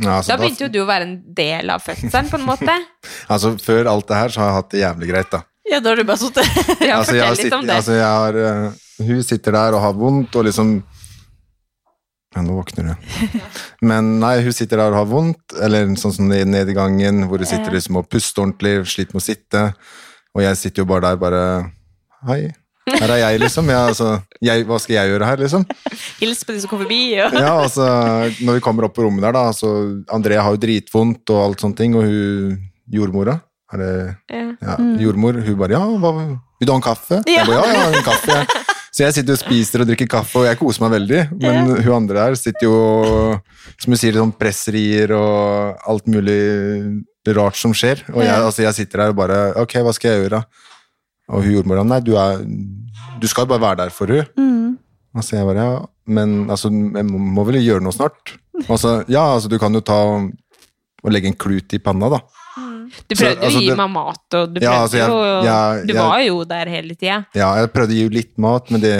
[0.01, 2.73] Ja, altså, Da begynte jo du å være en del av fødselen, på en måte.
[3.31, 5.39] Altså, før alt det her så har jeg hatt det jævlig greit, da.
[5.65, 6.45] Ja, da har du bare sittet
[6.89, 7.77] Ja, altså, jeg har fortell litt om sitt- det.
[7.79, 10.73] Altså, jeg har, uh, hun sitter der og har vondt, og liksom
[12.35, 13.39] Ja, nå våkner hun.
[13.89, 16.43] Men nei, hun sitter der og har vondt, eller sånn som i
[16.75, 19.63] gangen, hvor hun sitter liksom og puster ordentlig, sliter med å sitte.
[20.35, 21.41] Og jeg sitter jo bare der, bare
[22.25, 22.49] Hei,
[22.89, 23.69] her er jeg, liksom.
[23.69, 24.07] Jeg, altså,
[24.43, 25.65] jeg, hva skal jeg gjøre her, liksom?
[26.21, 27.01] Hils på de som kom forbi.
[27.13, 27.29] Ja.
[27.33, 27.85] Ja, altså,
[28.43, 29.71] når vi kommer opp på rommet der, da, så
[30.13, 32.57] Andrea har jo dritvondt og alt sånne ting, og hun
[32.91, 33.39] jordmora
[33.73, 33.93] er det
[34.29, 34.43] Ja.
[34.61, 36.11] ja, jordmor, hun bare ja, hva,
[36.59, 37.21] vil du ha en kaffe?
[37.29, 38.39] Jeg bare, ja, ja, en kaffe.
[38.43, 38.61] ja.
[38.95, 41.23] Så jeg sitter og spiser og drikker kaffe, og jeg koser meg veldig.
[41.41, 42.77] Men hun andre her sitter jo
[43.75, 46.39] som hun sier, sånn presserier og alt mulig
[47.35, 48.05] rart som skjer.
[48.13, 50.39] Og jeg, altså, jeg sitter her og bare ok, hva skal jeg gjøre?
[51.33, 52.39] Og hun jordmora nei, du, er,
[53.19, 54.31] du skal jo bare være der for hun.
[54.39, 54.77] Mm.
[55.15, 55.75] Altså, jeg bare ja,
[56.15, 58.37] men altså, jeg må, må vel gjøre noe snart.
[58.69, 62.23] Altså, ja, altså, du kan jo ta og legge en klut i panna, da.
[63.07, 65.19] Du prøvde jo altså, å gi det- meg mat, og du Ja, altså, jeg- jo
[65.45, 67.25] jeg- Du jeg- var jo der hele tida.
[67.35, 68.95] Ja, jeg prøvde å gi litt mat, men det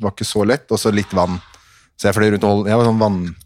[0.00, 0.66] var ikke så lett.
[0.70, 1.40] Og så litt vann.
[1.98, 3.36] Så jeg fløy rundt og holdt Jeg var sånn vann,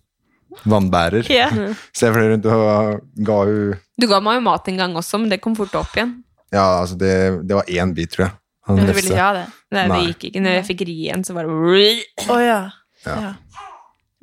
[0.67, 1.29] vannbærer.
[1.31, 1.49] Ja.
[1.95, 5.21] Så jeg fløy rundt og ga henne Du ga meg jo mat en gang også,
[5.21, 6.23] men det kom fort opp igjen.
[6.53, 8.33] Ja, altså, det, det var én bit, tror jeg.
[8.67, 9.47] Han Men du ville ikke ha det?
[9.75, 10.41] Nei, det gikk ikke.
[10.41, 12.61] Når jeg fikk ri igjen, så var det Å ja.
[13.05, 13.17] Ja.
[13.21, 13.33] ja.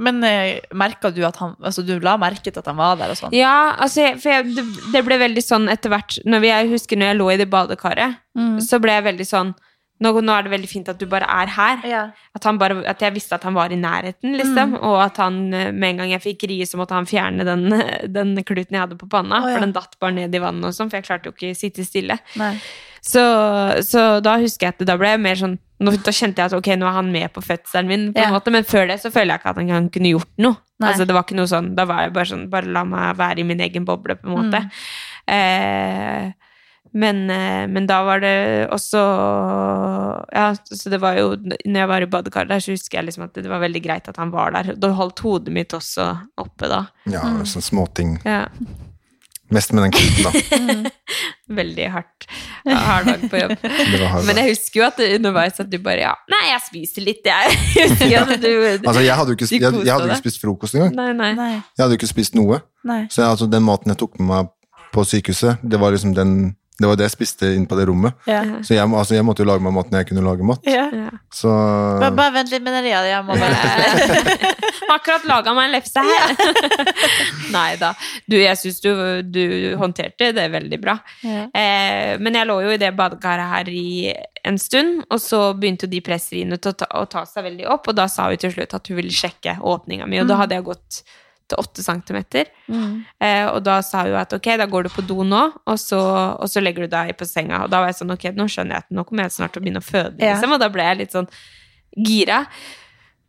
[0.02, 3.14] Men eh, merka du at han Altså, du la merke til at han var der
[3.14, 3.36] og sånn?
[3.38, 4.64] Ja, altså, jeg, for jeg, det,
[4.96, 7.50] det ble veldig sånn etter hvert når vi, Jeg husker når jeg lå i det
[7.52, 8.62] badekaret, Mm.
[8.64, 9.50] så ble jeg veldig sånn
[10.02, 11.82] nå, nå er det veldig fint at du bare er her.
[11.86, 12.00] Ja.
[12.34, 14.72] At, han bare, at jeg visste at han var i nærheten, liksom.
[14.74, 14.86] Mm.
[14.88, 17.68] Og at han, eh, med en gang jeg fikk rie, så måtte han fjerne den,
[18.18, 19.44] den kluten jeg hadde på panna.
[19.44, 19.60] Oh, ja.
[19.60, 21.60] For den datt bare ned i vannet og sånn, for jeg klarte jo ikke å
[21.60, 22.18] sitte stille.
[23.02, 23.22] Så,
[23.86, 26.58] så da husker jeg at da ble jeg mer sånn nå, Da kjente jeg at
[26.58, 28.36] ok, nå er han med på fødselen min, på en Ja.
[28.38, 30.58] måte, men før det så føler jeg ikke at han, kunne gjort noe.
[30.82, 30.92] Nei.
[30.92, 33.40] Altså, det var ikke noe sånn, Da var jeg bare sånn Bare la meg være
[33.44, 34.64] i min egen boble, på en måte.
[34.66, 34.72] Mm.
[35.36, 36.32] Eh,
[36.94, 39.02] men, eh, men da var det også
[40.34, 43.24] Ja, så det var jo Når jeg var i badekaret der, så husker jeg liksom
[43.30, 44.74] at det var veldig greit at han var der.
[44.76, 46.10] Da holdt hodet mitt også
[46.42, 46.86] oppe, da.
[47.06, 48.18] Ja, sånne småting.
[48.26, 48.48] Ja.
[49.52, 50.92] Mest med den kluten, da.
[51.62, 52.28] Veldig hardt.
[52.64, 53.66] Ja, hard dag på jobb.
[54.14, 57.28] Hard Men jeg husker jo at underveis at du bare ja, Nei, jeg spiser litt,
[57.28, 57.58] jeg.
[58.14, 60.96] jeg du, Altså, jeg hadde jo ikke, jeg, jeg hadde ikke spist frokost engang.
[60.96, 61.34] Nei, nei.
[61.36, 61.52] Nei.
[61.60, 62.62] Jeg hadde jo ikke spist noe.
[62.88, 63.04] Nei.
[63.12, 64.52] Så altså, den maten jeg tok med meg
[64.92, 66.34] på sykehuset, det var liksom den
[66.80, 68.16] det var det jeg spiste inn på det rommet.
[68.26, 68.62] Yeah.
[68.66, 70.66] Så jeg, altså, jeg måtte jo lage meg mat når jeg kunne lage mat.
[70.66, 70.88] Ja.
[70.96, 71.12] Ja.
[71.34, 71.52] Så
[72.02, 73.04] Bare, bare vent litt med den ria.
[73.06, 73.60] Jeg må bare
[74.92, 76.34] Har akkurat laga meg en lefse her.
[77.56, 77.94] Nei da.
[78.26, 78.90] Du, jeg syns du,
[79.24, 79.44] du
[79.80, 80.98] håndterte det veldig bra.
[81.22, 81.46] Yeah.
[81.54, 83.88] Eh, men jeg lå jo i det badekaret her i
[84.48, 87.92] en stund, og så begynte jo de presseriene å ta, å ta seg veldig opp,
[87.92, 90.58] og da sa hun til slutt at hun ville sjekke åpninga mi, og da hadde
[90.58, 91.04] jeg gått
[91.52, 91.86] til cm.
[91.86, 92.52] centimeter.
[93.22, 96.00] Eh, og da sa hun at ok, da går du på do nå, og så,
[96.40, 97.64] og så legger du deg på senga.
[97.66, 99.62] Og da var jeg sånn, ok, nå skjønner jeg at nå kommer jeg snart til
[99.62, 100.34] å begynne å føde, Ja.
[100.36, 100.54] liksom.
[100.56, 101.28] Og da ble jeg litt sånn
[101.98, 102.46] gira.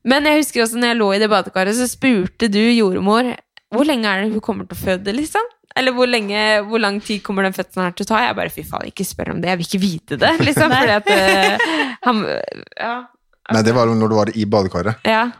[0.04, 3.34] Men jeg husker også når jeg lå i det badekaret, så spurte du jordmor
[3.72, 5.46] hvor lenge er det hun kommer til å føde, liksom?
[5.78, 8.18] Eller hvor, lenge, hvor lang tid kommer den fødselen her til å ta?
[8.26, 10.74] Jeg bare, fy faen, ikke spør om det, jeg vil ikke vite det, liksom.
[10.76, 11.70] fordi at uh,
[12.04, 12.20] han,
[12.76, 12.96] ja,
[13.52, 15.00] Nei, det var jo når du var i badekaret.
[15.08, 15.30] ja.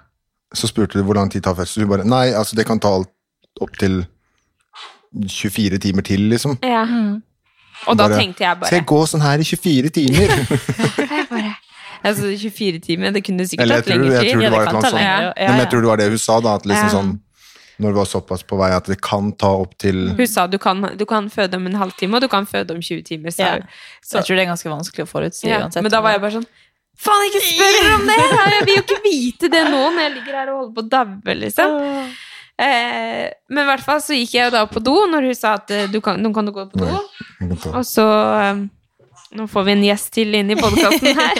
[0.55, 1.84] Så spurte du hvor lang tid tar fødsel.
[1.84, 3.12] Du bare Nei, altså, det kan ta opptil
[3.61, 4.07] opp til
[5.28, 6.59] 24 timer til, liksom.
[6.62, 6.84] ja.
[7.90, 10.32] Og da tenkte jeg bare Skal jeg gå sånn her i 24 timer?
[11.18, 11.55] jeg bare
[12.03, 14.53] Altså 24 timer, det kunne sikkert tatt jeg tatt Eller lengre jeg tror det Ja,
[14.55, 15.03] var sånt.
[15.03, 15.66] ja, ja.
[15.70, 16.55] tror det var det hun sa, da.
[16.59, 16.94] At liksom Ja.
[16.96, 17.12] sånn
[17.82, 20.59] Når det var såpass på vei at det kan ta opp til Hun sa du
[20.62, 23.30] kan, du kan føde om en halvtime, og du kan føde om 20 timer.
[23.34, 23.59] Sa Ja.
[24.05, 25.82] Så jeg tror det er ganske vanskelig å forutsi Ja, uansett.
[25.82, 26.46] men da var jeg bare sånn
[26.99, 28.18] Faen, ikke spør om det!
[28.53, 30.90] Jeg vil jo ikke vite det nå når jeg ligger her og holder på å
[30.93, 31.78] daue, liksom.
[32.62, 35.70] Eh, men i hvert fall så gikk jeg da på do når hun sa at
[35.74, 37.01] eh, du kan, nå kan du gå på do.
[37.72, 38.07] Og så
[38.38, 38.62] eh,
[39.32, 41.38] Nå får vi en gjest til inn i podkasten her.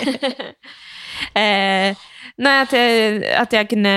[1.43, 1.93] eh,
[2.41, 3.93] nei, at jeg, at jeg kunne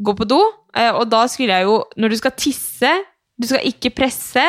[0.00, 0.38] gå på do.
[0.72, 2.94] Eh, og da skulle jeg jo Når du skal tisse,
[3.36, 4.46] du skal ikke presse,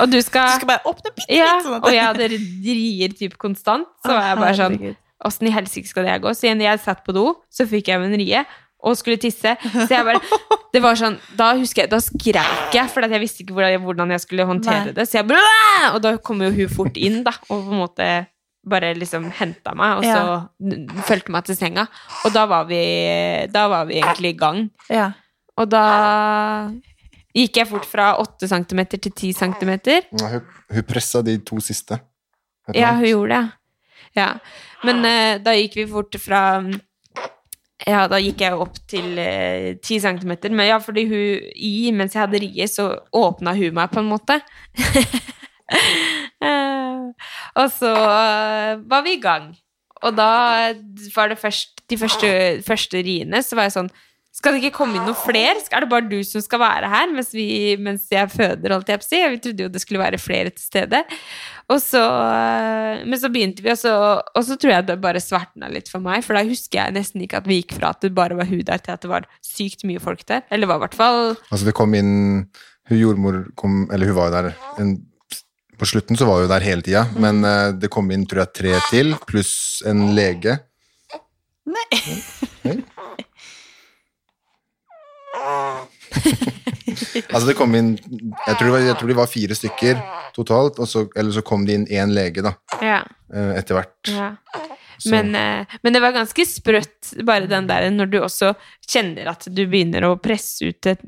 [0.00, 1.38] og du skal Du skal bare åpne bitte litt.
[1.42, 4.78] ja, sånn at- og jeg hadde rier typ konstant, så var jeg bare sånn.
[5.24, 6.32] Åssen i helsike skal det gå?
[6.36, 8.44] Så igjen, jeg satt på do, så fikk jeg en rie
[8.84, 9.54] og skulle tisse.
[9.72, 10.20] Så jeg bare
[10.74, 14.20] Det var sånn Da husker jeg Da skrek jeg, for jeg visste ikke hvordan jeg
[14.24, 14.94] skulle håndtere Nei.
[14.96, 15.06] det.
[15.08, 18.08] Så jeg bare Og da kom jo hun fort inn, da, og på en måte
[18.64, 21.02] bare liksom henta meg, og så Ja.
[21.04, 21.82] fulgte meg til senga.
[22.24, 22.80] Og da var vi
[23.52, 24.70] Da var vi egentlig i gang.
[24.88, 25.10] Ja.
[25.56, 26.70] Og da
[27.34, 29.70] gikk jeg fort fra 8 cm til 10 cm.
[30.18, 32.00] Ja, hun, hun pressa de to siste.
[32.74, 33.52] Ja, hun gjorde det.
[34.14, 34.34] Ja.
[34.86, 36.42] Men eh, da gikk vi fort fra
[37.84, 40.34] Ja, da gikk jeg opp til eh, 10 cm.
[40.54, 44.12] Men ja, fordi hun i mens jeg hadde riet, så åpna hun meg på en
[44.12, 44.40] måte.
[46.44, 47.04] Eh,
[47.56, 49.46] og så eh, var vi i gang.
[50.04, 50.26] Og da
[51.14, 52.28] var det først de første,
[52.66, 53.88] første riene, så var jeg sånn
[54.34, 55.60] skal det ikke komme inn noen flere?
[55.70, 58.72] Er det bare du som skal være her mens, vi, mens jeg føder?
[58.74, 59.20] holdt jeg på å si?
[59.30, 61.04] Vi trodde jo det skulle være flere til stede.
[61.70, 63.92] Og så, øh, men så begynte vi, og så,
[64.26, 66.24] og så tror jeg det bare svartna litt for meg.
[66.26, 68.64] For da husker jeg nesten ikke at vi gikk fra at det bare var hun
[68.66, 70.42] der, til at det var sykt mye folk der.
[70.50, 72.12] Eller var i hvert fall Altså, det kom inn
[72.90, 74.48] Hun jordmor kom Eller hun var jo der
[74.82, 74.90] en,
[75.78, 78.54] På slutten så var hun der hele tida, men eh, det kom inn tror jeg
[78.58, 79.54] tre til, pluss
[79.86, 80.58] en lege.
[81.70, 81.86] Nei.
[82.66, 82.76] Nei.
[87.32, 90.00] altså, det kom inn Jeg tror jeg tror de var fire stykker
[90.36, 93.02] totalt, og så, eller så kom det inn én lege, da, Ja.
[93.32, 94.10] eh, etter hvert.
[94.10, 94.32] ja.
[95.10, 98.52] Men, eh, men det var ganske sprøtt, bare den der når du også
[98.88, 101.02] kjenner at du begynner å presse ut et,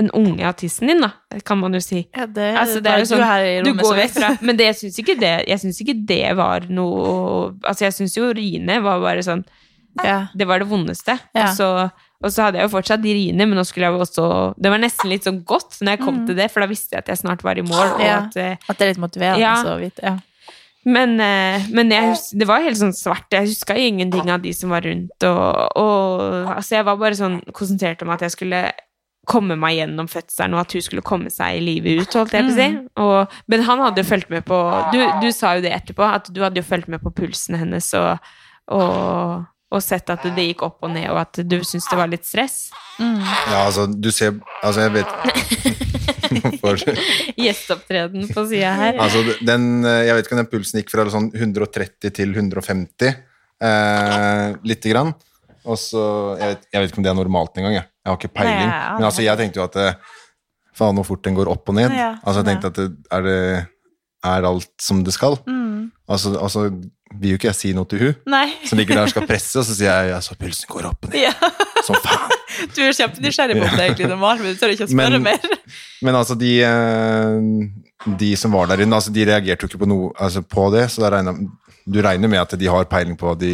[0.00, 1.12] en unge av tissen din, da,
[1.46, 2.02] kan man jo si.
[2.16, 4.98] Ja, det, Altså, det er jo sånn, du går vekk fra Men det, jeg syns
[5.02, 5.46] ikke, det-
[5.84, 9.44] ikke det var noe Altså, jeg syns jo Rine var bare sånn
[10.04, 10.28] Ja.
[10.34, 11.18] Det var det vondeste.
[11.34, 11.48] Ja.
[11.50, 11.90] Og, så,
[12.20, 14.24] og så hadde jeg jo fortsatt riene, men nå skulle jeg jo også
[14.60, 17.04] Det var nesten litt sånn godt når jeg kom til det, for da visste jeg
[17.06, 17.94] at jeg snart var i mål.
[17.96, 18.02] Mm.
[18.04, 18.18] Ja.
[18.26, 19.54] at, eh, At det er litt motiverende Ja.
[19.64, 20.02] så vidt.
[20.04, 20.18] Ja.
[20.84, 23.26] men eh, men jeg det var helt sånn svart.
[23.32, 25.16] Jeg huska ingenting av de som var rundt.
[25.24, 28.62] Og, og altså jeg var bare sånn konsentrert om at jeg skulle
[29.28, 32.46] komme meg gjennom fødselen, og at hun skulle komme seg i livet ut, holdt jeg
[32.46, 32.68] på å si.
[33.04, 34.58] Og, men han hadde jo fulgt med på
[34.94, 37.92] du, du sa jo det etterpå, at du hadde jo fulgt med på pulsen hennes
[38.00, 38.32] og,
[38.72, 42.10] og, og sett at det gikk opp og ned, og at du syntes det var
[42.10, 42.56] litt stress.
[43.00, 45.10] Ja, altså, du ser Altså, jeg vet
[47.40, 48.98] Gjesteopptreden på sida her.
[49.00, 53.14] Altså, den, eh, jeg vet ikke om den pulsen gikk fra sånn 130 til 150,
[53.62, 55.14] eh, lite grann.
[55.64, 56.04] Og så,
[56.40, 57.86] jeg vet, jeg vet ikke om det er normalt engang, jeg.
[58.00, 58.62] Jeg har ikke peiling.
[58.62, 60.14] Nei, ja, Men altså, jeg tenkte jo at eh,
[60.80, 61.94] faen hvor fort den går opp og ned.
[61.94, 63.40] Ja, altså, jeg tenkte at det, er det
[64.30, 65.38] er alt som det skal?
[65.48, 65.90] Mm.
[66.10, 66.66] Altså, altså,
[67.18, 68.46] vil jo ikke jeg si noe til hun Nei.
[68.68, 71.16] som ligger der og skal presse, og så sier jeg altså, pulsen går opp ned.
[71.24, 71.32] Ja.
[71.86, 72.36] Som faen.
[72.74, 75.22] Du er kjempenysgjerrig på om det egentlig normalt, men du tør ikke å spørre Men-
[75.22, 75.58] mer.
[76.04, 79.88] Men altså, de, eh, de som var der inne, altså, de reagerte jo ikke på,
[79.88, 81.38] noe, altså, på det, så regner,
[81.86, 83.52] du regner med at de har peiling på hva de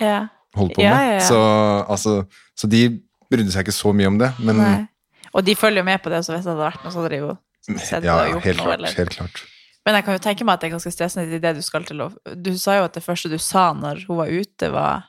[0.00, 0.26] Ja.
[0.56, 1.06] holder på Ja, med.
[1.06, 1.26] ja, ja.
[1.28, 1.38] Så,
[1.88, 2.82] altså, så de
[3.30, 4.76] brydde seg ikke så mye om det, men Nei.
[5.36, 7.10] Og de følger jo med på det, så hvis det hadde vært noe, så hadde
[7.12, 7.36] de jo
[7.78, 9.42] sett ja, og gjort helt klart, eller- helt klart.
[9.86, 11.84] Men jeg kan jo tenke meg at det er ganske stressende i det du skal
[11.86, 15.06] til å Du sa jo at det første du sa når hun var ute, var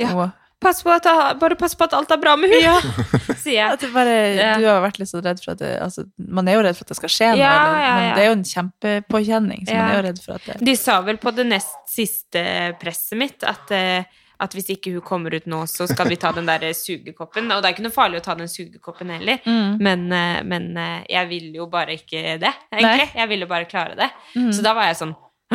[0.00, 0.14] Ja.
[0.14, 0.32] Hun-
[0.64, 1.04] Pass på at,
[1.36, 2.62] bare pass på at alt er bra med henne!
[2.64, 2.78] Ja.
[3.42, 3.90] sier jeg.
[3.92, 4.54] Bare, Ja.
[4.56, 6.86] Du har vært litt så redd for at det altså, Man er jo redd for
[6.86, 7.58] at det skal skje noe, Ja,
[7.98, 10.74] men det er jo en kjempepåkjenning, så man er jo redd for at det De
[10.80, 12.44] sa vel på det nest siste
[12.80, 14.04] presset mitt at, eh,
[14.44, 17.50] at hvis ikke hun kommer ut nå, så skal vi ta den der sugekoppen.
[17.50, 19.76] Og det er ikke noe farlig å ta den sugekoppen heller, Mm.
[19.82, 23.10] men, eh, men eh, jeg ville jo bare ikke det, egentlig.
[23.14, 24.10] Jeg ville bare klare det.
[24.36, 24.50] Mm.
[24.52, 25.14] Så da var jeg sånn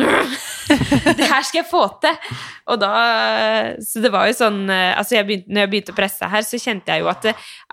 [1.18, 2.14] det her skal jeg få til!
[2.70, 2.90] Og da
[3.82, 6.46] Så det var jo sånn eh, Altså, jeg begynte, når jeg begynte å presse her,
[6.46, 7.26] så kjente jeg jo at,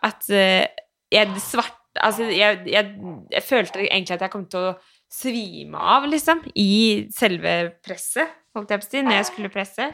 [0.10, 2.92] at jeg svart Altså, jeg, jeg,
[3.34, 4.76] jeg følte egentlig at jeg kom til å
[5.10, 7.54] svime av, liksom, i selve
[7.86, 8.28] presset,
[8.58, 9.88] holdt jeg på å si, når jeg skulle presse.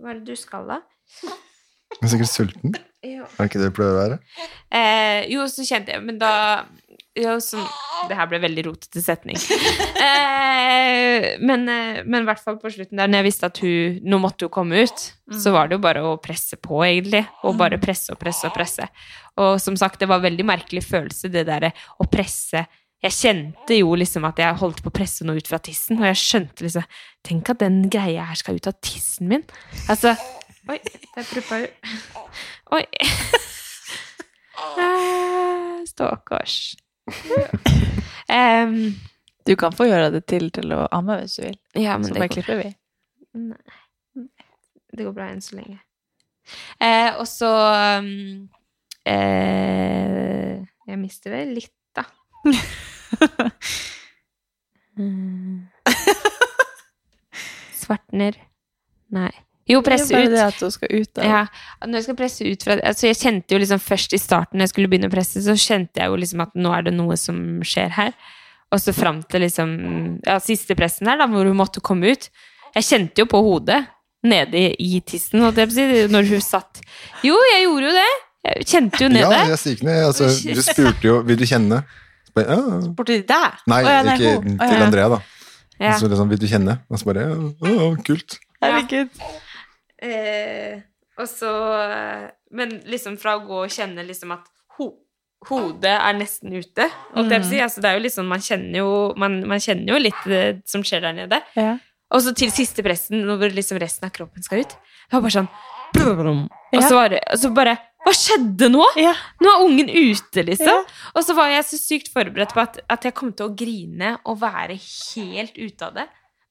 [0.00, 0.80] Hva er det du skal, da?
[1.96, 2.76] Jeg er sikkert sulten.
[3.06, 3.24] Ja.
[3.24, 4.16] Er det ikke det du pleier å være?
[4.74, 6.30] Eh, jo, så kjente jeg Men da
[7.16, 7.36] jo,
[8.10, 9.38] Det her ble veldig rotete setning.
[10.06, 14.18] Eh, men, eh, i hvert fall på slutten der, når jeg visste at hun Nå
[14.20, 17.22] måtte hun komme ut, så var det jo bare å presse på, egentlig.
[17.48, 18.86] Og bare presse og presse og presse.
[19.40, 22.66] Og som sagt, det var en veldig merkelig følelse, det derre å presse
[23.04, 26.06] jeg kjente jo liksom at jeg holdt på å presse noe ut fra tissen, og
[26.08, 26.84] jeg skjønte liksom
[27.26, 29.42] Tenk at den greia her skal ut av tissen min.
[29.90, 30.10] Altså
[30.70, 30.78] Oi,
[31.14, 31.68] der pruppa hun.
[32.74, 32.84] Oi.
[35.86, 36.76] Stakkars.
[38.30, 38.94] Um,
[39.46, 41.58] Du kan få gjøre det til til å amme hvis du vil.
[41.78, 42.70] ja, men Så det bare klipper vi.
[43.36, 43.60] Nei.
[44.96, 45.78] det går bra enn så lenge.
[46.82, 47.50] Eh, og så
[48.00, 48.48] um,
[49.06, 52.02] eh, Jeg mister det litt, da.
[54.96, 55.66] Mm.
[57.76, 58.38] Svartner.
[59.12, 59.32] Nei.
[59.66, 60.34] Jo, presse Det er bare ut.
[60.36, 61.26] det at hun skal ut da.
[61.26, 61.40] Ja,
[61.82, 64.68] når jeg skal presse ut fra altså Jeg kjente jo liksom først i starten når
[64.68, 67.18] jeg skulle begynne å presse, så kjente jeg jo liksom at nå er det noe
[67.18, 68.14] som skjer her.
[68.74, 69.74] Og så fram til liksom
[70.26, 72.30] ja, siste pressen her, da, hvor hun måtte komme ut.
[72.76, 73.82] Jeg kjente jo på hodet
[74.26, 76.80] nede i, tissen, holdt jeg på å si, når hun satt.
[77.26, 78.08] Jo, jeg gjorde jo det.
[78.46, 79.30] Jeg kjente jo nede.
[79.34, 80.00] Ja, jeg stikker ned.
[80.06, 81.82] Altså, du spurte jo Vil du kjenne?
[82.42, 82.58] Ja.
[82.96, 83.62] Borti deg?
[83.70, 84.34] Nei, oh, ja, nei, ikke.
[84.36, 84.84] Å til ja.
[84.86, 85.20] Andrea, da.
[85.76, 85.94] Ja.
[86.00, 86.78] Så liksom, vil du kjenne?
[86.88, 88.38] Og så bare ja, ja, kult.
[88.64, 89.24] Herregud.
[90.02, 90.78] Eh,
[91.16, 91.50] og så
[92.52, 94.44] Men liksom fra å gå og kjenne liksom at
[94.76, 94.90] ho
[95.46, 97.58] hodet er nesten ute, holdt jeg på å si.
[97.62, 100.84] Altså, det er jo liksom Man kjenner jo, man, man kjenner jo litt det som
[100.86, 101.40] skjer der nede.
[101.56, 101.76] Ja.
[102.14, 104.76] Og så til siste pressen, når liksom resten av kroppen skal ut.
[105.06, 105.50] Det var bare sånn
[105.96, 107.76] Og så var det og så bare
[108.06, 108.84] Hva skjedde nå?
[109.02, 109.16] Ja.
[109.42, 110.70] Nå er ungen ute, liksom.
[110.70, 111.10] Ja.
[111.16, 114.14] Og så var jeg så sykt forberedt på at, at jeg kom til å grine
[114.22, 116.06] og være helt ute av det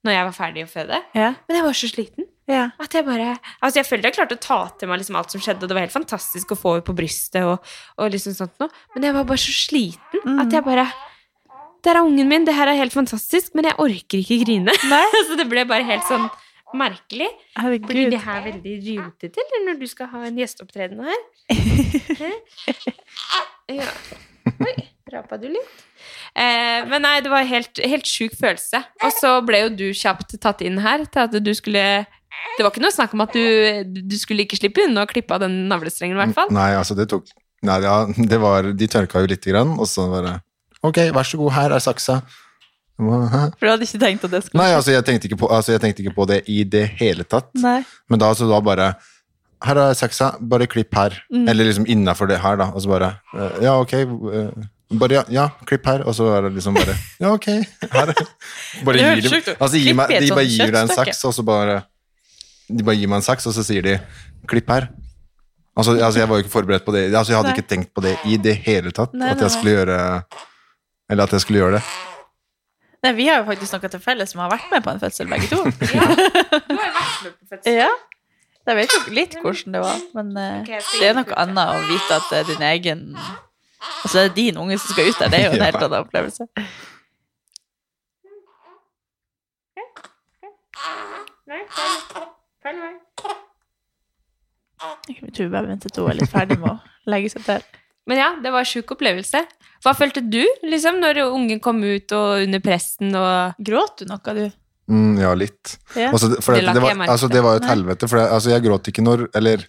[0.06, 0.98] når jeg var ferdig å føde.
[1.18, 1.32] Ja.
[1.48, 2.27] Men jeg var så sliten.
[2.45, 2.68] Ja.
[2.77, 5.41] At jeg bare Altså, jeg følte jeg klarte å ta til meg liksom alt som
[5.41, 8.53] skjedde, og det var helt fantastisk å få henne på brystet og, og liksom sånt
[8.61, 10.86] noe, men jeg var bare så sliten at jeg bare
[11.86, 14.73] Der er ungen min, det her er helt fantastisk, men jeg orker ikke grine.
[15.27, 16.30] så det ble bare helt sånn
[16.74, 17.28] merkelig.
[17.56, 18.12] Blir Herregud.
[18.12, 21.22] det her veldig rotete, til når du skal ha en gjesteopptreden her?
[23.66, 23.88] Ja.
[24.62, 24.74] Oi,
[25.10, 25.72] rapa du litt?
[26.38, 28.82] Eh, men nei, det var helt, helt sjuk følelse.
[29.02, 31.86] Og så ble jo du kjapt tatt inn her til at du skulle
[32.60, 33.42] Det var ikke noe snakk om at du,
[34.06, 36.54] du skulle ikke slippe unna å klippe av den navlestrengen, i hvert fall.
[36.54, 37.32] Nei, altså, det tok
[37.66, 40.36] Nei, ja, det var De tørka jo lite grann, og så bare
[40.86, 42.20] Ok, vær så god, her er saksa.
[42.95, 45.03] For du hadde ikke tenkt at det skulle Nei, altså jeg,
[45.35, 47.49] på, altså, jeg tenkte ikke på det i det hele tatt.
[47.59, 47.81] Nei.
[48.09, 48.93] Men da så da bare
[49.65, 51.15] Her er saksa, bare klipp her.
[51.34, 51.47] Mm.
[51.49, 52.69] Eller liksom innafor det her, da.
[52.76, 53.93] Og så bare eh, Ja, ok.
[53.99, 54.65] eh,
[54.99, 56.05] bare ja, ja, klipp her.
[56.07, 57.47] Og så er det liksom bare Ja, ok.
[57.91, 58.13] Her.
[58.85, 61.43] Bare Det gir dem- altså, gi meg, de bare gir deg en saks, og så
[61.47, 61.81] bare
[62.69, 63.99] De bare gir meg en saks, og så sier de
[64.47, 64.88] 'klipp her'.
[65.76, 67.11] Altså, altså Jeg var jo ikke forberedt på det.
[67.13, 67.57] Altså Jeg hadde Nei.
[67.59, 69.13] ikke tenkt på det i det hele tatt.
[69.13, 70.23] Nei, at jeg skulle gjøre
[71.09, 71.84] Eller at jeg skulle gjøre det.
[73.06, 75.30] Nei, vi har jo faktisk noe til felles som har vært med på en fødsel,
[75.30, 75.61] begge to.
[75.99, 76.07] ja.
[76.65, 77.76] du har vært med på fødsel.
[77.76, 77.90] Ja.
[78.65, 81.36] Jeg vet jo litt hvordan det var, men eh, Ok, jeg skal det er noe
[81.44, 83.03] annet å vite at det er din egen
[83.86, 85.30] Altså, det er din unge som skal ut der.
[85.30, 86.48] Det er jo en helt annen opplevelse.
[91.45, 91.61] Nei,
[92.65, 92.95] følg meg.
[95.10, 97.65] Jeg tror vi bare venter til hun er litt ferdig med å legge seg til.
[98.06, 99.41] Men ja, det var en sjuk opplevelse.
[99.86, 104.36] Hva følte du liksom, når ungen kom ut og under presten og Gråt du noe,
[104.38, 104.45] du?
[104.91, 105.77] Mm, ja, litt.
[105.98, 106.11] Ja.
[106.11, 108.52] Altså, det, for Det det, det, var, altså, det var jo et helvete, for altså,
[108.53, 109.64] jeg gråt ikke når Eller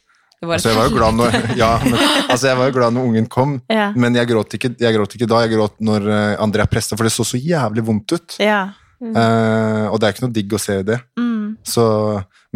[0.44, 1.96] altså, jeg var jo glad når Ja, men,
[2.28, 3.90] altså, jeg var jo glad når ungen kom, Ja.
[3.96, 5.44] men jeg gråt, ikke, jeg gråt ikke da.
[5.46, 8.36] Jeg gråt når eh, Andrea presta, for det så så jævlig vondt ut.
[8.42, 8.66] Ja.
[8.96, 10.96] Uh, og det er ikke noe digg å se det.
[11.20, 11.56] Mm.
[11.66, 11.84] Så,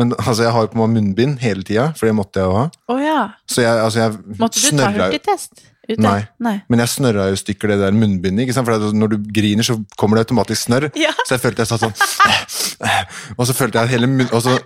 [0.01, 2.57] men altså, jeg har jo på meg munnbind hele tida, for det måtte jeg jo
[2.57, 2.65] ha.
[2.93, 3.19] Oh, ja.
[3.49, 5.67] Så jeg, altså, jeg Måtte du ta hurtigtest?
[5.91, 6.03] Ute?
[6.05, 6.21] Nei.
[6.43, 6.57] Nei.
[6.71, 8.53] Men jeg snørra jo stykker det der munnbindet.
[8.57, 10.91] For når du griner, så kommer det automatisk snørr.
[10.99, 11.15] Ja.
[11.25, 14.31] Så jeg følte jeg satt sånn Og så følte jeg hele munn...
[14.31, 14.59] Og så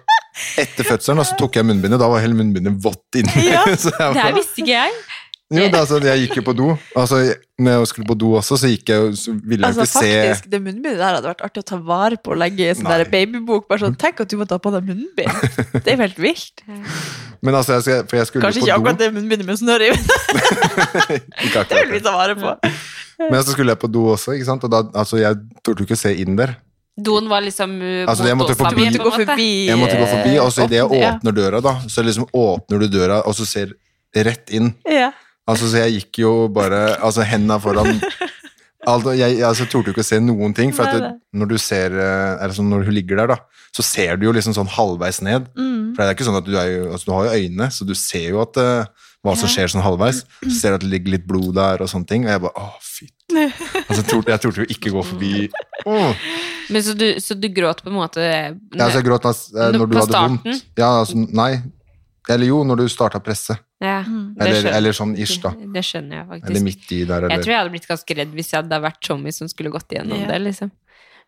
[0.58, 3.44] etter fødselen og så tok jeg munnbindet, da var hele munnbindet vått inni.
[3.46, 3.62] Ja.
[3.70, 4.96] Det her visste ikke jeg.
[5.52, 6.66] Jo, da, altså, jeg gikk jo på do.
[6.96, 7.18] Altså,
[7.60, 9.92] når jeg skulle på do også, så gikk jeg jo Så ville jeg Altså ikke
[9.92, 12.70] se faktisk, Det munnbindet der hadde vært artig å ta vare på og legge i
[12.72, 13.68] en sånn der babybok.
[13.68, 15.44] Bare sånn, Tenk at du må ta på deg munnbind!
[15.76, 16.64] Det er jo helt vilt.
[17.44, 19.90] Men altså, jeg, for jeg skulle Kanskje på ikke akkurat det munnbindet med snørr i,
[21.68, 22.54] det vil vi ta vare på.
[23.20, 24.64] Men så skulle jeg på do også, ikke sant?
[24.64, 26.56] og da, altså, jeg torde ikke ikke se inn der.
[26.94, 29.10] Doen var liksom uh, Altså, jeg måtte forbi- måte.
[29.26, 32.84] forbi Jeg måtte gå forbi, og så idet jeg åpner døra, da, så liksom åpner
[32.84, 33.74] du døra, og så ser
[34.14, 34.72] rett inn.
[34.86, 35.10] Ja.
[35.44, 40.04] Altså, så jeg gikk jo bare Altså, henda foran altså, Jeg altså, torde jo ikke
[40.04, 42.96] å se noen ting, for at det, når du ser er det sånn, når hun
[42.96, 45.48] ligger der, da, så ser du jo liksom sånn halvveis ned.
[45.58, 45.94] Mm.
[45.94, 47.88] For det er ikke sånn at du er jo Altså, du har jo øyne, så
[47.88, 50.22] du ser jo at uh, hva som skjer sånn halvveis.
[50.44, 52.64] Så ser du at det ligger litt blod der og sånne ting, og jeg bare
[52.64, 53.08] åh, fy.
[53.84, 55.30] Altså, jeg torde, jeg torde jo ikke gå forbi
[55.88, 56.26] oh.
[56.72, 59.72] Men så du, så du gråt på en måte Ja, altså, jeg gråt altså, eh,
[59.74, 60.36] når du på hadde starten?
[60.44, 60.66] vondt.
[60.78, 61.50] Ja, altså, nei.
[62.30, 63.56] Eller jo, når du starta presse.
[63.84, 65.50] Ja, det Eller, eller sånn ish, da.
[65.74, 66.50] Det skjønner jeg faktisk.
[66.50, 69.00] Eller midt i der, Jeg tror jeg hadde blitt ganske redd hvis jeg hadde vært
[69.04, 70.30] Tommy som skulle gått igjennom Ja.
[70.32, 70.70] det, liksom.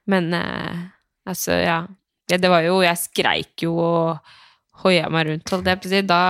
[0.06, 0.80] Men eh,
[1.28, 1.78] altså, ja.
[2.30, 2.38] ja.
[2.38, 4.18] Det var jo Jeg skreik jo og
[4.84, 6.02] hoia meg rundt, holdt jeg på å si.
[6.02, 6.22] Da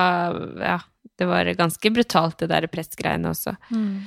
[0.64, 0.78] Ja.
[1.16, 3.54] Det var ganske brutalt, det der pressgreiene også.
[3.72, 4.02] Mm.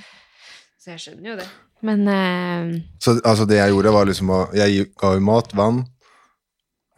[0.78, 1.48] Så jeg skjønner jo det.
[1.82, 5.86] Men eh, Så altså, det jeg gjorde, var liksom å Jeg ga jo mat, vann,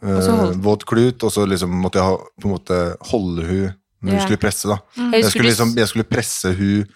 [0.02, 2.80] holdt- våt klut, og så liksom måtte jeg ha, på en måte
[3.12, 3.72] holde hun
[4.02, 4.78] når hun skulle presse, da.
[4.98, 6.86] Jeg Jeg skulle liksom Jeg skulle presse hun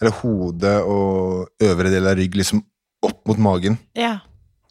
[0.00, 2.62] eller hodet og øvre del av rygg liksom
[3.04, 4.18] opp mot magen yeah.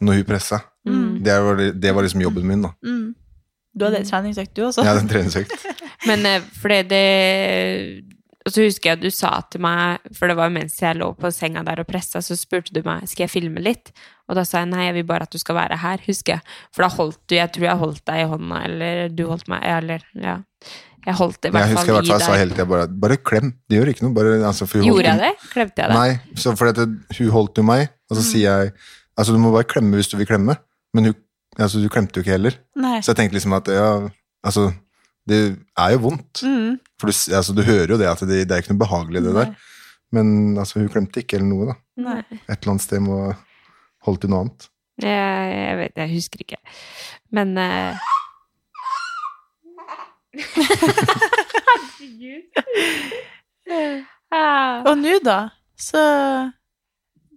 [0.01, 0.59] når hun pressa.
[0.87, 1.23] Mm.
[1.23, 2.73] Det, var, det var liksom jobben min, da.
[2.83, 3.13] Mm.
[3.73, 4.83] Du hadde en treningsøkt, du også?
[4.85, 5.53] Hadde en treningsøkt.
[6.09, 7.05] Men eh, fordi det
[8.43, 11.13] Og så husker jeg at du sa til meg, for det var mens jeg lå
[11.15, 13.93] på senga der og pressa, så spurte du meg skal jeg filme litt.
[14.31, 16.55] Og da sa jeg nei, jeg vil bare at du skal være her, husker jeg.
[16.73, 19.65] For da holdt du Jeg tror jeg holdt deg i hånda, eller du holdt meg
[19.67, 20.37] Eller, ja.
[21.03, 22.55] Jeg holdt det i Jeg hvert husker i fall hvert husker fall jeg sa hele
[22.55, 24.15] tida bare Bare klem, det gjør ikke noe.
[24.15, 25.49] Bare, altså, for hun Gjorde jeg det?
[25.51, 25.99] Klemte jeg deg?
[25.99, 28.73] Nei, så fordi at hun holdt jo meg, og så sier jeg
[29.13, 30.55] Altså, du må bare klemme hvis du vil klemme,
[30.97, 31.17] men hun,
[31.59, 32.55] altså, du klemte jo ikke heller.
[32.81, 32.95] Nei.
[33.05, 33.89] Så jeg tenkte liksom at ja,
[34.41, 34.71] altså
[35.29, 35.37] Det
[35.77, 36.41] er jo vondt.
[36.41, 36.79] Mm.
[36.97, 39.35] For du, altså, du hører jo det at det, det er ikke noe behagelig, det
[39.37, 39.51] der.
[40.17, 41.75] Men altså, hun klemte ikke eller noe, da.
[42.07, 42.17] Nei.
[42.47, 43.19] Et eller annet sted må
[44.07, 44.67] holdt til noe annet.
[45.01, 46.59] Jeg, jeg vet, jeg husker ikke.
[47.33, 47.55] Men
[54.33, 54.81] Ah.
[54.89, 55.37] Og nå, da,
[55.77, 55.99] så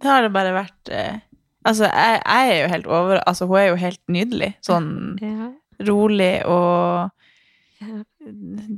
[0.01, 1.19] det har det bare vært eh,
[1.67, 4.49] Altså, jeg, jeg er jo helt over Altså, hun er jo helt nydelig.
[4.65, 4.89] Sånn
[5.21, 5.49] ja,
[5.87, 7.09] rolig og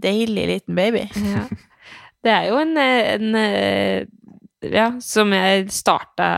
[0.04, 1.06] deilig liten baby.
[1.34, 1.46] ja.
[2.20, 4.08] Det er jo en, eh, en eh,
[4.68, 6.30] Ja, som jeg starta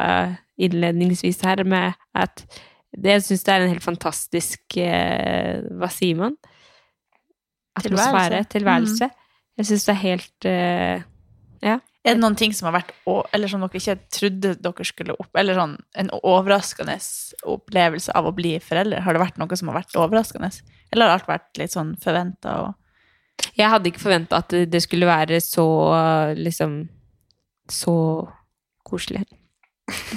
[0.68, 2.44] innledningsvis her med at
[2.92, 6.34] det, jeg syns det er en helt fantastisk eh, Hva sier man?
[7.80, 8.44] Atmosfære.
[8.52, 8.52] Tilværelse.
[8.52, 9.10] Tilværelse.
[9.58, 11.04] Jeg syns det er helt eh,
[11.64, 11.78] Ja.
[12.04, 12.92] Er det noen ting som har vært
[13.36, 16.96] Eller som dere ikke trodde dere skulle opp Eller sånn en overraskende
[17.46, 19.04] opplevelse av å bli foreldre?
[19.06, 20.50] Har det vært noe som har vært overraskende?
[20.92, 24.82] Eller har alt vært litt sånn forventa og Jeg hadde ikke forventa at det- det
[24.84, 26.90] skulle være så liksom
[27.72, 28.28] Så
[28.84, 29.24] koselig.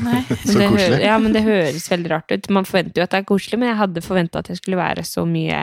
[0.05, 0.22] Nei.
[0.44, 1.01] Så koselig.
[1.05, 2.48] Ja, men det høres veldig rart ut.
[2.51, 5.05] Man forventer jo at det er koselig, men jeg hadde forventa at det skulle være
[5.05, 5.60] så mye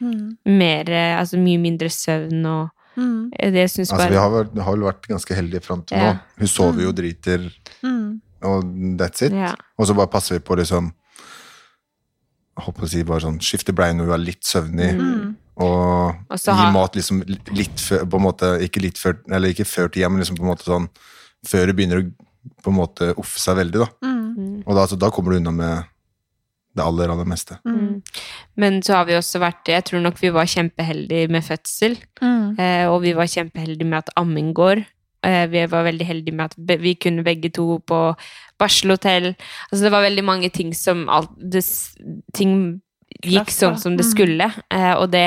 [0.00, 0.36] mm.
[0.46, 3.30] mer eh, Altså mye mindre søvn og Mm.
[3.50, 6.12] Det syns Altså, bare vi har, vel- har vel vært ganske heldige fram til Ja.
[6.12, 6.18] nå.
[6.38, 7.48] Hun sover jo, driter,
[7.82, 8.20] Mm.
[8.46, 8.62] og
[9.00, 9.32] that's it.
[9.34, 9.48] Ja.
[9.76, 10.92] Og så bare passer vi på liksom
[12.54, 15.34] jeg håper å si bare sånn Skifte bleie når hun er litt søvnig, Mm.
[15.56, 19.48] og, Og så gi mat liksom litt før På en måte, ikke litt før Eller
[19.48, 20.88] ikke før tida, men liksom på en måte sånn
[21.46, 22.12] Før det begynner å
[22.62, 23.88] på en måte offe seg veldig, da.
[24.04, 24.62] Mm.
[24.64, 25.90] Og da, altså, da kommer du unna med
[26.74, 27.56] det aller, aller meste.
[27.66, 28.00] Mm.
[28.58, 31.96] Men så har vi også vært Jeg tror nok vi var kjempeheldige med fødsel.
[32.22, 32.58] Mm.
[32.58, 34.82] Eh, og vi var kjempeheldige med at amming går.
[35.24, 38.00] Eh, vi var veldig heldige med at vi kunne begge to på
[38.58, 39.34] barselhotell.
[39.70, 41.64] Altså det var veldig mange ting som alt, det,
[42.34, 42.80] Ting
[43.24, 44.10] gikk sånn som det Mm.
[44.10, 44.46] skulle.
[44.70, 45.24] Eh, og det,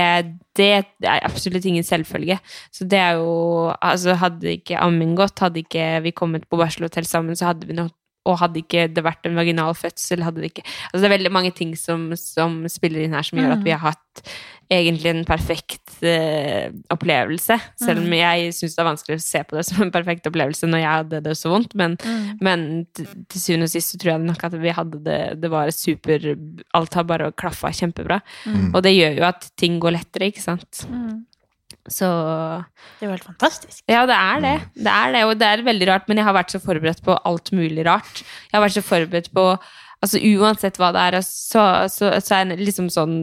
[0.55, 2.39] det er absolutt ingen selvfølge.
[2.71, 7.05] Så det er jo Altså hadde ikke ammen gått, hadde ikke vi kommet på barselhotell
[7.05, 7.91] sammen, så hadde vi nok
[8.27, 11.31] og hadde ikke det vært en vaginal fødsel, hadde det ikke Altså det er veldig
[11.31, 14.23] mange ting som, som spiller inn her, som gjør at vi har hatt
[14.73, 17.57] egentlig en perfekt eh, opplevelse.
[17.79, 20.69] Selv om jeg syns det er vanskelig å se på det som en perfekt opplevelse
[20.69, 21.77] når jeg hadde det så vondt.
[21.79, 21.95] Men,
[22.43, 25.71] men til, syvende og sist så tror jeg nok at vi hadde det Det var
[25.75, 26.27] super
[26.77, 28.19] Alt har bare klaffa kjempebra.
[28.73, 30.83] Og det gjør jo at ting går lettere, ikke sant.
[30.91, 31.25] Mm.
[31.87, 32.07] Så
[32.99, 33.83] Det er jo helt fantastisk.
[33.87, 34.55] ja, det er det.
[34.75, 37.15] Det er det, og det er veldig rart, men jeg har vært så forberedt på
[37.15, 38.23] alt mulig rart.
[38.51, 39.45] Jeg har vært så forberedt på
[40.05, 43.15] Altså Uansett hva det er, så, så, så er jeg liksom sånn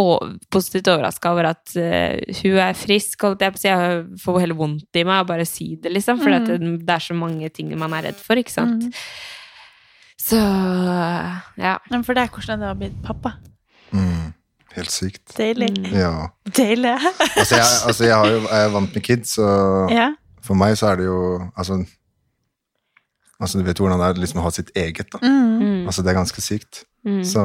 [0.00, 3.26] og, positivt overraska over at uh, hun er frisk.
[3.26, 3.68] Holdt jeg på å si.
[3.68, 6.22] Jeg får heller vondt i meg av bare å si det, liksom.
[6.24, 8.88] For det, det er så mange ting man er redd for, ikke sant.
[10.24, 10.40] Så
[11.60, 11.76] ja.
[11.92, 13.34] Men for deg, hvordan er det å bli pappa?
[13.92, 14.32] Mm.
[14.74, 15.36] Helt sykt.
[15.36, 15.70] Deilig.
[15.92, 16.30] Ja.
[16.48, 16.96] Deilig.
[17.36, 20.08] Altså, jeg, altså, jeg, har jo, jeg er vant med kids, og Ja.
[20.42, 21.18] for meg så er det jo
[21.54, 21.84] Altså,
[23.44, 25.20] altså du vet hvordan det er liksom å ha sitt eget, da.
[25.22, 25.84] Mm.
[25.86, 26.84] Altså, det er ganske sykt.
[27.04, 27.42] Så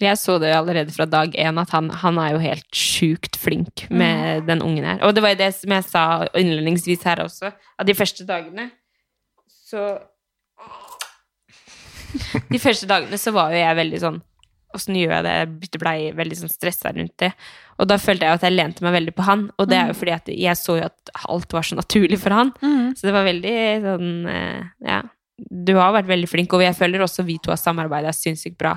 [0.00, 3.84] Jeg så det allerede fra dag én, at han, han er jo helt sjukt flink
[3.92, 5.02] med den ungen her.
[5.04, 8.70] Og det var jo det som jeg sa innledningsvis her også, at de første dagene
[9.68, 9.98] så
[12.48, 14.22] De første dagene så var jo jeg veldig sånn
[14.76, 15.34] åssen gjør jeg det?
[15.72, 17.30] Jeg blei veldig sånn stressa rundt det.
[17.80, 19.96] Og da følte jeg at jeg lente meg veldig på han, og det er jo
[19.96, 22.52] fordi at jeg så jo at alt var så naturlig for han.
[22.98, 23.54] Så det var veldig
[23.86, 25.02] sånn eh, Ja.
[25.38, 28.76] Du har vært veldig flink, og jeg føler også vi to har samarbeida sinnssykt bra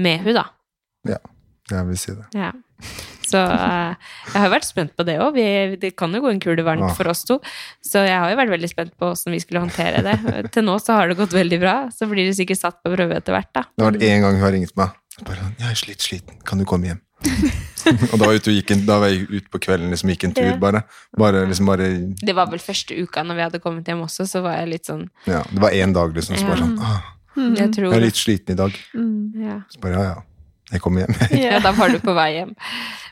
[0.00, 0.46] med hun da.
[1.08, 1.18] Ja,
[1.70, 2.28] jeg vil si det.
[2.36, 2.52] Ja.
[3.24, 5.38] Så eh, jeg har vært spent på det òg.
[5.80, 6.94] Det kan jo gå en kule varmt ah.
[6.96, 7.38] for oss to.
[7.84, 10.16] Så jeg har jo vært veldig spent på åssen vi skulle håndtere det.
[10.54, 11.76] Til nå så har det gått veldig bra.
[11.94, 13.66] Så blir det sikkert satt på prøve etter hvert, da.
[13.72, 15.00] Det har vært én gang hun har ringt meg.
[15.22, 17.70] Bare, 'Jeg er slitt sliten, kan du komme hjem?'
[18.12, 20.36] og da var, jeg ute og da var jeg ute på kvelden liksom gikk en
[20.36, 20.84] tur, bare.
[21.18, 21.88] Bare, liksom, bare
[22.20, 24.90] Det var vel første uka når vi hadde kommet hjem også, så var jeg litt
[24.90, 26.38] sånn ja, Det var én dag, liksom.
[26.40, 27.10] Så bare sånn ah,
[27.58, 28.78] Jeg tror Jeg er litt sliten i dag.
[29.40, 29.58] ja.
[29.72, 30.22] Så bare ja, ja.
[30.72, 31.18] Jeg kommer hjem.
[31.44, 32.54] ja, da var du på vei hjem.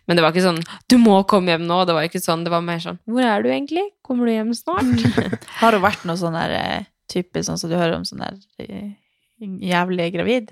[0.08, 1.82] Men det var ikke sånn 'du må komme hjem nå'.
[1.86, 3.84] Det var ikke sånn, det var mer sånn 'hvor er du egentlig?
[4.02, 7.76] Kommer du hjem snart?' Har det vært noe sånn der eh, typisk sånn som du
[7.76, 8.96] hører om sånn der eh,
[9.42, 10.50] jævlig gravid?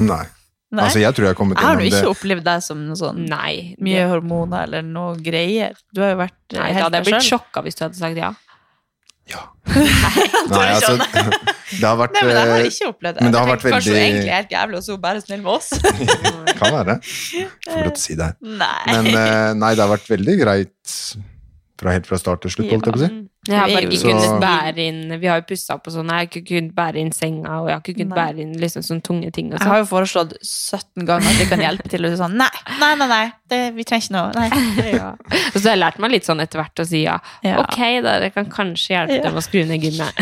[0.00, 0.24] Nei.
[0.70, 0.84] Nei.
[0.86, 3.74] Altså, jeg tror jeg har kommet Har du ikke opplevd deg som noe sånn Nei.
[3.82, 5.74] mye hormoner eller noe greier?
[5.90, 8.20] Du har jo vært eh, Nei, da hadde jeg blitt sjokka hvis du hadde sagt
[8.20, 8.30] ja.
[9.30, 9.42] Ja.
[10.50, 10.94] Nei, altså,
[11.80, 13.24] det har vært Nei, men jeg har eh, ikke opplevd det.
[13.24, 14.92] Men det har Jeg vært tenkte Kanskje hun veldig egentlig er helt jævlig, og så
[14.92, 15.68] er hun bare snill med oss.
[16.60, 16.96] Kan være.
[17.02, 18.30] Får lov til å si det.
[18.62, 18.86] Nei.
[18.90, 20.96] Men eh, nei, det har vært veldig greit
[21.80, 23.10] fra helt fra start til slutt, holdt jeg på å si.
[23.48, 26.18] Jeg har bare ikke kunnet bære inn Vi har jo pussa opp og sånn, jeg
[26.20, 28.18] har ikke kunnet bære inn senga, og jeg har ikke kunnet Nei.
[28.20, 29.80] bære inn liksom sånne tunge ting og Jeg har sånn.
[29.80, 32.50] jo foreslått 17 ganger at vi kan hjelpe til, og du sånn nei,
[32.82, 34.32] nei, nei, nei det, vi trenger ikke noe.
[34.36, 34.48] Nei.
[35.00, 35.08] Ja.
[35.54, 37.16] Og så har jeg lært meg litt sånn etter hvert å si ja.
[37.46, 37.56] Ja.
[37.64, 39.24] Ok, da, det kan kanskje hjelpe Ja.
[39.30, 40.20] dem å skru ned gymmet.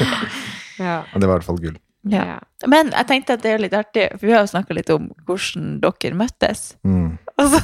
[0.78, 1.02] ja.
[1.12, 1.76] Det var i hvert fall gull.
[2.06, 2.38] Ja.
[2.70, 5.08] Men jeg tenkte at det er litt artig, for vi har jo snakka litt om
[5.26, 6.76] hvordan dere møttes.
[6.86, 7.16] Mm.
[7.42, 7.60] Og så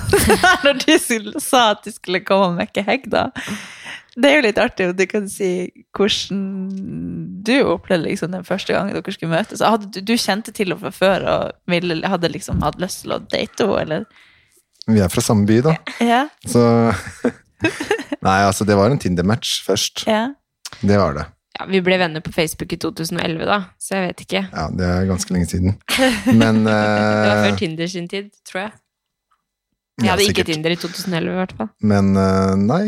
[0.67, 3.31] når du skulle, sa at du skulle komme og mekke hegg, da
[4.13, 5.49] Det er jo litt artig om du kan si
[5.97, 6.43] hvordan
[7.47, 9.63] du opplevde liksom den første gangen dere skulle møtes.
[9.65, 13.17] Hadde, du, du kjente til henne fra før og ville, hadde liksom hatt lyst til
[13.17, 14.05] å date henne, eller?
[14.93, 15.73] Vi er fra samme by, da.
[16.05, 16.27] Ja.
[16.45, 16.61] Så
[18.27, 20.05] Nei, altså, det var en Tinder-match først.
[20.11, 20.29] ja.
[20.83, 21.25] Det var det.
[21.59, 24.41] ja, Vi ble venner på Facebook i 2011, da, så jeg vet ikke.
[24.53, 25.75] Ja, det er ganske lenge siden.
[26.33, 28.73] Men Det var eh, før Tinder sin tid, tror jeg.
[30.01, 30.53] Jeg Ja, hadde ikke sikkert.
[30.55, 31.69] Tinder i 2011, i hvert fall.
[31.93, 32.85] Men eh, nei.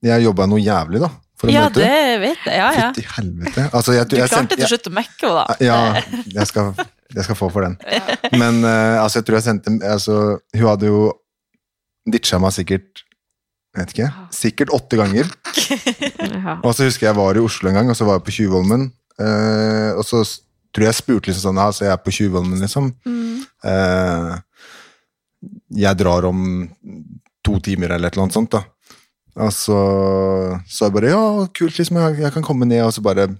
[0.00, 2.56] Jeg jobba noe jævlig, da, for å ja, møte det vet jeg.
[2.56, 2.86] Ja, ja.
[2.88, 3.66] Fytti helvete.
[3.76, 5.56] Altså, jeg, Du jeg, klarte til slutt å mekke henne, da.
[5.60, 6.70] Ja, jeg skal,
[7.12, 7.76] jeg skal få for den.
[8.40, 10.16] Men uh, altså, jeg tror jeg sendte altså,
[10.56, 11.02] Hun hadde jo
[12.08, 13.04] ditcha meg sikkert
[13.76, 15.28] vet ikke, sikkert åtte ganger.
[16.40, 16.56] Ja.
[16.64, 18.88] Og så husker jeg var i Oslo en gang, og så var jeg på Tjuvholmen.
[19.20, 20.24] Uh, og så
[20.72, 22.88] tror jeg jeg spurte liksom sånn, ja, så jeg er på Tjuvholmen, liksom.
[23.60, 24.34] Eh,
[25.70, 26.42] jeg drar om
[27.46, 28.64] to timer eller et eller annet sånt, da.
[29.40, 29.78] Og så
[30.66, 31.22] sa jeg bare ja,
[31.54, 33.30] kult, liksom, jeg, jeg kan komme ned, og så bare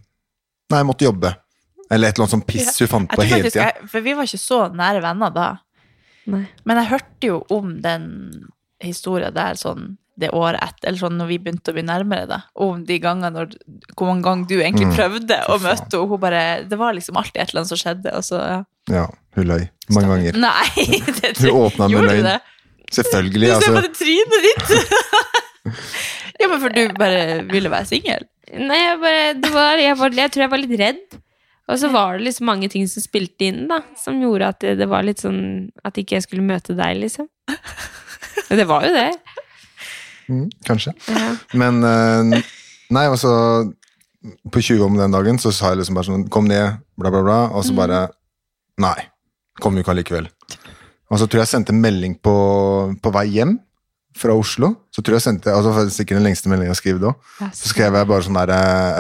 [0.70, 1.32] Nei, jeg måtte jobbe.
[1.90, 3.73] Eller et eller annet sånn piss hun fant på hele tida.
[3.90, 5.47] for vi var ikke så nære venner da.
[6.31, 6.44] Nei.
[6.62, 8.05] Men jeg hørte jo om den
[8.78, 12.38] historien der sånn det året etter, eller sånn når vi begynte å bli nærmere, da.
[12.60, 13.55] Om de gangene når
[13.97, 14.94] Hvor mange ganger du egentlig Mm.
[14.97, 16.09] prøvde å Fy møte henne.
[16.10, 18.60] Hun bare Det var liksom alltid et eller annet som skjedde, og så ja.
[18.90, 19.06] Ja,
[19.36, 19.68] hun løy.
[19.90, 20.38] Mange ganger.
[20.40, 20.86] Nei!
[21.20, 22.30] Det, Hun åpna med løgn.
[22.90, 23.47] Selvfølgelig.
[23.47, 24.68] Du ser på Altså, det trynet ditt!
[26.40, 28.24] ja, men for du bare ville være singel?
[28.51, 31.18] Nei, jeg bare det var, jeg, var, jeg tror jeg var litt redd.
[31.70, 34.72] Og så var det liksom mange ting som spilte inn, da, som gjorde at det,
[34.80, 37.28] det var litt sånn At ikke jeg skulle møte deg, liksom.
[38.48, 39.10] Men det var jo det.
[40.31, 40.94] Mm, kanskje.
[41.11, 41.35] Ja.
[41.61, 42.43] Men eh,
[42.90, 43.31] Nei, og så
[44.52, 47.23] På 20 om den dagen så sa jeg liksom bare sånn Kom ned, bla, bla,
[47.27, 47.39] bla.
[47.55, 48.07] Og så bare
[48.81, 48.97] Nei.
[49.61, 50.28] Kom jo ikke allikevel.
[51.11, 52.32] Og så tror jeg jeg sendte melding på,
[53.02, 53.59] på vei hjem
[54.16, 54.73] fra Oslo.
[54.94, 57.28] Så tror jeg sendte, altså det var Sikkert den lengste meldinga jeg skrevet òg.
[57.57, 58.52] Så skrev jeg bare sånn der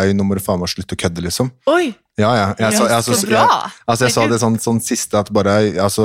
[0.04, 1.50] Øy, nå må du faen meg slutte å kødde, liksom.
[1.70, 1.90] Oi!
[2.20, 2.46] Ja, ja.
[2.58, 3.70] Jeg, så, altså, så jeg, bra.
[3.88, 6.04] altså, jeg sa det sånn, sånn siste at bare altså,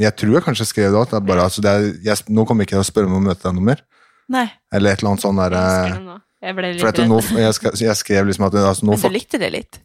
[0.00, 1.16] Jeg tror jeg kanskje skrev det òg.
[1.36, 3.56] Altså, det er- jeg- nå kommer jeg ikke til å spørre om å møte deg
[3.58, 3.82] noe mer.
[4.28, 4.46] Nei.
[4.72, 6.20] Eller et eller annet sånn der Jeg eh, det.
[6.42, 7.08] Jeg ble litt redd.
[7.08, 9.78] nå, jeg, skrev, jeg skrev liksom at altså, nå Men du likte det litt?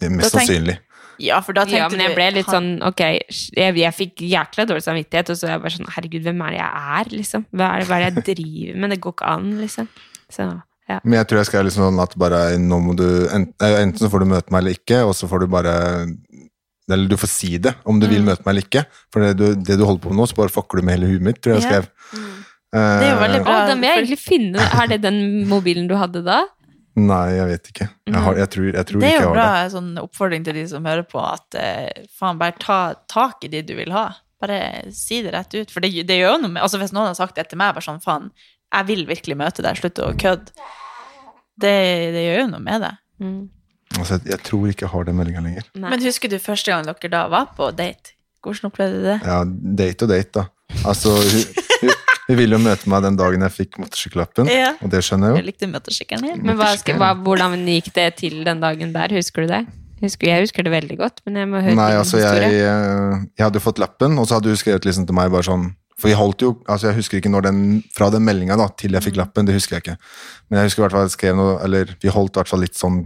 [0.00, 0.78] Mest Da tenk- sannsynlig.
[1.18, 4.16] Ja, for da tenkte Ja, men jeg ble litt han- sånn Ok, jeg, jeg fikk
[4.22, 7.04] jækla dårlig samvittighet, og så er jeg bare sånn Herregud, hvem er det jeg er,
[7.18, 7.46] liksom?
[7.52, 8.90] Hva er det, hva er det jeg driver med?
[8.90, 9.88] Det går ikke an, liksom.
[10.30, 10.46] Så,
[10.88, 11.00] ja.
[11.02, 14.08] Men jeg tror jeg skrev liksom sånn at bare nå må du enten, enten så
[14.12, 15.74] får du møte meg eller ikke, og så får du bare
[16.88, 18.30] Eller du får si det om du vil Mm.
[18.30, 18.86] møte meg eller ikke.
[19.12, 21.10] For det du, det du holder på med nå, så bare fucker du med hele
[21.10, 21.88] huet mitt, tror jeg jeg skrev.
[22.72, 23.56] Det er jo veldig Eh, bra.
[23.62, 24.64] Oh, den vil jeg egentlig finne.
[24.82, 26.42] Er det den mobilen du hadde da?
[26.98, 27.86] Nei, jeg vet ikke.
[28.10, 29.72] Jeg, har, jeg tror, jeg tror Det er ikke jo bra det.
[29.76, 32.78] sånn oppfordring til de som hører på, at eh, faen, bare ta
[33.08, 34.08] tak i de du vil ha.
[34.42, 34.58] Bare
[34.94, 35.70] si det rett ut.
[35.70, 37.72] For det, det gjør jo noe med Altså Hvis noen har sagt det til meg,
[37.76, 38.28] bare sånn faen,
[38.74, 40.52] jeg vil virkelig møte deg, slutt å kødde.
[41.58, 41.72] Det,
[42.14, 42.92] det gjør jo noe med det.
[43.98, 45.70] Altså, jeg, jeg tror ikke jeg har den meldinga lenger.
[45.74, 45.90] Nei.
[45.94, 48.12] Men husker du første gang dere da var på date?
[48.44, 49.16] Hvordan opplevde du det?
[49.26, 49.40] Ja,
[49.80, 50.82] date og date, da.
[50.86, 51.64] Altså, hun,
[52.28, 54.74] hun, hun ville jo møte meg den dagen jeg fikk motorsykkellappen, Ja.
[54.84, 55.36] og det skjønner jeg jo.
[55.40, 56.42] Jeg likte motorsykkelen din.
[56.46, 59.08] Men hva, hva, hvordan gikk det til den dagen der?
[59.16, 59.64] Husker du det?
[59.98, 62.68] Husker, jeg husker det veldig godt, men jeg må høre Nei, din altså, jeg, historie.
[62.70, 65.42] eh, jeg hadde jo fått lappen, og så hadde hun skrevet liksom til meg bare
[65.48, 65.64] sånn
[65.98, 68.92] For jeg holdt jo Altså, jeg husker ikke når den Fra den meldinga da, til
[68.94, 69.96] jeg fikk lappen, det husker jeg ikke.
[70.50, 72.62] Men jeg husker i hvert fall jeg skrev noe Eller vi holdt i hvert fall
[72.62, 73.00] litt sånn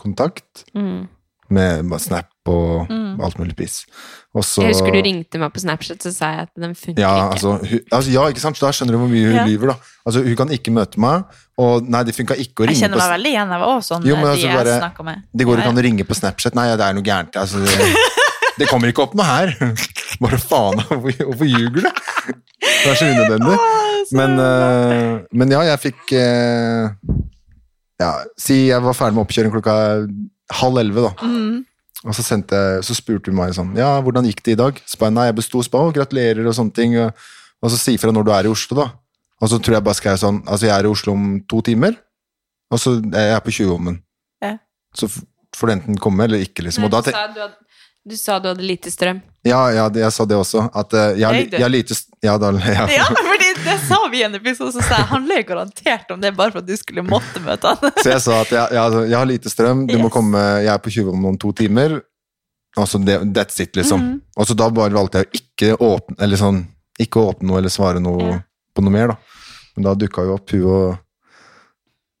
[0.00, 0.64] kontakt.
[0.72, 1.08] Mm.
[1.50, 3.20] Med Snap og Mm.
[3.24, 3.84] alt mulig piss.
[4.34, 7.32] Jeg husker du ringte meg på Snapchat, så sa jeg at den funker Ja, ikke.
[7.34, 8.56] altså, hun, altså, ja, ikke sant?
[8.56, 9.44] Så Da skjønner du hvor mye hun Ja.
[9.46, 9.76] lyver, da.
[10.06, 11.24] Altså, hun kan ikke møte meg,
[11.58, 13.48] og nei, det funka ikke å ringe Jeg kjenner kjenner på meg veldig igjen.
[13.50, 15.22] Jeg var også sånn Jo, men eh, altså, de jeg bare- snakker med.
[15.36, 16.54] Det går ikke an å ringe på Snapchat.
[16.54, 17.32] Nei, det er noe gærent.
[17.36, 17.96] Altså, det,
[18.58, 19.48] det kommer ikke opp noe her.
[20.22, 21.90] Bare faen, hvorfor, ljuger du?
[22.60, 23.58] Det er så unødvendig.
[24.12, 26.90] Men, eh, men ja, jeg fikk eh,
[28.00, 30.06] Ja, si jeg var ferdig med oppkjøring klokka
[30.60, 31.26] halv elleve, da.
[31.26, 31.64] Mm.
[32.06, 34.76] Og så, sendte jeg, så spurte hun meg sånn Ja, hvordan gikk det i dag?
[34.86, 36.94] Så ba jeg, nei, jeg besto spa, og gratulerer og sånne ting.
[37.02, 37.24] Og,
[37.58, 38.90] og så si fra når du er i Oslo, da.
[39.42, 41.98] Og så tror jeg bare skrev sånn Altså, jeg er i Oslo om to timer,
[42.70, 43.98] og så er jeg på 20-ommen.
[44.44, 44.54] Ja.
[44.96, 45.10] Så
[45.56, 46.86] får du enten komme eller ikke, liksom.
[46.90, 49.22] Da du, tenk, sa du, hadde, du sa du hadde lite strøm.
[49.48, 50.64] Ja, ja, det, jeg sa det også.
[50.76, 52.84] At eh, jeg, har Jeg jeg lite Ja, da ja.
[52.92, 56.20] Ja, fordi det sa vi i en episode, så sa jeg han løy garantert om
[56.22, 57.96] det bare for at du skulle måtte møte han.
[58.02, 60.82] Så jeg sa at jeg, jeg, jeg har lite strøm, du må komme Jeg er
[60.82, 62.00] på 20 om noen to timer.
[62.78, 64.00] Og så det, that's it, liksom.
[64.04, 64.20] Mhm.
[64.36, 66.60] Og så da bare valgte jeg å ikke åpne Eller sånn
[67.00, 68.40] Ikke åpne noe eller svare noe yeah.
[68.76, 69.38] på noe mer, da.
[69.74, 70.96] Men da dukka jo opp hun og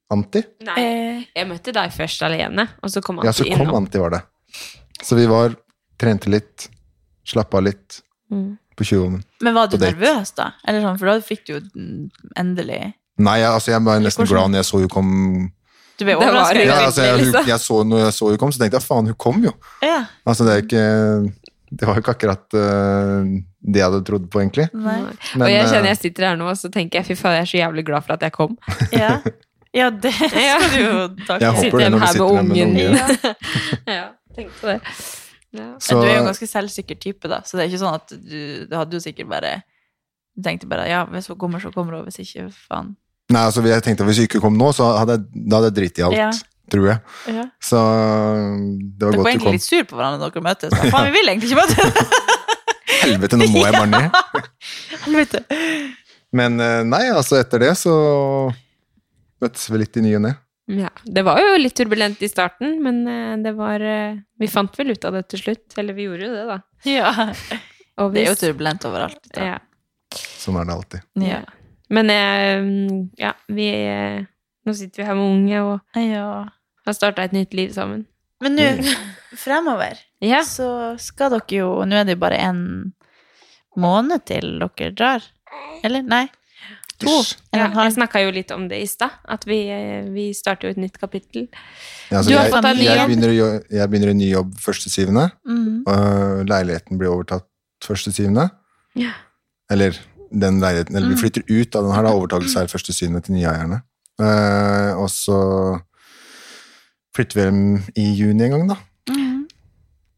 [0.08, 0.40] Anti.
[0.64, 0.82] Nei,
[1.36, 3.28] jeg møtte deg først alene, og så kom anti.
[3.28, 3.82] Ja, så kom innom.
[3.82, 4.22] Anti, var det.
[5.04, 5.52] Så vi var
[6.00, 6.68] Trente litt,
[7.28, 8.58] slappa av litt Mm.
[8.76, 9.22] på 20-ommen.
[9.40, 10.50] Men var du nervøs, da?
[10.68, 11.60] Eller sånn, for da fikk du jo
[12.36, 14.34] endelig Nei, jeg, altså, jeg var nesten Hvordan?
[14.34, 15.08] glad når jeg så hun kom.
[15.98, 16.60] Du ble overrasket?
[16.68, 19.08] Ja, altså, jeg, hun, jeg så, når jeg så hun kom, så tenkte jeg faen,
[19.10, 19.54] hun kom jo.
[19.82, 19.96] Ja.
[20.28, 20.84] Altså, det er ikke
[21.72, 23.24] Det var jo ikke akkurat uh,
[23.64, 24.68] det jeg hadde trodd på, egentlig.
[24.72, 25.08] Men,
[25.40, 27.46] og jeg eh, kjenner jeg sitter her nå og så tenker jeg fy faen, jeg
[27.48, 28.54] er så jævlig glad for at jeg kom.
[29.02, 29.18] Ja.
[29.74, 32.76] ja, det skal du jo takke Jeg håper det når du her med med ungen.
[32.76, 33.00] med ungen.
[33.00, 33.34] unge.
[33.98, 34.06] ja,
[34.36, 34.78] tenk på det.
[35.56, 35.70] Ja.
[35.80, 38.10] Så, du er jo en ganske selvsikker type, da, så det er ikke sånn at
[38.12, 39.52] du, du hadde jo sikkert bare
[40.36, 42.92] Du tenkte bare ja, hvis hun kommer, så kommer hun, hvis ikke, faen.
[43.32, 45.76] nei, altså, jeg tenkte Hvis hun ikke kom nå, så hadde jeg, da hadde jeg
[45.80, 46.28] dritt i alt, Ja.
[46.68, 47.00] tror jeg.
[47.32, 47.46] Ja.
[47.64, 50.74] Så det var Dere var godt du egentlig litt sur på hverandre når dere møtes.
[50.76, 50.90] da.
[50.92, 52.26] Faen, vi vil egentlig ikke møtes!
[53.08, 54.44] Helvete, nå må jeg bare ned.
[55.06, 55.40] Helvete.
[56.36, 57.94] Men eh, nei, altså, etter det så
[59.40, 60.34] møttes vi litt i ny og ne.
[60.68, 64.74] Ja, det var jo litt turbulent i starten, men eh, det var eh, Vi fant
[64.78, 65.78] vel ut av det til slutt.
[65.80, 66.58] Eller vi gjorde jo det, da.
[66.84, 67.12] Ja.
[68.02, 69.22] Og Det er jo turbulent overalt.
[69.32, 69.46] Da.
[69.54, 69.56] Ja.
[70.38, 71.06] Sånn er det alltid.
[71.24, 71.40] Ja.
[71.88, 72.68] Men eh,
[73.18, 73.70] ja, vi
[74.68, 76.24] Nå sitter vi her med unge og ja.
[76.84, 78.02] har starta et nytt liv sammen.
[78.44, 78.66] Men nå,
[79.44, 80.42] fremover, Ja.
[80.44, 80.68] så
[81.00, 82.60] skal dere jo Nå er det jo bare en
[83.80, 85.24] måned til dere drar.
[85.86, 86.04] Eller?
[86.04, 86.26] Nei.
[86.98, 87.22] To.
[87.54, 90.70] Ja, jeg snakka jo litt om det i stad, at vi, eh, vi starter jo
[90.74, 91.46] et nytt kapittel.
[92.10, 93.08] Ja, altså, Du har jeg, fått deg ny jobb.
[93.12, 95.30] begynner, jeg begynner en ny jobb første syvende.
[95.46, 95.82] Mhm.
[95.86, 97.46] og leiligheten blir overtatt
[97.84, 98.50] første syvende.
[98.96, 99.12] Ja.
[99.70, 99.94] Eller
[100.32, 101.20] den leiligheten, eller vi Mm.
[101.22, 103.82] flytter ut av den her, da, overtakelse er første syvende til nye eierne.
[104.20, 105.80] Eh, og så
[107.14, 108.76] flytter vi dem i juni en gang, da.
[109.10, 109.46] Mm.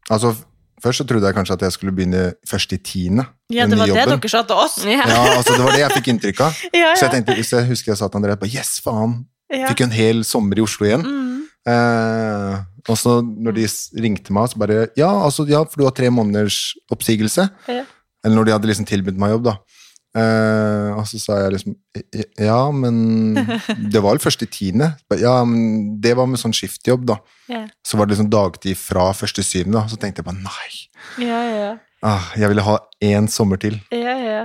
[0.09, 0.35] Altså,
[0.83, 3.25] først så trodde jeg kanskje at jeg skulle begynne først i tiende.
[3.53, 4.21] Ja, det var det jobben.
[4.21, 4.77] dere sa til oss.
[4.85, 5.05] Ja.
[5.05, 6.61] Ja, altså det var det jeg fikk inntrykk av.
[6.81, 9.19] Ja, Så jeg tenkte, hvis jeg husker jeg sa til André, bare yes, faen,
[9.51, 9.67] ja.
[9.69, 11.05] fikk jo en hel sommer i Oslo igjen.
[11.05, 11.41] Mm.
[11.71, 12.55] Eh,
[12.89, 13.67] og så når de
[14.01, 17.49] ringte meg, så bare Ja, altså, ja, for du har tre måneders oppsigelse.
[17.69, 17.83] Ja.
[18.25, 19.57] Eller når de hadde liksom tilbudt meg jobb, da.
[20.11, 21.75] Eh, og så sa jeg liksom
[22.35, 23.37] Ja, men
[23.93, 24.91] Det var vel først i tiende.
[25.21, 27.19] Ja, men det var med sånn skiftjobb, da.
[27.51, 27.69] Yeah.
[27.87, 29.85] Så var det liksom dagtid fra første syvende, da.
[29.91, 30.71] Så tenkte jeg bare nei.
[31.23, 31.71] Ja, ja.
[32.01, 33.77] Ah, jeg ville ha én sommer til.
[33.93, 34.41] Ja, ja.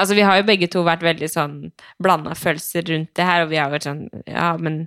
[0.00, 1.56] Altså, vi har jo begge to vært veldig sånn
[2.00, 4.86] blanda følelser rundt det her, og vi har vært sånn Ja, men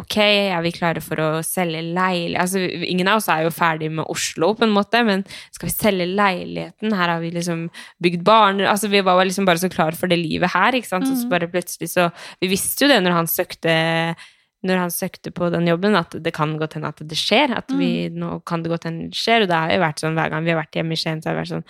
[0.00, 3.90] ok, er vi klare for å selge leilighet Altså, ingen av oss er jo ferdig
[3.92, 6.94] med Oslo, på en måte, men skal vi selge leiligheten?
[6.96, 7.66] Her har vi liksom
[8.02, 11.04] bygd barn Altså, vi var liksom bare så klar for det livet her, ikke sant,
[11.04, 11.16] Mm.
[11.20, 12.10] så bare plutselig så
[12.40, 14.14] Vi visste jo det når han søkte
[14.62, 17.50] når han søkte på den jobben, at det kan godt hende at det skjer.
[17.50, 19.42] At vi, nå kan det godt hende det skjer.
[19.42, 21.32] Og det har jo vært sånn hver gang vi har vært hjemme i Skien, så
[21.32, 21.64] har det vært sånn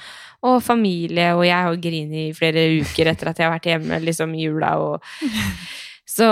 [0.45, 4.01] Å, familie, og jeg har grinet i flere uker etter at jeg har vært hjemme
[4.05, 5.01] liksom i jula, og
[6.13, 6.27] så,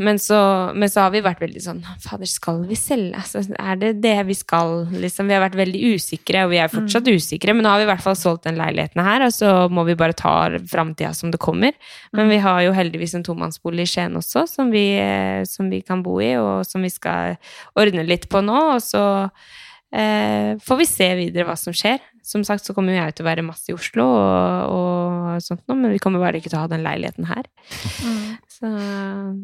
[0.00, 0.36] men, så,
[0.72, 3.18] men så har vi vært veldig sånn Fader, skal vi selge?
[3.20, 4.86] Altså, er det det vi skal?
[5.02, 7.84] Liksom, vi har vært veldig usikre, og vi er fortsatt usikre, men nå har vi
[7.84, 10.32] i hvert fall solgt den leiligheten her, og så må vi bare ta
[10.70, 11.76] framtida som det kommer.
[12.16, 15.82] Men vi har jo heldigvis en tomannsbolig i Skien også, som vi, eh, som vi
[15.84, 17.36] kan bo i, og som vi skal
[17.76, 19.04] ordne litt på nå, og så
[19.92, 22.00] eh, får vi se videre hva som skjer.
[22.26, 25.78] Som sagt så kommer jeg til å være masse i Oslo og, og sånt noe,
[25.78, 27.46] men vi kommer bare ikke til å ha den leiligheten her.
[28.02, 28.36] Mm.
[28.50, 28.70] Så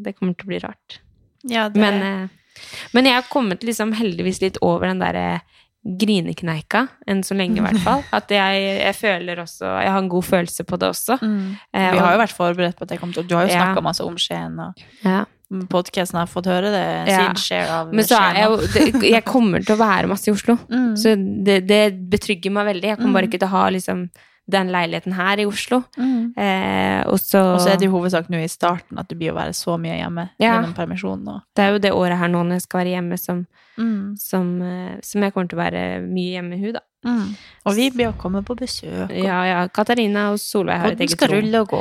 [0.02, 0.98] det kommer til å bli rart.
[1.46, 2.62] Ja, det, Men, eh,
[2.94, 5.40] men jeg har kommet liksom heldigvis litt over den derre
[5.82, 8.04] grinekneika, enn så lenge i hvert fall.
[8.18, 11.16] At jeg, jeg føler også Jeg har en god følelse på det også.
[11.22, 11.40] mm.
[11.74, 13.54] Eh, Vi har jo vært forberedt på at det kommer til å Du har jo
[13.56, 13.72] Ja.
[13.82, 15.24] masse om Skien, og ja.
[15.70, 17.26] Podkasten har fått høre det, Ja.
[17.34, 18.56] sin share av Men så er jeg jo
[19.00, 20.58] det, Jeg kommer til å være masse i Oslo.
[20.72, 20.92] Mm.
[20.96, 21.14] Så
[21.44, 22.88] det, det betrygger meg veldig.
[22.92, 23.32] Jeg kommer bare Mm.
[23.32, 24.10] ikke til å ha liksom
[24.50, 25.84] den leiligheten her i Oslo.
[25.96, 26.32] Mm.
[26.36, 29.30] Eh, og så Og så er det i hovedsak nå i starten at du blir
[29.32, 30.60] å være så mye hjemme Ja.
[30.60, 31.28] gjennom permisjonen.
[31.28, 33.46] Og, Det er jo det året her nå når jeg skal være hjemme, som,
[33.78, 34.18] mm.
[34.18, 36.80] som, eh, som jeg kommer til å være mye hjemme med henne, da.
[37.04, 37.34] Mm.
[37.66, 39.10] og vi blir å komme på besøk.
[39.10, 39.68] Og, Ja, ja.
[39.68, 41.80] Katarina og Solveig har et eget skal rulle og gå.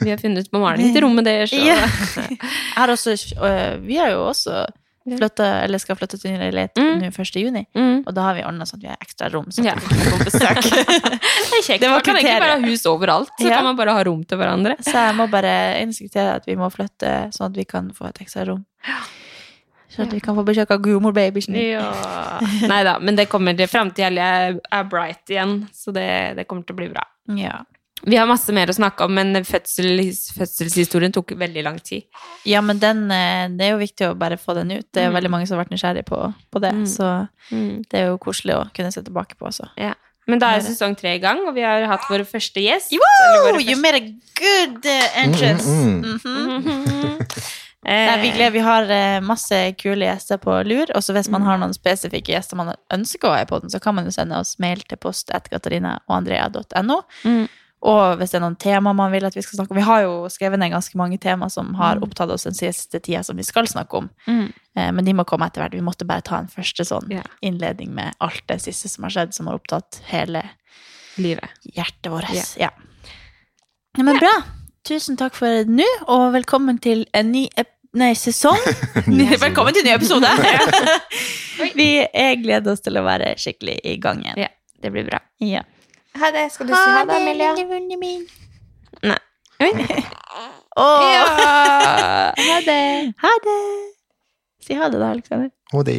[0.00, 1.52] Vi har funnet på maling til rommet deres.
[1.52, 2.86] og- Ja.
[2.86, 4.64] Også, øh, vi har jo også
[5.04, 7.02] flytta, eller skal flytte til ny leilighet Mm.
[7.12, 7.36] 1.
[7.36, 7.66] juni.
[7.76, 8.04] Mm.
[8.06, 9.50] Og da har vi ordna sånn at vi har ekstra rom.
[9.52, 9.74] Så Ja.
[9.74, 10.62] vi kan besøk.
[10.64, 11.80] Det er kjekt.
[11.80, 12.40] Det man kan egentlig kriteriet.
[12.40, 13.28] bare ha hus overalt.
[13.38, 13.56] Så Ja.
[13.56, 14.78] kan man bare ha rom til hverandre.
[14.80, 18.18] Så jeg må bare instruere at vi må flytte, sånn at vi kan få et
[18.24, 18.64] ekstra rom.
[19.94, 21.54] Så at vi kan få besøk av gudmor babysen.
[21.54, 22.40] Ja.
[22.66, 26.66] Nei da, men det kommer til framtida er, er bright igjen, så det, det kommer
[26.66, 27.04] til å bli bra.
[27.38, 27.60] Ja.
[28.04, 32.02] Vi har masse mer å snakke om, men fødsels, fødselshistorien tok veldig lang tid.
[32.44, 34.86] ja, men den, eh, det er jo viktig å bare få den ut.
[34.92, 35.14] Det er Mm.
[35.16, 36.18] veldig mange som har vært nysgjerrige på,
[36.52, 36.72] på det.
[36.74, 36.84] Mm.
[36.86, 37.84] Så Mm.
[37.88, 39.70] det er jo koselig å kunne se tilbake på også.
[39.78, 39.94] Ja.
[40.26, 42.92] Men da er sesong tre i gang, og vi har hatt vår første gjest.
[42.92, 43.58] eller Woo!
[43.58, 43.70] første...
[43.70, 44.04] You made a
[44.34, 45.66] good uh, entrance.
[45.68, 47.18] Mm, mm, Mhm.
[47.84, 50.86] Eh, Nei, vi, gleder, vi har eh, masse kule gjester på lur.
[50.94, 51.32] Og hvis Mm.
[51.32, 54.10] man har noen spesifikke gjester man ønsker å ha i podden, så kan man jo
[54.10, 55.48] sende oss mail til post at
[57.24, 57.48] Mm.
[57.84, 60.02] Og hvis det er noen tema man vil at vi skal snakke om Vi har
[60.02, 62.02] jo skrevet ned ganske mange tema som har Mm.
[62.04, 64.08] opptatt oss den siste tida som vi skal snakke om.
[64.26, 64.52] Mm.
[64.76, 65.72] Eh, men de må komme etter hvert.
[65.74, 69.34] Vi måtte bare ta en første sånn innledning med alt det siste som har skjedd,
[69.34, 70.42] som har opptatt hele
[71.18, 71.50] Livet.
[71.74, 72.30] hjertet vårt.
[72.58, 72.70] Yeah.
[73.98, 74.32] Ja, men bra.
[74.84, 78.58] Tusen takk for nå, og velkommen til en ny ep nei, sesong.
[79.44, 80.28] velkommen til en ny episode!
[81.78, 84.38] Vi er gleder oss til å være skikkelig i gang igjen.
[84.44, 84.50] Ja,
[84.82, 85.20] det blir bra.
[85.42, 85.62] Ja.
[86.20, 86.48] Ha det.
[86.54, 87.54] Skal du si ha det, Emilia?
[87.58, 88.22] lille min.
[89.02, 89.18] Nei.
[90.76, 91.02] oh.
[91.10, 91.24] Ja.
[92.38, 93.14] Ha det.
[93.22, 93.60] Ha det!
[94.64, 95.50] Si ha det, da, Aleksander.
[95.72, 95.98] Ha det